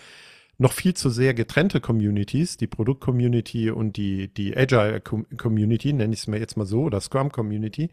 noch 0.57 0.73
viel 0.73 0.95
zu 0.95 1.09
sehr 1.09 1.33
getrennte 1.33 1.79
Communities, 1.79 2.57
die 2.57 2.67
Produkt-Community 2.67 3.69
und 3.69 3.97
die, 3.97 4.33
die 4.33 4.57
Agile-Community, 4.57 5.93
nenne 5.93 6.13
ich 6.13 6.21
es 6.21 6.27
mir 6.27 6.39
jetzt 6.39 6.57
mal 6.57 6.65
so, 6.65 6.81
oder 6.81 6.99
Scrum-Community. 6.99 7.89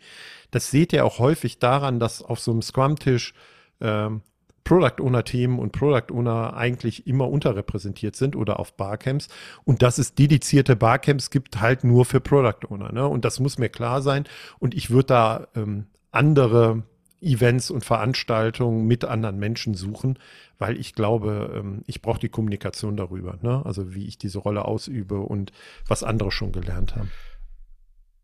Das 0.51 0.71
seht 0.71 0.93
ihr 0.93 1.05
auch 1.05 1.19
häufig 1.19 1.59
daran, 1.59 2.01
dass 2.01 2.23
auf 2.23 2.41
so 2.41 2.53
einem 2.53 2.63
Scrum-Tisch 2.63 3.35
ähm, 3.81 4.23
Product 4.65 5.03
Owner 5.03 5.25
Themen 5.25 5.59
und 5.59 5.73
Product 5.73 6.11
Owner 6.11 6.57
eigentlich 6.57 7.07
immer 7.07 7.29
unterrepräsentiert 7.29 8.17
sind 8.17 8.35
oder 8.35 8.59
auf 8.59 8.75
Barcamps 8.77 9.29
und 9.65 9.83
dass 9.83 9.99
es 9.99 10.15
dedizierte 10.15 10.75
Barcamps 10.75 11.29
gibt 11.29 11.61
halt 11.61 11.85
nur 11.85 12.07
für 12.07 12.21
Product 12.21 12.67
Owner. 12.71 12.91
Ne? 12.91 13.07
Und 13.07 13.27
das 13.27 13.41
muss 13.41 13.59
mir 13.59 13.69
klar 13.69 14.01
sein. 14.01 14.25
Und 14.59 14.75
ich 14.75 14.89
würde 14.89 15.07
da 15.07 15.49
ähm, 15.55 15.87
andere 16.11 16.83
Events 17.25 17.71
und 17.71 17.85
Veranstaltungen 17.85 18.87
mit 18.87 19.05
anderen 19.05 19.39
Menschen 19.39 19.75
suchen, 19.75 20.19
weil 20.59 20.79
ich 20.79 20.95
glaube, 20.95 21.53
ähm, 21.57 21.83
ich 21.87 22.03
brauche 22.03 22.21
die 22.21 22.29
Kommunikation 22.29 22.97
darüber, 22.97 23.39
ne? 23.43 23.63
also 23.65 23.95
wie 23.95 24.07
ich 24.07 24.19
diese 24.19 24.39
Rolle 24.39 24.65
ausübe 24.65 25.21
und 25.21 25.53
was 25.87 26.03
andere 26.03 26.31
schon 26.31 26.53
gelernt 26.53 26.97
haben. 26.97 27.11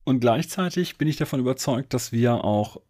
Und 0.04 0.20
gleichzeitig 0.20 0.98
bin 0.98 1.08
ich 1.08 1.16
davon 1.16 1.40
überzeugt, 1.40 1.94
dass 1.94 2.12
wir 2.12 2.44
auch 2.44 2.80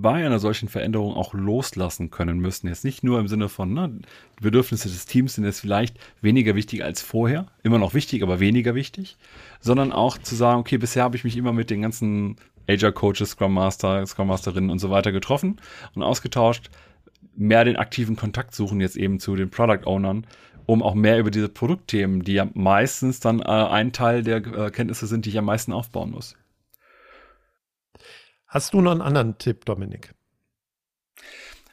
bei 0.00 0.24
einer 0.24 0.38
solchen 0.38 0.68
Veränderung 0.68 1.14
auch 1.14 1.34
loslassen 1.34 2.10
können 2.10 2.38
müssen. 2.38 2.68
Jetzt 2.68 2.84
nicht 2.84 3.04
nur 3.04 3.20
im 3.20 3.28
Sinne 3.28 3.48
von, 3.48 3.74
ne, 3.74 4.00
die 4.38 4.42
Bedürfnisse 4.42 4.88
des 4.88 5.04
Teams 5.06 5.34
sind 5.34 5.44
jetzt 5.44 5.60
vielleicht 5.60 5.98
weniger 6.22 6.54
wichtig 6.54 6.82
als 6.82 7.02
vorher, 7.02 7.46
immer 7.62 7.78
noch 7.78 7.92
wichtig, 7.92 8.22
aber 8.22 8.40
weniger 8.40 8.74
wichtig, 8.74 9.18
sondern 9.60 9.92
auch 9.92 10.16
zu 10.18 10.34
sagen, 10.34 10.60
okay, 10.60 10.78
bisher 10.78 11.04
habe 11.04 11.16
ich 11.16 11.24
mich 11.24 11.36
immer 11.36 11.52
mit 11.52 11.68
den 11.68 11.82
ganzen 11.82 12.36
Agile 12.68 12.92
Coaches, 12.92 13.30
Scrum 13.30 13.54
Master, 13.54 14.04
Scrum 14.06 14.28
Masterinnen 14.28 14.70
und 14.70 14.78
so 14.78 14.90
weiter 14.90 15.12
getroffen 15.12 15.60
und 15.94 16.02
ausgetauscht, 16.02 16.70
mehr 17.34 17.64
den 17.64 17.76
aktiven 17.76 18.16
Kontakt 18.16 18.54
suchen 18.54 18.80
jetzt 18.80 18.96
eben 18.96 19.20
zu 19.20 19.36
den 19.36 19.50
Product 19.50 19.86
Ownern, 19.86 20.26
um 20.66 20.82
auch 20.82 20.94
mehr 20.94 21.18
über 21.18 21.30
diese 21.30 21.48
Produktthemen, 21.48 22.22
die 22.22 22.34
ja 22.34 22.48
meistens 22.54 23.20
dann 23.20 23.40
äh, 23.40 23.44
ein 23.44 23.92
Teil 23.92 24.22
der 24.22 24.36
äh, 24.36 24.70
Kenntnisse 24.70 25.06
sind, 25.06 25.26
die 25.26 25.30
ich 25.30 25.38
am 25.38 25.46
meisten 25.46 25.72
aufbauen 25.72 26.10
muss. 26.10 26.36
Hast 28.46 28.74
du 28.74 28.80
noch 28.80 28.92
einen 28.92 29.00
anderen 29.00 29.38
Tipp, 29.38 29.64
Dominik? 29.64 30.14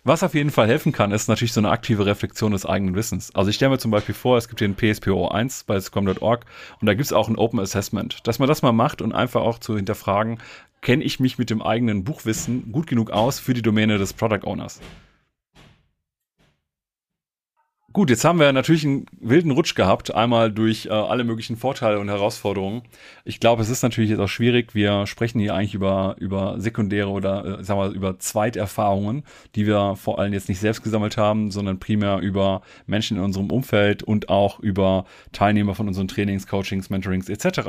Was 0.06 0.24
auf 0.24 0.34
jeden 0.34 0.50
Fall 0.50 0.68
helfen 0.68 0.94
kann, 0.94 1.12
ist 1.12 1.28
natürlich 1.28 1.52
so 1.52 1.60
eine 1.60 1.72
aktive 1.72 2.06
Reflexion 2.06 2.54
des 2.54 2.66
eigenen 2.66 2.96
Wissens. 2.96 3.36
Also 3.36 3.50
ich 3.50 3.58
stelle 3.58 3.72
mir 3.72 3.80
zum 3.80 3.92
Beispiel 3.92 4.16
vor, 4.16 4.38
es 4.38 4.48
gibt 4.48 4.60
hier 4.60 4.70
ein 4.70 4.76
PSPO 4.76 5.28
1 5.28 5.66
bei 5.66 5.80
Scrum.org 5.80 6.46
und 6.80 6.86
da 6.86 6.94
gibt 6.94 7.06
es 7.06 7.14
auch 7.14 7.28
ein 7.28 7.36
Open 7.36 7.60
Assessment, 7.60 8.26
dass 8.26 8.40
man 8.40 8.48
das 8.48 8.62
mal 8.62 8.72
macht 8.72 9.02
und 9.02 9.12
einfach 9.12 9.42
auch 9.42 9.60
zu 9.60 9.76
hinterfragen, 9.76 10.40
kenne 10.82 11.04
ich 11.04 11.20
mich 11.20 11.38
mit 11.38 11.50
dem 11.50 11.62
eigenen 11.62 12.04
Buchwissen 12.04 12.72
gut 12.72 12.88
genug 12.88 13.12
aus 13.12 13.40
für 13.40 13.54
die 13.54 13.62
Domäne 13.62 13.98
des 13.98 14.14
Product 14.14 14.46
Owners? 14.46 14.80
Gut, 17.92 18.12
jetzt 18.12 18.24
haben 18.24 18.40
wir 18.40 18.54
natürlich 18.54 18.86
einen 18.86 19.08
wilden 19.20 19.50
Rutsch 19.50 19.74
gehabt, 19.74 20.14
einmal 20.14 20.52
durch 20.52 20.86
äh, 20.86 20.90
alle 20.90 21.24
möglichen 21.24 21.58
Vorteile 21.58 22.00
und 22.00 22.08
Herausforderungen. 22.08 22.84
Ich 23.26 23.40
glaube, 23.40 23.64
es 23.64 23.70
ist 23.70 23.82
natürlich 23.82 24.12
jetzt 24.12 24.20
auch 24.20 24.28
schwierig. 24.28 24.76
Wir 24.76 25.08
sprechen 25.08 25.40
hier 25.40 25.56
eigentlich 25.56 25.74
über, 25.74 26.16
über 26.20 26.60
sekundäre 26.60 27.10
oder, 27.10 27.60
äh, 27.60 27.64
sagen 27.64 27.80
wir, 27.80 27.90
über 27.90 28.20
Zweiterfahrungen, 28.20 29.24
die 29.56 29.66
wir 29.66 29.96
vor 29.96 30.20
allem 30.20 30.34
jetzt 30.34 30.50
nicht 30.50 30.60
selbst 30.60 30.84
gesammelt 30.84 31.18
haben, 31.18 31.50
sondern 31.50 31.80
primär 31.80 32.20
über 32.20 32.62
Menschen 32.86 33.18
in 33.18 33.24
unserem 33.24 33.50
Umfeld 33.50 34.04
und 34.04 34.30
auch 34.30 34.60
über 34.60 35.06
Teilnehmer 35.32 35.74
von 35.74 35.88
unseren 35.88 36.08
Trainings, 36.08 36.46
Coachings, 36.46 36.92
Mentorings 36.92 37.28
etc. 37.28 37.62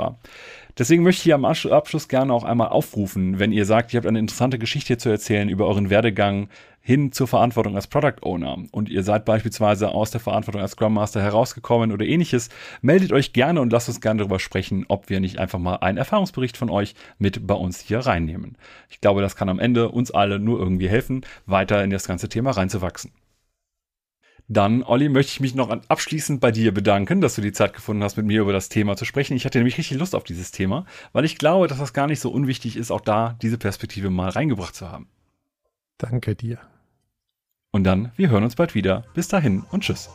Deswegen 0.78 1.02
möchte 1.02 1.20
ich 1.20 1.24
hier 1.24 1.34
am 1.34 1.44
Abschluss 1.46 2.08
gerne 2.08 2.32
auch 2.32 2.44
einmal 2.44 2.68
aufrufen, 2.68 3.38
wenn 3.38 3.52
ihr 3.52 3.64
sagt, 3.64 3.92
ihr 3.92 3.98
habt 3.98 4.06
eine 4.06 4.18
interessante 4.18 4.58
Geschichte 4.58 4.98
zu 4.98 5.08
erzählen 5.08 5.48
über 5.48 5.66
euren 5.66 5.88
Werdegang 5.88 6.48
hin 6.80 7.12
zur 7.12 7.28
Verantwortung 7.28 7.76
als 7.76 7.86
Product 7.86 8.22
Owner 8.22 8.56
und 8.72 8.88
ihr 8.88 9.02
seid 9.02 9.24
beispielsweise 9.24 9.90
aus 9.90 10.10
der 10.10 10.20
Verantwortung 10.20 10.62
als 10.62 10.72
Scrum 10.72 10.94
Master 10.94 11.22
herausgekommen 11.22 11.92
oder 11.92 12.06
ähnliches, 12.06 12.48
meldet 12.80 13.12
euch 13.12 13.32
gerne 13.32 13.60
und 13.60 13.72
lasst 13.72 13.88
uns 13.88 14.00
gerne 14.00 14.18
darüber 14.18 14.40
sprechen, 14.40 14.86
ob 14.88 15.10
wir 15.10 15.20
nicht 15.20 15.38
einfach 15.38 15.58
mal 15.58 15.76
einen 15.76 15.98
Erfahrungsbericht 15.98 16.56
von 16.56 16.70
euch 16.70 16.94
mit 17.18 17.46
bei 17.46 17.54
uns 17.54 17.80
hier 17.80 18.00
reinnehmen. 18.00 18.56
Ich 18.88 19.00
glaube, 19.00 19.20
das 19.20 19.36
kann 19.36 19.48
am 19.48 19.58
Ende 19.58 19.90
uns 19.90 20.10
alle 20.10 20.38
nur 20.38 20.58
irgendwie 20.58 20.88
helfen, 20.88 21.24
weiter 21.46 21.84
in 21.84 21.90
das 21.90 22.06
ganze 22.06 22.28
Thema 22.28 22.52
reinzuwachsen. 22.52 23.12
Dann, 24.52 24.82
Olli, 24.82 25.08
möchte 25.08 25.30
ich 25.30 25.38
mich 25.38 25.54
noch 25.54 25.70
abschließend 25.70 26.40
bei 26.40 26.50
dir 26.50 26.74
bedanken, 26.74 27.20
dass 27.20 27.36
du 27.36 27.40
die 27.40 27.52
Zeit 27.52 27.72
gefunden 27.72 28.02
hast, 28.02 28.16
mit 28.16 28.26
mir 28.26 28.40
über 28.40 28.52
das 28.52 28.68
Thema 28.68 28.96
zu 28.96 29.04
sprechen. 29.04 29.36
Ich 29.36 29.44
hatte 29.44 29.58
nämlich 29.58 29.78
richtig 29.78 29.96
Lust 29.96 30.12
auf 30.16 30.24
dieses 30.24 30.50
Thema, 30.50 30.86
weil 31.12 31.24
ich 31.24 31.38
glaube, 31.38 31.68
dass 31.68 31.78
das 31.78 31.92
gar 31.92 32.08
nicht 32.08 32.18
so 32.18 32.32
unwichtig 32.32 32.76
ist, 32.76 32.90
auch 32.90 33.00
da 33.00 33.36
diese 33.42 33.58
Perspektive 33.58 34.10
mal 34.10 34.30
reingebracht 34.30 34.74
zu 34.74 34.90
haben. 34.90 35.06
Danke 36.00 36.34
dir. 36.34 36.56
Und 37.72 37.84
dann, 37.84 38.10
wir 38.16 38.30
hören 38.30 38.42
uns 38.42 38.56
bald 38.56 38.74
wieder. 38.74 39.04
Bis 39.12 39.28
dahin 39.28 39.64
und 39.70 39.82
tschüss. 39.82 40.08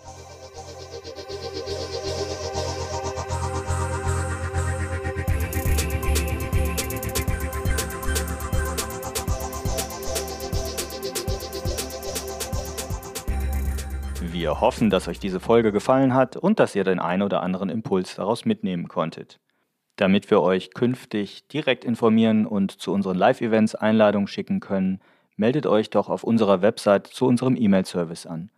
Wir 14.21 14.59
hoffen, 14.59 14.89
dass 14.89 15.07
euch 15.07 15.19
diese 15.19 15.39
Folge 15.39 15.71
gefallen 15.71 16.15
hat 16.15 16.35
und 16.35 16.59
dass 16.59 16.73
ihr 16.73 16.83
den 16.83 16.97
ein 16.97 17.21
oder 17.21 17.43
anderen 17.43 17.69
Impuls 17.69 18.15
daraus 18.15 18.43
mitnehmen 18.43 18.87
konntet. 18.87 19.39
Damit 19.97 20.31
wir 20.31 20.41
euch 20.41 20.73
künftig 20.73 21.47
direkt 21.47 21.85
informieren 21.85 22.47
und 22.47 22.71
zu 22.71 22.91
unseren 22.91 23.17
Live-Events 23.17 23.75
Einladungen 23.75 24.27
schicken 24.27 24.59
können, 24.59 24.99
meldet 25.37 25.65
euch 25.65 25.89
doch 25.89 26.09
auf 26.09 26.23
unserer 26.23 26.61
Website 26.61 27.07
zu 27.07 27.25
unserem 27.25 27.55
E-Mail-Service 27.55 28.25
an. 28.25 28.49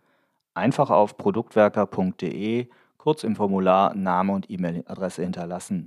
Einfach 0.54 0.90
auf 0.90 1.16
produktwerker.de 1.16 2.68
kurz 2.96 3.24
im 3.24 3.36
Formular 3.36 3.94
Name 3.94 4.32
und 4.32 4.50
E-Mail-Adresse 4.50 5.22
hinterlassen 5.22 5.86